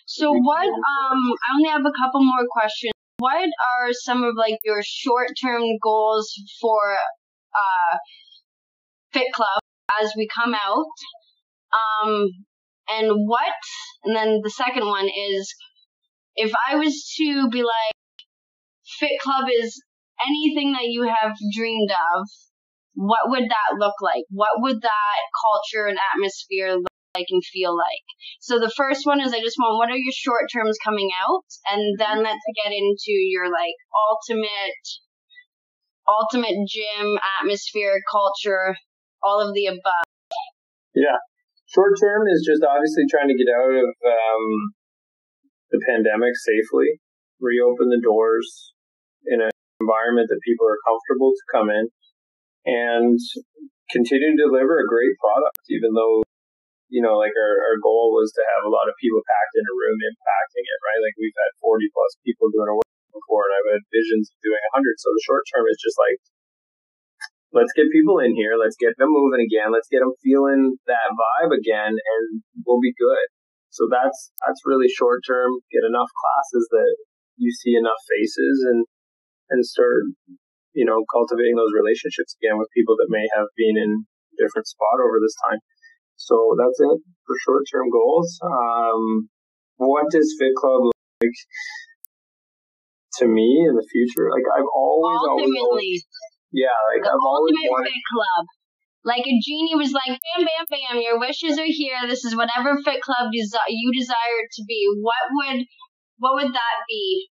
So 0.07 0.33
what? 0.33 0.67
Um, 0.67 1.23
I 1.39 1.49
only 1.55 1.71
have 1.71 1.87
a 1.87 1.95
couple 1.95 2.21
more 2.23 2.47
questions. 2.51 2.93
What 3.19 3.47
are 3.47 3.93
some 3.93 4.25
of 4.25 4.35
like 4.37 4.59
your 4.65 4.83
short-term 4.83 5.63
goals 5.83 6.33
for 6.61 6.97
uh, 7.55 7.97
Fit 9.13 9.29
Club? 9.35 9.61
As 10.01 10.13
we 10.17 10.29
come 10.29 10.55
out. 10.55 10.87
Um, 11.73 12.27
and 12.89 13.29
what? 13.29 13.55
And 14.05 14.17
then 14.17 14.41
the 14.43 14.51
second 14.51 14.87
one 14.87 15.07
is 15.07 15.55
if 16.37 16.53
I 16.69 16.77
was 16.77 17.15
to 17.19 17.49
be 17.51 17.63
like, 17.63 17.95
Fit 18.99 19.21
Club 19.23 19.49
is 19.63 19.83
anything 20.27 20.73
that 20.73 20.87
you 20.87 21.03
have 21.05 21.37
dreamed 21.55 21.91
of, 21.91 22.27
what 22.95 23.31
would 23.31 23.45
that 23.45 23.79
look 23.79 23.95
like? 24.03 24.25
What 24.31 24.61
would 24.61 24.81
that 24.83 25.21
culture 25.41 25.87
and 25.87 25.99
atmosphere 26.15 26.75
look 26.75 26.93
like 27.15 27.27
and 27.31 27.43
feel 27.45 27.77
like? 27.77 28.05
So 28.41 28.59
the 28.59 28.73
first 28.77 29.07
one 29.07 29.21
is 29.21 29.33
I 29.33 29.41
just 29.41 29.57
want 29.59 29.79
what 29.79 29.91
are 29.91 29.97
your 29.97 30.13
short 30.13 30.51
terms 30.53 30.77
coming 30.85 31.11
out? 31.23 31.45
And 31.71 31.99
then 31.99 32.23
let's 32.23 32.45
get 32.65 32.73
into 32.73 33.13
your 33.13 33.47
like 33.47 33.79
ultimate 34.11 34.85
ultimate 36.09 36.67
gym 36.67 37.19
atmosphere, 37.41 38.01
culture, 38.11 38.75
all 39.23 39.41
of 39.41 39.55
the 39.55 39.67
above? 39.67 40.07
Yeah. 40.95 41.19
Short 41.71 41.95
term 42.01 42.27
is 42.27 42.43
just 42.43 42.67
obviously 42.67 43.07
trying 43.07 43.31
to 43.31 43.39
get 43.39 43.47
out 43.47 43.71
of 43.71 43.89
um, 44.03 44.45
the 45.71 45.81
pandemic 45.87 46.35
safely, 46.35 46.99
reopen 47.39 47.89
the 47.89 48.03
doors 48.03 48.75
in 49.27 49.41
an 49.41 49.51
environment 49.79 50.27
that 50.29 50.43
people 50.43 50.67
are 50.67 50.83
comfortable 50.83 51.31
to 51.31 51.45
come 51.55 51.71
in, 51.71 51.87
and 52.67 53.19
continue 53.95 54.35
to 54.35 54.43
deliver 54.51 54.83
a 54.83 54.91
great 54.91 55.15
product, 55.23 55.63
even 55.71 55.95
though 55.95 56.27
you 56.91 56.99
know, 56.99 57.23
like 57.23 57.33
our, 57.39 57.55
our 57.71 57.79
goal 57.79 58.11
was 58.11 58.35
to 58.35 58.43
have 58.43 58.67
a 58.67 58.75
lot 58.75 58.91
of 58.91 58.99
people 58.99 59.23
packed 59.23 59.55
in 59.55 59.63
a 59.63 59.75
room 59.79 59.99
impacting 60.03 60.67
it, 60.67 60.79
right? 60.83 61.01
Like 61.07 61.15
we've 61.23 61.39
had 61.39 61.63
40 61.63 61.87
plus 61.95 62.19
people 62.27 62.51
doing 62.51 62.67
a 62.67 62.75
work 62.75 62.91
before 63.15 63.47
and 63.47 63.55
I've 63.55 63.79
had 63.79 63.95
visions 63.95 64.27
of 64.27 64.37
doing 64.43 64.59
100. 64.75 64.99
So 64.99 65.15
the 65.15 65.23
short 65.23 65.47
term 65.55 65.71
is 65.71 65.79
just 65.79 65.95
like 65.95 66.19
let's 67.53 67.75
get 67.75 67.91
people 67.93 68.19
in 68.19 68.35
here. 68.35 68.55
Let's 68.59 68.79
get 68.79 68.95
them 68.99 69.11
moving 69.11 69.43
again. 69.43 69.75
Let's 69.75 69.91
get 69.91 70.01
them 70.01 70.15
feeling 70.23 70.79
that 70.87 71.11
vibe 71.15 71.53
again, 71.55 71.95
and 71.95 72.25
we'll 72.67 72.83
be 72.83 72.95
good. 72.95 73.27
So 73.71 73.87
that's 73.91 74.33
that's 74.47 74.67
really 74.67 74.91
short 74.91 75.23
term. 75.27 75.63
Get 75.71 75.87
enough 75.87 76.11
classes 76.11 76.67
that 76.71 76.91
you 77.39 77.51
see 77.51 77.75
enough 77.75 77.99
faces, 78.07 78.67
and 78.67 78.87
and 79.51 79.67
start 79.67 80.11
you 80.75 80.87
know 80.87 81.03
cultivating 81.11 81.59
those 81.59 81.75
relationships 81.75 82.35
again 82.39 82.59
with 82.59 82.71
people 82.75 82.95
that 82.99 83.11
may 83.11 83.27
have 83.35 83.47
been 83.59 83.79
in 83.79 84.07
a 84.07 84.37
different 84.39 84.67
spot 84.67 84.99
over 85.03 85.19
this 85.23 85.35
time. 85.47 85.59
So 86.17 86.55
that's 86.59 86.79
it 86.79 86.99
for 87.27 87.35
short 87.47 87.65
term 87.71 87.91
goals. 87.91 88.39
Um, 88.43 89.31
what 89.81 90.11
does 90.11 90.37
Fit 90.39 90.53
Club 90.55 90.93
look 90.93 91.01
like 91.23 91.41
to 93.19 93.27
me 93.27 93.65
in 93.65 93.75
the 93.75 93.87
future? 93.89 94.29
Like 94.29 94.45
I've 94.45 94.69
always, 94.75 95.17
Ultimately, 95.25 95.59
always 95.65 96.05
yeah, 96.53 96.75
like 96.93 97.03
the 97.03 97.11
I've 97.11 97.27
always 97.27 97.55
wanted. 97.67 97.91
Fit 97.91 98.05
Club. 98.11 98.45
Like 99.03 99.25
a 99.25 99.37
genie 99.41 99.81
was 99.81 99.97
like, 99.97 100.13
bam, 100.13 100.45
bam, 100.45 100.65
bam, 100.69 101.01
your 101.01 101.19
wishes 101.19 101.57
are 101.57 101.69
here. 101.69 101.97
This 102.05 102.25
is 102.25 102.37
whatever 102.37 102.77
Fit 102.85 103.01
Club 103.01 103.33
desi- 103.33 103.73
you 103.73 103.89
desire 103.97 104.45
to 104.45 104.63
be. 104.69 104.85
What 105.01 105.25
would, 105.33 105.65
what 106.19 106.35
would 106.37 106.53
that 106.53 106.77
be? 106.87 107.31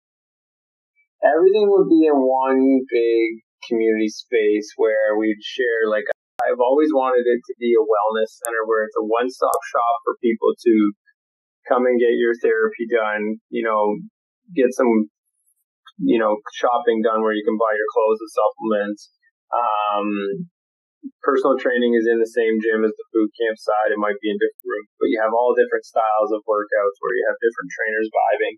Everything 1.23 1.71
would 1.71 1.87
be 1.87 2.03
in 2.03 2.19
one 2.19 2.83
big 2.91 3.47
community 3.63 4.11
space 4.11 4.75
where 4.75 5.15
we'd 5.15 5.39
share 5.39 5.87
like 5.87 6.03
I've 6.43 6.59
always 6.59 6.91
wanted 6.91 7.23
it 7.23 7.39
to 7.47 7.53
be 7.55 7.71
a 7.71 7.83
wellness 7.83 8.43
center 8.43 8.67
where 8.67 8.83
it's 8.83 8.99
a 8.99 9.05
one-stop 9.07 9.55
shop 9.71 9.95
for 10.03 10.19
people 10.19 10.51
to 10.51 10.73
come 11.71 11.85
and 11.87 11.95
get 11.95 12.19
your 12.19 12.35
therapy 12.35 12.83
done, 12.91 13.39
you 13.47 13.63
know, 13.63 13.95
get 14.51 14.75
some 14.75 15.07
you 16.01 16.17
know, 16.17 16.37
shopping 16.57 17.01
done 17.01 17.21
where 17.21 17.35
you 17.35 17.45
can 17.45 17.57
buy 17.57 17.73
your 17.73 17.89
clothes 17.93 18.21
and 18.21 18.31
supplements, 18.33 19.01
Um, 19.53 20.49
personal 21.21 21.59
training 21.59 21.93
is 21.93 22.07
in 22.07 22.17
the 22.19 22.31
same 22.31 22.57
gym 22.63 22.81
as 22.87 22.95
the 22.95 23.07
boot 23.11 23.31
camp 23.35 23.59
side. 23.59 23.91
It 23.91 24.01
might 24.01 24.17
be 24.23 24.31
in 24.31 24.39
different 24.39 24.65
rooms, 24.65 24.91
but 24.97 25.11
you 25.11 25.19
have 25.19 25.35
all 25.35 25.53
different 25.53 25.85
styles 25.85 26.31
of 26.31 26.41
workouts 26.47 26.97
where 27.03 27.15
you 27.15 27.23
have 27.27 27.37
different 27.43 27.69
trainers 27.75 28.09
vibing. 28.09 28.55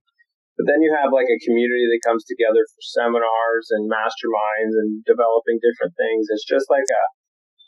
But 0.56 0.72
then 0.72 0.80
you 0.80 0.96
have 0.96 1.12
like 1.12 1.28
a 1.28 1.44
community 1.44 1.84
that 1.92 2.08
comes 2.08 2.24
together 2.24 2.64
for 2.64 2.82
seminars 2.96 3.68
and 3.76 3.92
masterminds 3.92 4.72
and 4.80 5.04
developing 5.04 5.60
different 5.60 6.00
things. 6.00 6.32
It's 6.32 6.48
just 6.48 6.72
like 6.72 6.88
a, 6.88 7.04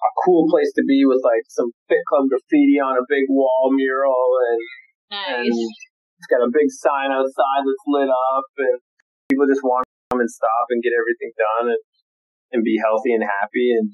a 0.08 0.12
cool 0.24 0.48
place 0.48 0.72
to 0.80 0.88
be 0.88 1.04
with 1.04 1.20
like 1.20 1.44
some 1.52 1.76
Fit 1.92 2.00
Club 2.08 2.32
graffiti 2.32 2.80
on 2.80 2.96
a 2.96 3.10
big 3.12 3.28
wall 3.28 3.76
mural 3.76 4.40
and, 4.40 4.62
nice. 5.12 5.52
and 5.52 5.52
it's 5.52 6.32
got 6.32 6.48
a 6.48 6.54
big 6.54 6.72
sign 6.72 7.12
outside 7.12 7.68
that's 7.68 7.86
lit 7.92 8.08
up 8.08 8.50
and 8.56 8.80
people 9.38 9.46
just 9.46 9.62
want 9.62 9.86
to 9.86 9.94
come 10.10 10.22
and 10.26 10.34
stop 10.34 10.66
and 10.74 10.82
get 10.82 10.98
everything 10.98 11.30
done 11.38 11.78
and, 11.78 11.82
and 12.58 12.66
be 12.66 12.82
healthy 12.82 13.14
and 13.14 13.22
happy 13.22 13.70
and 13.78 13.94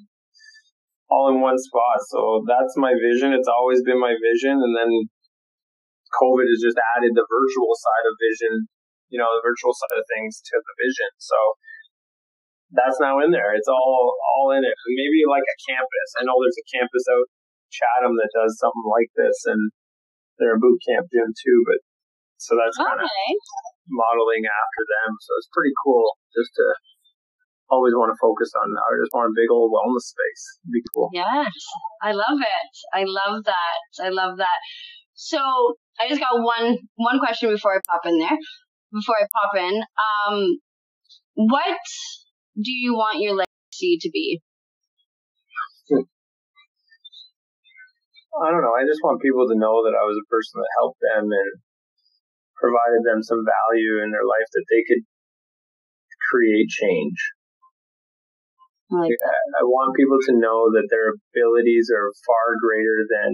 all 1.11 1.27
in 1.27 1.43
one 1.43 1.59
spot. 1.59 1.99
So 2.07 2.47
that's 2.47 2.79
my 2.79 2.95
vision. 2.95 3.35
It's 3.35 3.51
always 3.51 3.83
been 3.83 3.99
my 3.99 4.15
vision. 4.15 4.55
And 4.63 4.71
then 4.71 5.11
COVID 6.15 6.47
has 6.47 6.63
just 6.63 6.79
added 6.95 7.11
the 7.11 7.27
virtual 7.27 7.75
side 7.75 8.07
of 8.07 8.15
vision 8.15 8.71
you 9.13 9.21
know, 9.21 9.29
the 9.37 9.45
virtual 9.45 9.77
side 9.77 10.01
of 10.01 10.09
things 10.09 10.41
to 10.41 10.57
the 10.57 10.75
vision. 10.81 11.13
So 11.21 11.37
that's 12.73 12.97
now 12.97 13.21
in 13.21 13.29
there. 13.29 13.53
It's 13.53 13.69
all 13.69 14.17
all 14.33 14.49
in 14.57 14.65
it. 14.65 14.73
Maybe 14.89 15.21
like 15.29 15.45
a 15.45 15.57
campus. 15.69 16.09
I 16.17 16.25
know 16.25 16.33
there's 16.41 16.57
a 16.57 16.71
campus 16.73 17.05
out 17.05 17.29
Chatham 17.69 18.17
that 18.17 18.33
does 18.33 18.57
something 18.57 18.89
like 18.89 19.13
this, 19.13 19.37
and 19.45 19.69
they're 20.41 20.57
a 20.57 20.61
boot 20.61 20.81
camp 20.81 21.13
gym 21.13 21.29
too. 21.29 21.59
But 21.61 21.85
so 22.41 22.57
that's 22.57 22.73
kind 22.73 22.97
of 22.97 23.05
okay. 23.05 23.29
Modeling 23.89 24.43
after 24.47 24.83
them. 24.87 25.09
So 25.19 25.31
it's 25.39 25.51
pretty 25.51 25.73
cool 25.83 26.05
just 26.35 26.51
to 26.55 26.67
always 27.71 27.93
want 27.97 28.13
to 28.13 28.17
focus 28.21 28.51
on. 28.53 28.69
I 28.69 28.99
just 29.01 29.13
want 29.15 29.31
a 29.31 29.35
big 29.35 29.49
old 29.49 29.73
wellness 29.73 30.11
space. 30.11 30.43
It'd 30.65 30.75
be 30.77 30.83
cool. 30.93 31.09
Yes, 31.13 31.53
I 32.01 32.11
love 32.13 32.39
it. 32.39 32.71
I 32.93 33.03
love 33.07 33.43
that. 33.45 33.79
I 34.03 34.09
love 34.09 34.37
that. 34.37 34.59
So 35.15 35.39
I 35.99 36.09
just 36.09 36.21
got 36.21 36.37
one 36.37 36.77
one 36.95 37.19
question 37.19 37.49
before 37.49 37.75
I 37.75 37.79
pop 37.89 38.05
in 38.05 38.19
there 38.19 38.37
before 38.93 39.15
I 39.17 39.25
pop 39.25 39.51
in. 39.57 39.75
Um, 39.81 40.59
what 41.35 41.81
do 42.55 42.71
you 42.71 42.93
want 42.93 43.21
your 43.21 43.33
legacy 43.33 43.97
to 43.99 44.09
be? 44.13 44.41
I 48.33 48.49
don't 48.49 48.65
know. 48.65 48.73
I 48.73 48.85
just 48.85 49.01
want 49.05 49.21
people 49.21 49.45
to 49.49 49.57
know 49.57 49.85
that 49.85 49.93
I 49.93 50.05
was 50.05 50.17
a 50.17 50.29
person 50.29 50.57
that 50.57 50.77
helped 50.81 51.01
them 51.01 51.29
and 51.29 51.51
provided 52.63 53.03
them 53.03 53.19
some 53.19 53.43
value 53.43 53.99
in 53.99 54.15
their 54.15 54.23
life 54.23 54.47
that 54.55 54.67
they 54.71 54.87
could 54.87 55.03
create 56.31 56.71
change. 56.71 57.19
I, 58.87 59.03
like 59.03 59.19
I 59.59 59.63
want 59.67 59.99
people 59.99 60.21
to 60.31 60.39
know 60.39 60.71
that 60.71 60.87
their 60.87 61.11
abilities 61.11 61.91
are 61.91 62.15
far 62.23 62.55
greater 62.63 63.03
than 63.09 63.31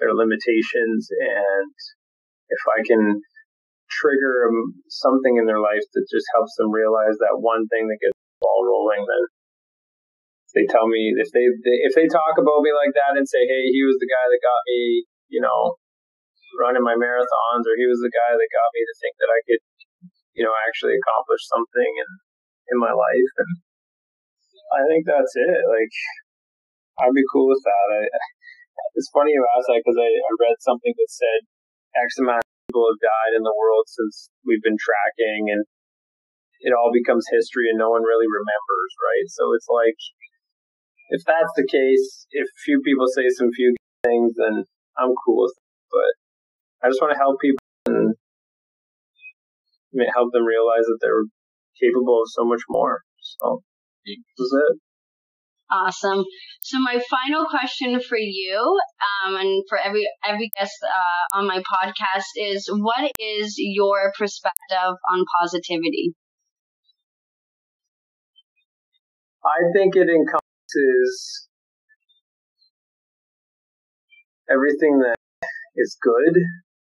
their 0.00 0.14
limitations 0.14 1.10
and 1.10 1.74
if 2.48 2.62
I 2.64 2.80
can 2.86 3.20
trigger 3.90 4.48
something 4.88 5.36
in 5.36 5.44
their 5.44 5.60
life 5.60 5.84
that 5.92 6.06
just 6.08 6.28
helps 6.32 6.54
them 6.56 6.70
realize 6.70 7.16
that 7.18 7.40
one 7.40 7.66
thing 7.68 7.88
that 7.88 8.00
gets 8.00 8.16
the 8.16 8.40
ball 8.40 8.62
rolling, 8.64 9.04
then 9.04 9.24
they 10.54 10.64
tell 10.68 10.88
me 10.88 11.12
if 11.16 11.28
they, 11.32 11.44
they 11.64 11.76
if 11.84 11.92
they 11.96 12.08
talk 12.08 12.36
about 12.40 12.64
me 12.64 12.72
like 12.72 12.92
that 12.96 13.16
and 13.16 13.28
say, 13.28 13.44
hey, 13.44 13.68
he 13.68 13.84
was 13.84 13.96
the 14.00 14.08
guy 14.08 14.24
that 14.28 14.40
got 14.44 14.62
me, 14.68 15.04
you 15.28 15.40
know, 15.40 15.76
running 16.56 16.84
my 16.84 16.96
marathons, 16.96 17.64
or 17.68 17.74
he 17.76 17.84
was 17.84 18.00
the 18.00 18.14
guy 18.14 18.32
that 18.32 18.56
got 18.56 18.74
me 18.74 18.82
to 18.86 18.98
think 18.98 19.14
that 19.20 19.30
I 19.32 19.40
could, 19.44 19.62
you 20.32 20.44
know, 20.46 20.54
actually 20.64 20.96
accomplish 20.96 21.44
something 21.48 21.92
in 21.92 22.10
in 22.68 22.76
my 22.76 22.92
life, 22.92 23.32
and 23.40 23.52
I 24.76 24.84
think 24.84 25.08
that's 25.08 25.32
it. 25.32 25.60
Like, 25.64 25.94
I'd 27.00 27.16
be 27.16 27.24
cool 27.32 27.48
with 27.48 27.64
that. 27.64 27.86
I, 27.96 28.00
it's 28.94 29.10
funny 29.14 29.32
you 29.32 29.42
ask 29.56 29.66
that 29.70 29.80
because 29.80 29.98
I, 29.98 30.08
I 30.08 30.30
read 30.38 30.58
something 30.60 30.92
that 30.92 31.10
said 31.10 31.40
X 31.96 32.18
amount 32.20 32.44
of 32.44 32.50
people 32.68 32.84
have 32.90 33.00
died 33.00 33.32
in 33.38 33.42
the 33.46 33.56
world 33.56 33.86
since 33.88 34.28
we've 34.44 34.62
been 34.62 34.78
tracking 34.78 35.50
and 35.54 35.64
it 36.60 36.74
all 36.74 36.90
becomes 36.90 37.26
history 37.30 37.70
and 37.70 37.78
no 37.78 37.94
one 37.94 38.02
really 38.02 38.26
remembers, 38.26 38.92
right? 38.98 39.26
So 39.30 39.54
it's 39.54 39.70
like, 39.70 39.98
if 41.14 41.22
that's 41.22 41.54
the 41.54 41.66
case, 41.66 42.26
if 42.34 42.46
few 42.66 42.82
people 42.82 43.06
say 43.06 43.30
some 43.30 43.54
few 43.54 43.74
things, 44.02 44.34
then 44.34 44.66
I'm 44.98 45.14
cool 45.22 45.46
with 45.46 45.54
it. 45.54 45.66
But 45.94 46.12
I 46.82 46.88
just 46.88 47.00
want 47.00 47.12
to 47.12 47.18
help 47.18 47.40
people 47.40 47.58
and 47.86 48.14
help 50.14 50.32
them 50.32 50.44
realize 50.44 50.84
that 50.86 50.98
they're 51.00 51.24
capable 51.80 52.22
of 52.22 52.28
so 52.30 52.44
much 52.44 52.62
more. 52.68 53.02
So 53.20 53.62
this 54.06 54.18
is 54.38 54.56
it. 54.70 54.78
Awesome. 55.70 56.24
So 56.62 56.78
my 56.80 56.98
final 57.10 57.44
question 57.44 58.00
for 58.00 58.16
you, 58.16 58.80
um, 59.26 59.36
and 59.36 59.64
for 59.68 59.78
every 59.78 60.08
every 60.26 60.50
guest 60.56 60.72
uh, 60.82 61.36
on 61.36 61.46
my 61.46 61.58
podcast 61.58 62.24
is, 62.36 62.70
what 62.72 63.12
is 63.18 63.54
your 63.58 64.12
perspective 64.18 64.96
on 65.12 65.24
positivity? 65.38 66.14
I 69.44 69.60
think 69.74 69.94
it 69.94 70.08
encompasses 70.08 71.48
everything 74.50 75.00
that 75.00 75.16
is 75.76 75.98
good, 76.00 76.42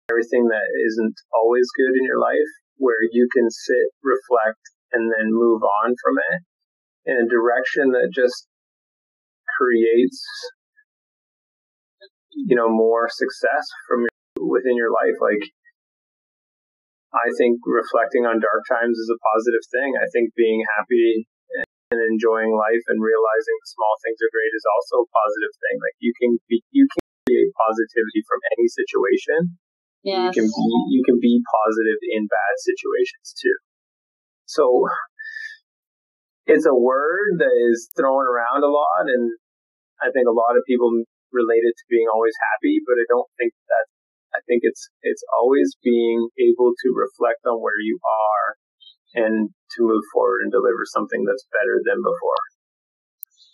everything 0.09 0.47
that 0.49 0.67
isn't 0.89 1.15
always 1.33 1.67
good 1.77 1.93
in 1.97 2.05
your 2.05 2.19
life, 2.19 2.51
where 2.77 3.03
you 3.11 3.27
can 3.33 3.49
sit, 3.49 3.87
reflect, 4.03 4.61
and 4.93 5.11
then 5.13 5.29
move 5.29 5.61
on 5.85 5.95
from 6.03 6.15
it. 6.33 6.39
In 7.05 7.15
a 7.17 7.29
direction 7.29 7.91
that 7.95 8.11
just 8.13 8.47
creates 9.57 10.21
you 12.47 12.55
know 12.55 12.69
more 12.69 13.09
success 13.09 13.65
from 13.87 14.05
your, 14.05 14.47
within 14.47 14.75
your 14.77 14.91
life. 14.91 15.17
Like 15.19 15.43
i 17.09 17.27
think 17.41 17.57
reflecting 17.65 18.29
on 18.29 18.37
dark 18.37 18.61
times 18.69 18.95
is 18.97 19.09
a 19.09 19.19
positive 19.33 19.65
thing. 19.73 19.97
I 19.97 20.07
think 20.13 20.31
being 20.37 20.61
happy 20.77 21.25
and 21.89 21.99
enjoying 22.13 22.53
life 22.53 22.85
and 22.93 23.01
realizing 23.01 23.55
the 23.57 23.73
small 23.73 23.95
things 24.05 24.21
are 24.21 24.29
great 24.29 24.53
is 24.53 24.67
also 24.77 25.03
a 25.03 25.09
positive 25.09 25.53
thing. 25.57 25.75
Like 25.81 25.97
you 25.99 26.13
can 26.21 26.31
be 26.47 26.61
you 26.71 26.85
can 26.85 27.03
create 27.25 27.49
positivity 27.57 28.21
from 28.29 28.39
any 28.55 28.67
situation 28.69 29.57
yes. 30.03 30.35
you 30.35 30.41
can 30.41 30.47
be 30.47 30.67
you 30.93 31.01
can 31.05 31.17
be 31.19 31.41
positive 31.43 31.99
in 32.15 32.27
bad 32.27 32.53
situations 32.57 33.35
too 33.35 33.57
so 34.49 34.87
it's 36.49 36.65
a 36.65 36.73
word 36.73 37.37
that 37.37 37.53
is 37.53 37.93
thrown 37.93 38.25
around 38.25 38.65
a 38.65 38.73
lot, 38.73 39.05
and 39.05 39.37
I 40.01 40.09
think 40.09 40.25
a 40.25 40.33
lot 40.33 40.57
of 40.57 40.65
people 40.65 40.89
relate 41.29 41.61
it 41.61 41.77
to 41.77 41.85
being 41.93 42.09
always 42.09 42.33
happy, 42.49 42.81
but 42.81 42.97
I 42.97 43.05
don't 43.07 43.29
think 43.37 43.53
that. 43.69 43.85
I 44.29 44.41
think 44.45 44.61
it's 44.61 44.89
it's 45.01 45.25
always 45.41 45.73
being 45.81 46.29
able 46.37 46.73
to 46.73 46.87
reflect 46.93 47.41
on 47.49 47.61
where 47.61 47.81
you 47.81 47.97
are 48.01 48.45
and 49.25 49.49
to 49.49 49.79
move 49.81 50.05
forward 50.13 50.45
and 50.45 50.51
deliver 50.51 50.85
something 50.85 51.25
that's 51.25 51.45
better 51.49 51.81
than 51.81 51.97
before. 51.97 52.43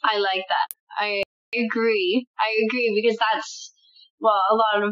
I 0.04 0.20
like 0.20 0.44
that. 0.52 0.68
I 1.00 1.24
agree. 1.56 2.28
I 2.36 2.52
agree 2.68 2.92
because 2.92 3.16
that's 3.16 3.72
well, 4.20 4.40
a 4.52 4.56
lot 4.56 4.84
of 4.84 4.92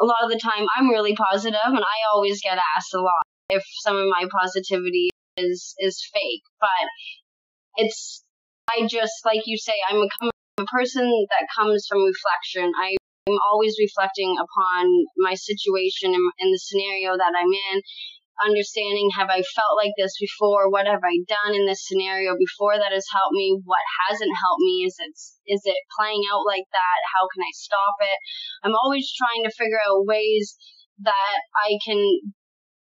a 0.00 0.04
lot 0.04 0.24
of 0.24 0.30
the 0.30 0.40
time 0.42 0.66
I'm 0.76 0.90
really 0.90 1.14
positive 1.14 1.60
and 1.64 1.78
I 1.78 1.98
always 2.12 2.40
get 2.42 2.58
asked 2.76 2.94
a 2.94 3.00
lot 3.00 3.22
if 3.50 3.62
some 3.82 3.96
of 3.96 4.06
my 4.08 4.26
positivity 4.30 5.10
is 5.36 5.74
is 5.78 6.08
fake, 6.12 6.42
but 6.60 6.86
it's 7.76 8.22
I 8.70 8.86
just 8.86 9.24
like 9.24 9.42
you 9.46 9.58
say 9.58 9.74
I'm 9.88 10.02
a, 10.02 10.62
a 10.62 10.66
person 10.66 11.04
that 11.04 11.48
comes 11.56 11.86
from 11.88 12.04
reflection. 12.04 12.72
I 12.80 12.96
am 13.28 13.38
always 13.52 13.76
reflecting 13.78 14.36
upon 14.38 14.86
my 15.16 15.34
situation 15.34 16.14
and, 16.14 16.24
and 16.40 16.52
the 16.52 16.58
scenario 16.58 17.16
that 17.16 17.32
I'm 17.36 17.52
in, 17.72 17.82
understanding 18.42 19.10
have 19.14 19.30
I 19.30 19.42
felt 19.42 19.78
like 19.78 19.94
this 19.96 20.16
before? 20.18 20.70
What 20.70 20.86
have 20.86 21.04
I 21.04 21.22
done 21.28 21.54
in 21.54 21.66
this 21.66 21.86
scenario 21.86 22.34
before 22.34 22.78
that 22.78 22.92
has 22.92 23.06
helped 23.12 23.36
me? 23.36 23.60
What 23.64 23.84
hasn't 24.08 24.32
helped 24.34 24.64
me? 24.64 24.86
Is 24.86 24.96
it 24.98 25.14
is 25.46 25.62
it 25.64 25.90
playing 25.94 26.22
out 26.32 26.42
like 26.46 26.66
that? 26.72 26.98
How 27.14 27.28
can 27.30 27.42
I 27.42 27.52
stop 27.54 27.96
it? 28.00 28.18
I'm 28.64 28.74
always 28.74 29.06
trying 29.12 29.44
to 29.44 29.54
figure 29.54 29.80
out 29.86 30.06
ways 30.08 30.56
that 31.02 31.38
I 31.54 31.78
can 31.84 32.00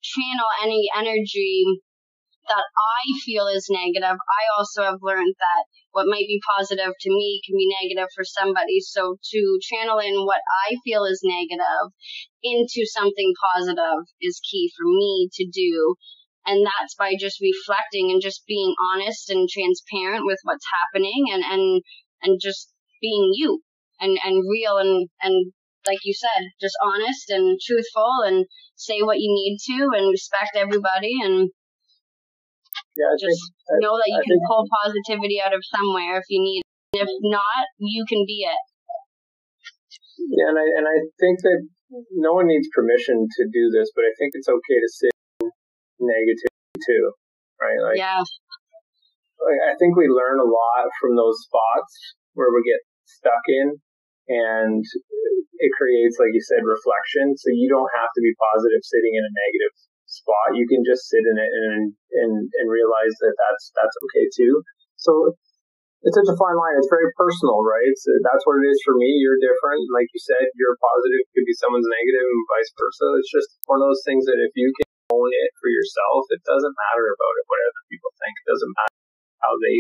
channel 0.02 0.50
any 0.62 0.90
energy 0.98 1.66
that 2.48 2.66
I 2.66 3.02
feel 3.24 3.48
is 3.48 3.70
negative, 3.70 4.18
I 4.18 4.44
also 4.58 4.84
have 4.84 5.00
learned 5.02 5.36
that 5.38 5.64
what 5.92 6.08
might 6.08 6.28
be 6.28 6.42
positive 6.58 6.94
to 7.00 7.10
me 7.10 7.42
can 7.46 7.58
be 7.58 7.68
negative 7.82 8.10
for 8.16 8.24
somebody. 8.24 8.80
So 8.80 9.18
to 9.20 9.60
channel 9.62 10.00
in 10.00 10.26
what 10.26 10.42
I 10.68 10.76
feel 10.84 11.04
is 11.04 11.22
negative 11.24 11.92
into 12.44 12.86
something 12.86 13.34
positive 13.56 14.08
is 14.22 14.42
key 14.50 14.72
for 14.76 14.86
me 14.86 15.30
to 15.34 15.46
do. 15.52 15.96
And 16.46 16.66
that's 16.66 16.96
by 16.96 17.14
just 17.20 17.40
reflecting 17.42 18.10
and 18.10 18.22
just 18.22 18.48
being 18.48 18.74
honest 18.92 19.30
and 19.30 19.48
transparent 19.48 20.26
with 20.26 20.40
what's 20.44 20.66
happening 20.82 21.26
and, 21.32 21.44
and, 21.44 21.82
and 22.24 22.40
just 22.42 22.74
being 23.02 23.32
you 23.34 23.62
and, 24.00 24.18
and 24.24 24.44
real 24.50 24.78
and, 24.78 25.10
and 25.22 25.54
like 25.86 26.00
you 26.04 26.14
said, 26.14 26.50
just 26.60 26.76
honest 26.84 27.30
and 27.30 27.60
truthful 27.60 28.24
and 28.26 28.46
say 28.76 29.02
what 29.02 29.20
you 29.20 29.30
need 29.30 29.58
to 29.68 29.90
and 29.98 30.10
respect 30.10 30.56
everybody 30.56 31.20
and 31.22 31.52
Yeah, 32.98 33.08
I 33.08 33.16
just 33.16 33.40
think, 33.68 33.80
know 33.80 33.96
that 33.96 34.10
you 34.10 34.20
I 34.20 34.26
can 34.26 34.36
think- 34.36 34.48
pull 34.48 34.68
positivity 34.84 35.40
out 35.40 35.56
of 35.56 35.64
somewhere 35.64 36.20
if 36.20 36.28
you 36.28 36.44
need 36.44 36.62
it. 36.62 37.08
If 37.08 37.10
not, 37.24 37.64
you 37.80 38.04
can 38.04 38.28
be 38.28 38.44
it. 38.44 38.64
Yeah, 40.20 40.52
and 40.52 40.60
I 40.60 40.66
and 40.76 40.86
I 40.86 40.98
think 41.18 41.40
that 41.42 41.60
no 42.12 42.36
one 42.36 42.48
needs 42.52 42.68
permission 42.76 43.16
to 43.26 43.44
do 43.48 43.72
this, 43.72 43.90
but 43.96 44.04
I 44.04 44.12
think 44.20 44.36
it's 44.36 44.52
okay 44.52 44.78
to 44.80 44.90
sit 44.92 45.16
in 45.40 45.50
negativity 46.04 46.78
too, 46.84 47.06
right? 47.60 47.80
Like, 47.80 47.98
yeah. 47.98 48.20
like, 49.40 49.62
I 49.72 49.74
think 49.80 49.96
we 49.96 50.12
learn 50.12 50.38
a 50.40 50.46
lot 50.46 50.86
from 51.00 51.16
those 51.16 51.40
spots 51.48 51.92
where 52.36 52.52
we 52.52 52.62
get 52.68 52.84
stuck 53.08 53.44
in, 53.48 53.80
and 54.30 54.84
it 55.58 55.72
creates, 55.80 56.20
like 56.20 56.36
you 56.36 56.44
said, 56.44 56.64
reflection. 56.68 57.34
So 57.40 57.50
you 57.56 57.72
don't 57.72 57.92
have 57.98 58.12
to 58.12 58.22
be 58.22 58.36
positive 58.36 58.84
sitting 58.84 59.16
in 59.16 59.24
a 59.26 59.34
negative 59.34 59.74
spot. 60.12 60.60
You 60.60 60.68
can 60.68 60.84
just 60.84 61.08
sit 61.08 61.24
in 61.24 61.36
it 61.40 61.52
and 61.52 61.96
and 61.96 62.34
and 62.46 62.66
realize 62.68 63.16
that 63.24 63.36
that's 63.36 63.72
that's 63.74 63.98
okay 64.08 64.26
too. 64.36 64.54
So 65.00 65.34
it's 66.02 66.18
such 66.18 66.34
a 66.34 66.38
fine 66.38 66.58
line. 66.58 66.76
It's 66.82 66.90
very 66.90 67.14
personal, 67.14 67.62
right? 67.62 67.94
So 68.02 68.10
that's 68.26 68.42
what 68.50 68.58
it 68.58 68.66
is 68.66 68.82
for 68.82 68.98
me. 68.98 69.10
You're 69.22 69.38
different. 69.38 69.86
Like 69.94 70.10
you 70.10 70.22
said, 70.22 70.50
you're 70.58 70.78
positive 70.82 71.22
could 71.38 71.46
be 71.46 71.54
someone's 71.58 71.86
negative 71.86 72.26
and 72.26 72.46
vice 72.50 72.72
versa. 72.74 73.06
It's 73.22 73.32
just 73.32 73.50
one 73.70 73.80
of 73.80 73.86
those 73.86 74.02
things 74.02 74.26
that 74.26 74.42
if 74.42 74.54
you 74.58 74.74
can 74.82 74.90
own 75.14 75.30
it 75.30 75.52
for 75.62 75.70
yourself, 75.70 76.26
it 76.34 76.42
doesn't 76.42 76.76
matter 76.90 77.06
about 77.06 77.36
it, 77.38 77.46
what 77.46 77.62
other 77.70 77.86
people 77.94 78.12
think. 78.18 78.34
It 78.34 78.48
doesn't 78.50 78.74
matter 78.74 78.98
how 79.46 79.54
they 79.62 79.78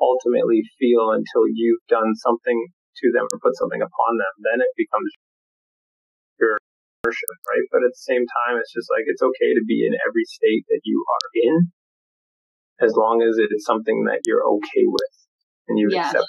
ultimately 0.00 0.64
feel 0.80 1.12
until 1.12 1.44
you've 1.44 1.84
done 1.92 2.16
something 2.24 2.58
to 3.04 3.06
them 3.12 3.28
or 3.28 3.36
put 3.44 3.56
something 3.60 3.84
upon 3.84 4.12
them. 4.16 4.32
Then 4.40 4.64
it 4.64 4.72
becomes 4.80 5.12
your 7.02 7.10
ownership, 7.10 7.28
right? 7.48 7.66
But 7.72 7.84
at 7.84 7.92
the 7.92 8.04
same 8.04 8.24
time, 8.46 8.58
it's 8.58 8.72
just 8.72 8.88
like 8.90 9.04
it's 9.06 9.22
okay 9.22 9.54
to 9.54 9.64
be 9.66 9.86
in 9.86 9.94
every 10.06 10.24
state 10.24 10.64
that 10.68 10.80
you 10.84 11.04
are 11.08 11.28
in 11.34 11.72
as 12.80 12.94
long 12.96 13.22
as 13.22 13.36
it's 13.38 13.64
something 13.64 14.04
that 14.04 14.20
you're 14.26 14.44
okay 14.44 14.84
with 14.86 15.14
and 15.68 15.78
you 15.78 15.88
accept. 15.98 16.24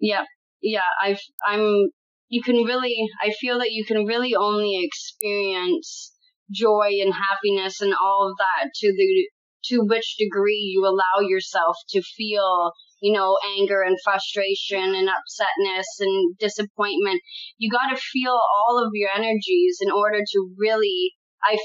Yeah, 0.00 0.24
yeah. 0.62 0.88
I, 1.00 1.16
I'm. 1.46 1.90
You 2.28 2.42
can 2.42 2.56
really. 2.56 2.94
I 3.20 3.32
feel 3.40 3.58
that 3.58 3.72
you 3.72 3.84
can 3.84 4.06
really 4.06 4.34
only 4.34 4.80
experience 4.84 6.12
joy 6.50 6.98
and 7.02 7.12
happiness 7.12 7.80
and 7.80 7.92
all 7.94 8.28
of 8.30 8.36
that 8.38 8.70
to 8.74 8.92
the 8.92 9.28
to 9.64 9.84
which 9.86 10.16
degree 10.18 10.72
you 10.72 10.86
allow 10.86 11.20
yourself 11.20 11.76
to 11.90 12.02
feel 12.02 12.72
you 13.00 13.12
know 13.12 13.38
anger 13.58 13.82
and 13.82 13.98
frustration 14.04 14.94
and 14.94 15.08
upsetness 15.08 15.86
and 16.00 16.36
disappointment. 16.38 17.20
You 17.58 17.70
got 17.70 17.94
to 17.94 18.00
feel 18.00 18.38
all 18.56 18.82
of 18.84 18.90
your 18.94 19.10
energies 19.14 19.78
in 19.80 19.90
order 19.90 20.20
to 20.20 20.54
really 20.58 21.14
i 21.44 21.56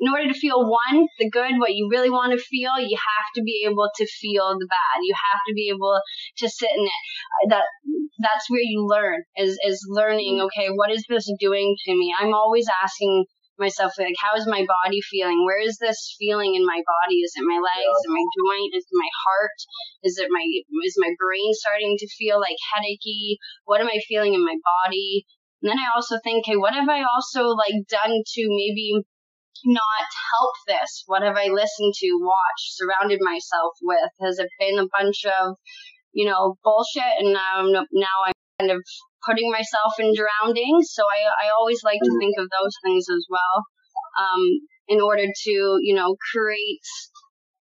in 0.00 0.08
order 0.08 0.28
to 0.28 0.38
feel 0.38 0.62
one 0.62 1.06
the 1.18 1.28
good 1.30 1.58
what 1.58 1.74
you 1.74 1.88
really 1.90 2.10
want 2.10 2.32
to 2.32 2.38
feel 2.38 2.78
you 2.78 2.96
have 2.96 3.26
to 3.34 3.42
be 3.42 3.66
able 3.68 3.88
to 3.96 4.06
feel 4.06 4.56
the 4.58 4.66
bad. 4.66 5.02
You 5.02 5.14
have 5.14 5.40
to 5.48 5.54
be 5.54 5.72
able 5.74 6.00
to 6.38 6.48
sit 6.48 6.70
in 6.70 6.84
it. 6.84 7.02
Uh, 7.42 7.48
that 7.50 7.64
that's 8.20 8.48
where 8.48 8.62
you 8.62 8.86
learn 8.86 9.22
is 9.36 9.58
is 9.66 9.84
learning 9.88 10.40
okay 10.40 10.68
what 10.68 10.90
is 10.90 11.04
this 11.08 11.30
doing 11.40 11.76
to 11.84 11.92
me? 11.92 12.14
I'm 12.18 12.34
always 12.34 12.66
asking 12.82 13.24
myself 13.58 13.92
like 13.98 14.14
how 14.18 14.38
is 14.38 14.46
my 14.46 14.64
body 14.64 15.00
feeling? 15.02 15.44
Where 15.44 15.60
is 15.60 15.78
this 15.78 16.16
feeling 16.18 16.54
in 16.54 16.64
my 16.64 16.80
body? 16.80 17.20
Is 17.22 17.34
it 17.36 17.44
my 17.44 17.58
legs? 17.58 17.94
Is 17.98 18.04
it 18.06 18.14
my 18.14 18.26
joint? 18.38 18.72
Is 18.74 18.86
it 18.86 18.96
my 18.96 19.10
heart? 19.26 19.58
Is 20.02 20.14
it 20.18 20.28
my 20.30 20.44
is 20.86 20.96
my 20.98 21.12
brain 21.18 21.50
starting 21.54 21.96
to 21.98 22.08
feel 22.18 22.40
like 22.40 22.58
headachy? 22.74 23.38
What 23.64 23.80
am 23.80 23.88
i 23.88 23.98
feeling 24.08 24.34
in 24.34 24.44
my 24.44 24.56
body? 24.62 25.26
And 25.62 25.70
then 25.70 25.78
i 25.78 25.90
also 25.94 26.18
think 26.22 26.46
okay 26.46 26.56
what 26.56 26.74
have 26.74 26.88
i 26.88 27.02
also 27.02 27.50
like 27.50 27.82
done 27.90 28.22
to 28.22 28.42
maybe 28.48 29.02
not 29.66 30.06
help 30.30 30.54
this? 30.66 31.04
What 31.06 31.22
have 31.22 31.36
i 31.36 31.50
listened 31.50 31.94
to 31.98 32.08
watched 32.22 32.78
surrounded 32.78 33.20
myself 33.22 33.74
with? 33.82 34.10
Has 34.20 34.38
it 34.38 34.48
been 34.58 34.78
a 34.78 34.88
bunch 34.96 35.26
of 35.26 35.56
you 36.12 36.26
know 36.26 36.56
bullshit? 36.62 37.18
And 37.18 37.32
now 37.34 37.58
i'm 37.58 37.72
now 37.92 38.16
i'm 38.26 38.32
kind 38.60 38.70
of 38.72 38.82
putting 39.28 39.50
myself 39.52 39.92
in 40.00 40.14
drowning. 40.16 40.80
So 40.82 41.04
I, 41.04 41.46
I 41.46 41.50
always 41.60 41.84
like 41.84 42.00
to 42.00 42.18
think 42.18 42.34
of 42.38 42.48
those 42.48 42.74
things 42.84 43.06
as 43.12 43.26
well, 43.28 43.56
um, 44.16 44.42
in 44.88 45.00
order 45.00 45.26
to, 45.28 45.54
you 45.84 45.94
know, 45.94 46.16
create 46.32 46.80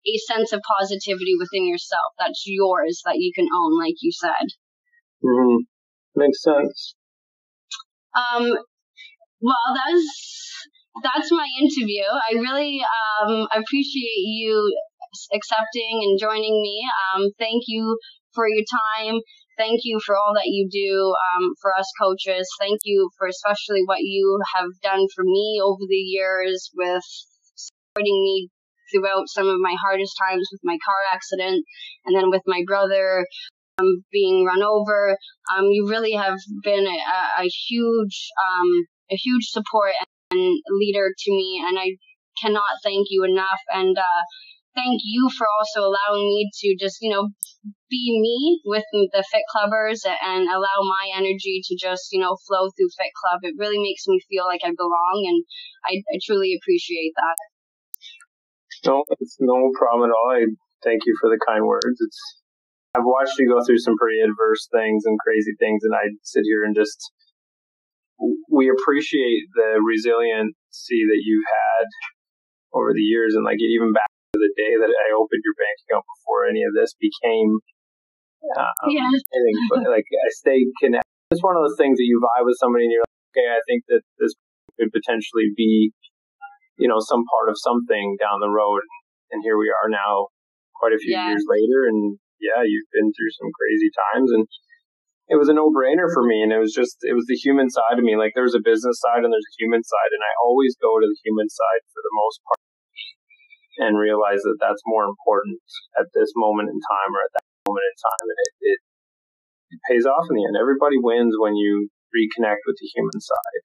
a 0.07 0.17
sense 0.33 0.51
of 0.51 0.61
positivity 0.65 1.37
within 1.37 1.67
yourself 1.67 2.13
that's 2.17 2.43
yours 2.47 3.01
that 3.05 3.17
you 3.17 3.31
can 3.35 3.45
own, 3.53 3.77
like 3.79 3.95
you 4.01 4.11
said. 4.11 4.47
hmm 5.21 5.57
Makes 6.15 6.43
sense. 6.43 6.95
Um, 8.15 8.51
well, 9.41 9.67
that's 9.73 10.67
that's 11.03 11.31
my 11.31 11.47
interview. 11.61 12.03
I 12.03 12.35
really 12.35 12.81
um, 13.21 13.47
appreciate 13.53 14.23
you 14.25 14.75
accepting 15.33 16.01
and 16.03 16.19
joining 16.19 16.61
me. 16.61 16.83
Um, 17.15 17.31
thank 17.39 17.63
you 17.67 17.97
for 18.33 18.47
your 18.47 18.63
time. 18.97 19.19
Thank 19.61 19.81
you 19.83 19.99
for 20.03 20.17
all 20.17 20.33
that 20.33 20.49
you 20.49 20.67
do 20.71 21.13
um, 21.13 21.53
for 21.61 21.69
us 21.77 21.85
coaches. 22.01 22.49
Thank 22.59 22.79
you 22.83 23.11
for 23.15 23.27
especially 23.27 23.83
what 23.85 24.01
you 24.01 24.39
have 24.57 24.71
done 24.81 25.05
for 25.13 25.23
me 25.23 25.61
over 25.63 25.85
the 25.87 26.03
years 26.17 26.71
with 26.73 27.03
supporting 27.53 28.23
me 28.25 28.49
throughout 28.89 29.29
some 29.29 29.47
of 29.47 29.59
my 29.59 29.75
hardest 29.85 30.17
times 30.17 30.49
with 30.51 30.61
my 30.63 30.77
car 30.83 31.01
accident 31.13 31.63
and 32.05 32.17
then 32.17 32.31
with 32.31 32.41
my 32.47 32.63
brother 32.65 33.27
um, 33.77 34.03
being 34.11 34.45
run 34.45 34.63
over. 34.63 35.15
Um, 35.55 35.65
you 35.65 35.87
really 35.87 36.13
have 36.13 36.39
been 36.63 36.87
a, 36.87 37.43
a 37.43 37.47
huge, 37.69 38.29
um, 38.41 38.69
a 39.11 39.15
huge 39.15 39.45
support 39.45 39.93
and 40.31 40.57
leader 40.71 41.13
to 41.15 41.31
me, 41.31 41.63
and 41.67 41.77
I 41.77 41.97
cannot 42.41 42.81
thank 42.83 43.07
you 43.11 43.23
enough. 43.25 43.61
And 43.71 43.95
uh, 43.95 44.21
thank 44.75 45.01
you 45.03 45.29
for 45.37 45.47
also 45.59 45.81
allowing 45.87 46.27
me 46.27 46.49
to 46.61 46.75
just, 46.79 46.97
you 47.01 47.11
know, 47.11 47.29
be 47.89 48.17
me 48.19 48.61
with 48.65 48.85
the 48.91 49.23
Fit 49.31 49.43
Clubbers 49.53 50.01
and 50.05 50.47
allow 50.47 50.79
my 50.81 51.11
energy 51.15 51.61
to 51.65 51.75
just, 51.75 52.09
you 52.11 52.19
know, 52.19 52.37
flow 52.47 52.69
through 52.73 52.89
Fit 52.97 53.11
Club. 53.21 53.41
It 53.43 53.55
really 53.59 53.79
makes 53.79 54.07
me 54.07 54.19
feel 54.29 54.45
like 54.45 54.61
I 54.63 54.71
belong, 54.75 55.17
and 55.27 55.43
I, 55.85 56.01
I 56.13 56.19
truly 56.23 56.57
appreciate 56.57 57.13
that. 57.15 57.37
No, 58.89 59.03
it's 59.19 59.37
no 59.39 59.71
problem 59.77 60.09
at 60.09 60.13
all. 60.13 60.31
I 60.33 60.45
thank 60.83 61.05
you 61.05 61.15
for 61.21 61.29
the 61.29 61.39
kind 61.45 61.65
words. 61.65 61.99
It's 61.99 62.19
I've 62.95 63.05
watched 63.05 63.37
you 63.39 63.47
go 63.47 63.63
through 63.63 63.79
some 63.79 63.95
pretty 63.97 64.19
adverse 64.19 64.67
things 64.71 65.03
and 65.05 65.17
crazy 65.19 65.53
things, 65.59 65.83
and 65.83 65.93
I 65.95 66.11
sit 66.23 66.43
here 66.43 66.63
and 66.63 66.75
just 66.75 66.99
we 68.49 68.69
appreciate 68.69 69.47
the 69.55 69.79
resiliency 69.81 71.01
that 71.07 71.21
you've 71.23 71.47
had 71.47 71.87
over 72.73 72.93
the 72.93 73.01
years, 73.01 73.33
and 73.35 73.45
like 73.45 73.59
even 73.59 73.93
back 73.93 74.10
the 74.39 74.53
day 74.55 74.73
that 74.79 74.91
I 74.91 75.07
opened 75.11 75.43
your 75.43 75.57
bank 75.59 75.75
account 75.87 76.07
before 76.07 76.47
any 76.47 76.63
of 76.63 76.71
this 76.71 76.95
became 76.95 77.59
um, 78.55 78.87
Yeah. 78.87 79.11
anything, 79.11 79.55
but 79.67 79.83
like 79.93 80.07
I 80.07 80.29
stayed 80.31 80.71
connected. 80.79 81.07
It's 81.31 81.43
one 81.43 81.55
of 81.55 81.63
those 81.63 81.79
things 81.79 81.95
that 81.99 82.07
you 82.07 82.19
vibe 82.19 82.47
with 82.47 82.59
somebody, 82.59 82.87
and 82.87 82.91
you're 82.91 83.03
like, 83.07 83.31
okay, 83.35 83.47
I 83.51 83.61
think 83.67 83.87
that 83.87 84.03
this 84.19 84.35
could 84.79 84.91
potentially 84.91 85.51
be, 85.55 85.91
you 86.75 86.87
know, 86.87 86.99
some 86.99 87.23
part 87.27 87.47
of 87.47 87.55
something 87.59 88.19
down 88.19 88.43
the 88.43 88.51
road, 88.51 88.83
and 89.31 89.39
here 89.43 89.55
we 89.55 89.71
are 89.71 89.87
now, 89.87 90.31
quite 90.75 90.91
a 90.91 90.99
few 90.99 91.15
Yeah. 91.15 91.27
years 91.31 91.45
later, 91.47 91.87
and 91.87 92.19
yeah, 92.39 92.63
you've 92.63 92.91
been 92.91 93.11
through 93.15 93.31
some 93.39 93.51
crazy 93.55 93.91
times, 94.11 94.31
and 94.31 94.43
it 95.31 95.39
was 95.39 95.47
a 95.47 95.55
no-brainer 95.55 96.11
for 96.11 96.23
me, 96.27 96.43
and 96.43 96.51
it 96.51 96.59
was 96.59 96.75
just 96.75 96.99
it 97.07 97.15
was 97.15 97.23
the 97.31 97.39
human 97.39 97.71
side 97.71 97.95
of 97.95 98.03
me. 98.03 98.19
Like 98.19 98.35
there's 98.35 98.55
a 98.55 98.63
business 98.63 98.99
side 98.99 99.23
and 99.23 99.31
there's 99.31 99.47
a 99.47 99.59
human 99.59 99.83
side, 99.83 100.11
and 100.11 100.19
I 100.23 100.31
always 100.43 100.75
go 100.75 100.99
to 100.99 101.07
the 101.07 101.19
human 101.23 101.47
side 101.47 101.83
for 101.95 102.01
the 102.03 102.15
most 102.19 102.39
part, 102.43 102.59
and 103.81 103.97
realize 103.97 104.45
that 104.45 104.61
that's 104.61 104.85
more 104.85 105.09
important 105.09 105.57
at 105.97 106.07
this 106.13 106.29
moment 106.37 106.69
in 106.69 106.77
time 106.77 107.11
or 107.11 107.21
at 107.25 107.33
that 107.33 107.45
moment 107.65 107.85
in 107.89 107.95
time, 107.97 108.25
and 108.29 108.39
it, 108.45 108.53
it 108.61 108.79
it 109.73 109.79
pays 109.89 110.05
off 110.05 110.27
in 110.29 110.35
the 110.37 110.45
end. 110.45 110.59
Everybody 110.59 111.01
wins 111.01 111.33
when 111.39 111.55
you 111.57 111.89
reconnect 112.13 112.61
with 112.67 112.77
the 112.77 112.87
human 112.93 113.19
side. 113.19 113.61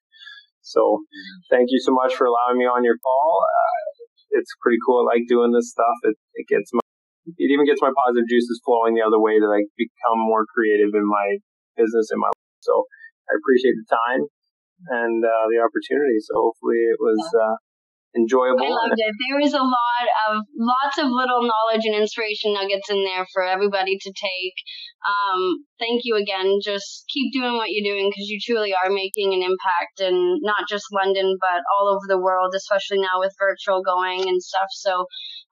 So, 0.63 1.03
thank 1.51 1.69
you 1.71 1.79
so 1.79 1.93
much 1.95 2.15
for 2.15 2.27
allowing 2.27 2.59
me 2.59 2.67
on 2.67 2.83
your 2.83 2.97
call. 2.99 3.29
Uh, 3.43 3.87
it's 4.35 4.51
pretty 4.59 4.79
cool. 4.83 5.05
I 5.07 5.15
like 5.15 5.29
doing 5.29 5.53
this 5.53 5.71
stuff. 5.71 5.95
It 6.03 6.17
it 6.35 6.47
gets 6.49 6.73
my 6.73 6.83
it 7.37 7.49
even 7.51 7.67
gets 7.67 7.83
my 7.83 7.91
positive 7.91 8.27
juices 8.27 8.59
flowing 8.63 8.95
the 8.95 9.03
other 9.03 9.19
way 9.19 9.39
to 9.39 9.47
like 9.47 9.67
become 9.77 10.19
more 10.19 10.47
creative 10.47 10.95
in 10.95 11.05
my 11.05 11.39
business 11.75 12.09
in 12.11 12.19
my 12.19 12.31
life. 12.31 12.59
So 12.63 12.87
I 13.29 13.35
appreciate 13.35 13.75
the 13.75 13.87
time 13.87 14.21
and 15.03 15.19
uh, 15.25 15.45
the 15.51 15.59
opportunity. 15.59 16.19
So 16.23 16.39
hopefully 16.39 16.79
it 16.87 16.99
was 16.99 17.21
uh, 17.35 17.55
enjoyable. 18.17 18.65
I 18.65 18.73
loved 18.73 18.97
it. 18.97 19.13
There 19.29 19.39
was 19.39 19.53
a 19.53 19.61
lot 19.61 20.05
of 20.27 20.43
lots 20.57 20.97
of 20.97 21.07
little 21.07 21.45
knowledge 21.45 21.85
and 21.85 21.95
inspiration 21.95 22.53
nuggets 22.53 22.89
in 22.89 23.05
there 23.05 23.25
for 23.31 23.43
everybody 23.45 23.97
to 24.01 24.11
take. 24.11 24.57
Um, 25.05 25.63
thank 25.77 26.01
you 26.03 26.17
again. 26.17 26.57
Just 26.63 27.05
keep 27.13 27.31
doing 27.31 27.55
what 27.55 27.69
you're 27.69 27.93
doing 27.93 28.09
because 28.09 28.27
you 28.27 28.41
truly 28.41 28.73
are 28.73 28.89
making 28.89 29.37
an 29.37 29.45
impact 29.45 30.01
in 30.01 30.41
not 30.41 30.67
just 30.67 30.89
London 30.91 31.37
but 31.39 31.61
all 31.77 31.93
over 31.93 32.09
the 32.09 32.19
world, 32.19 32.53
especially 32.57 32.99
now 32.99 33.21
with 33.21 33.37
virtual 33.37 33.85
going 33.85 34.27
and 34.27 34.41
stuff. 34.41 34.67
So 34.71 35.05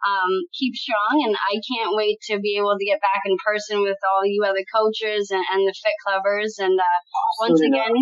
um, 0.04 0.32
keep 0.54 0.76
strong, 0.76 1.24
and 1.26 1.36
I 1.36 1.62
can't 1.66 1.96
wait 1.96 2.20
to 2.30 2.40
be 2.40 2.58
able 2.58 2.78
to 2.78 2.86
get 2.86 3.02
back 3.02 3.22
in 3.26 3.38
person 3.46 3.82
with 3.82 3.98
all 4.04 4.26
you 4.26 4.44
other 4.44 4.66
coaches 4.74 5.32
and, 5.32 5.44
and 5.54 5.66
the 5.66 5.74
Fit 5.74 5.98
Clubbers. 6.06 6.60
And 6.60 6.78
uh, 6.80 7.00
once 7.40 7.62
enough. 7.62 7.80
again, 7.80 7.96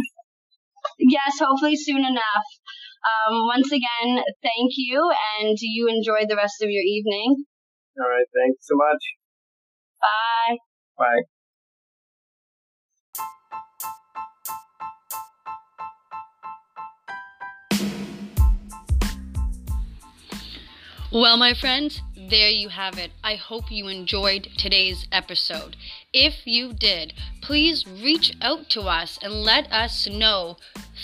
yes, 0.99 1.39
hopefully 1.39 1.76
soon 1.76 2.03
enough. 2.03 2.47
Um, 3.04 3.47
once 3.47 3.72
again, 3.72 4.24
thank 4.41 4.72
you, 4.78 5.12
and 5.39 5.58
you 5.60 5.88
enjoy 5.89 6.26
the 6.28 6.38
rest 6.38 6.62
of 6.62 6.70
your 6.70 6.84
evening. 6.84 7.45
All 7.99 8.10
right. 8.10 8.26
Thanks 8.34 8.66
so 8.66 8.76
much. 8.76 9.04
Bye. 10.01 10.58
Bye. 10.97 11.24
Well, 21.12 21.38
my 21.38 21.54
friends, 21.54 22.01
there 22.16 22.49
you 22.49 22.70
have 22.70 22.97
it. 22.97 23.12
I 23.24 23.36
hope 23.36 23.70
you 23.70 23.88
enjoyed 23.88 24.47
today's 24.58 25.08
episode. 25.12 25.76
If 26.12 26.47
you 26.47 26.74
did, 26.74 27.14
please 27.39 27.86
reach 27.86 28.36
out 28.41 28.68
to 28.72 28.82
us 28.82 29.20
and 29.22 29.43
let 29.43 29.72
us 29.72 30.08
know 30.08 30.58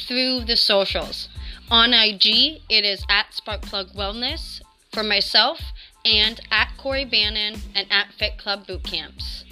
through 0.08 0.46
the 0.46 0.56
socials. 0.56 1.30
On 1.72 1.94
IG, 1.94 2.64
it 2.68 2.84
is 2.84 3.06
at 3.12 3.28
Sparkplug 3.32 3.94
Wellness 3.96 4.60
for 4.92 5.04
myself 5.04 5.72
and 6.04 6.42
at 6.50 6.72
Corey 6.78 7.06
Bannon 7.06 7.62
and 7.76 7.86
at 7.92 8.12
Fit 8.12 8.40
Club 8.40 8.66
Bootcamps. 8.66 9.44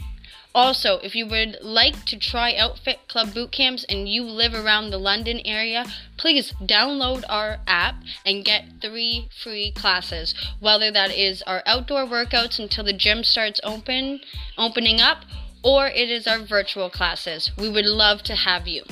Also, 0.55 0.97
if 1.03 1.13
you 1.15 1.27
would 1.27 1.59
like 1.61 2.05
to 2.05 2.17
try 2.17 2.55
out 2.55 2.79
Fit 2.79 3.07
Club 3.07 3.27
Bootcamps 3.27 3.85
and 3.87 4.09
you 4.09 4.23
live 4.23 4.55
around 4.55 4.89
the 4.89 4.97
London 4.97 5.39
area, 5.45 5.85
please 6.17 6.53
download 6.59 7.23
our 7.29 7.59
app 7.67 7.97
and 8.25 8.43
get 8.43 8.65
three 8.81 9.29
free 9.43 9.71
classes. 9.71 10.33
Whether 10.59 10.89
that 10.89 11.15
is 11.15 11.43
our 11.43 11.61
outdoor 11.67 12.07
workouts 12.07 12.57
until 12.57 12.83
the 12.83 12.93
gym 12.93 13.23
starts 13.23 13.61
open, 13.63 14.21
opening 14.57 14.99
up, 14.99 15.19
or 15.63 15.85
it 15.85 16.09
is 16.09 16.25
our 16.25 16.39
virtual 16.39 16.89
classes. 16.89 17.51
We 17.59 17.69
would 17.69 17.85
love 17.85 18.23
to 18.23 18.33
have 18.33 18.67
you. 18.67 18.85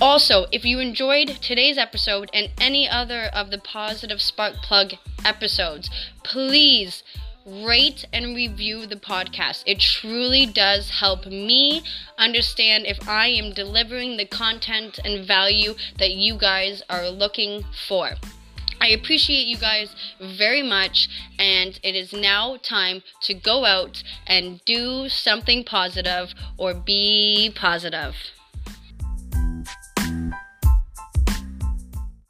Also, 0.00 0.46
if 0.50 0.64
you 0.64 0.80
enjoyed 0.80 1.28
today's 1.40 1.78
episode 1.78 2.28
and 2.34 2.50
any 2.60 2.88
other 2.88 3.30
of 3.32 3.50
the 3.50 3.58
Positive 3.58 4.20
Spark 4.20 4.54
Plug 4.56 4.94
episodes, 5.24 5.88
please 6.24 7.04
rate 7.46 8.04
and 8.12 8.34
review 8.34 8.86
the 8.86 8.96
podcast. 8.96 9.62
It 9.66 9.78
truly 9.78 10.46
does 10.46 10.90
help 10.90 11.26
me 11.26 11.82
understand 12.18 12.86
if 12.86 13.08
I 13.08 13.28
am 13.28 13.52
delivering 13.52 14.16
the 14.16 14.26
content 14.26 14.98
and 15.04 15.26
value 15.26 15.74
that 15.98 16.12
you 16.12 16.36
guys 16.36 16.82
are 16.90 17.08
looking 17.08 17.64
for. 17.86 18.14
I 18.80 18.88
appreciate 18.88 19.46
you 19.46 19.56
guys 19.56 19.94
very 20.20 20.62
much, 20.62 21.08
and 21.38 21.78
it 21.82 21.94
is 21.94 22.12
now 22.12 22.56
time 22.56 23.02
to 23.22 23.32
go 23.32 23.64
out 23.64 24.02
and 24.26 24.62
do 24.64 25.08
something 25.08 25.64
positive 25.64 26.34
or 26.58 26.74
be 26.74 27.52
positive. 27.54 28.16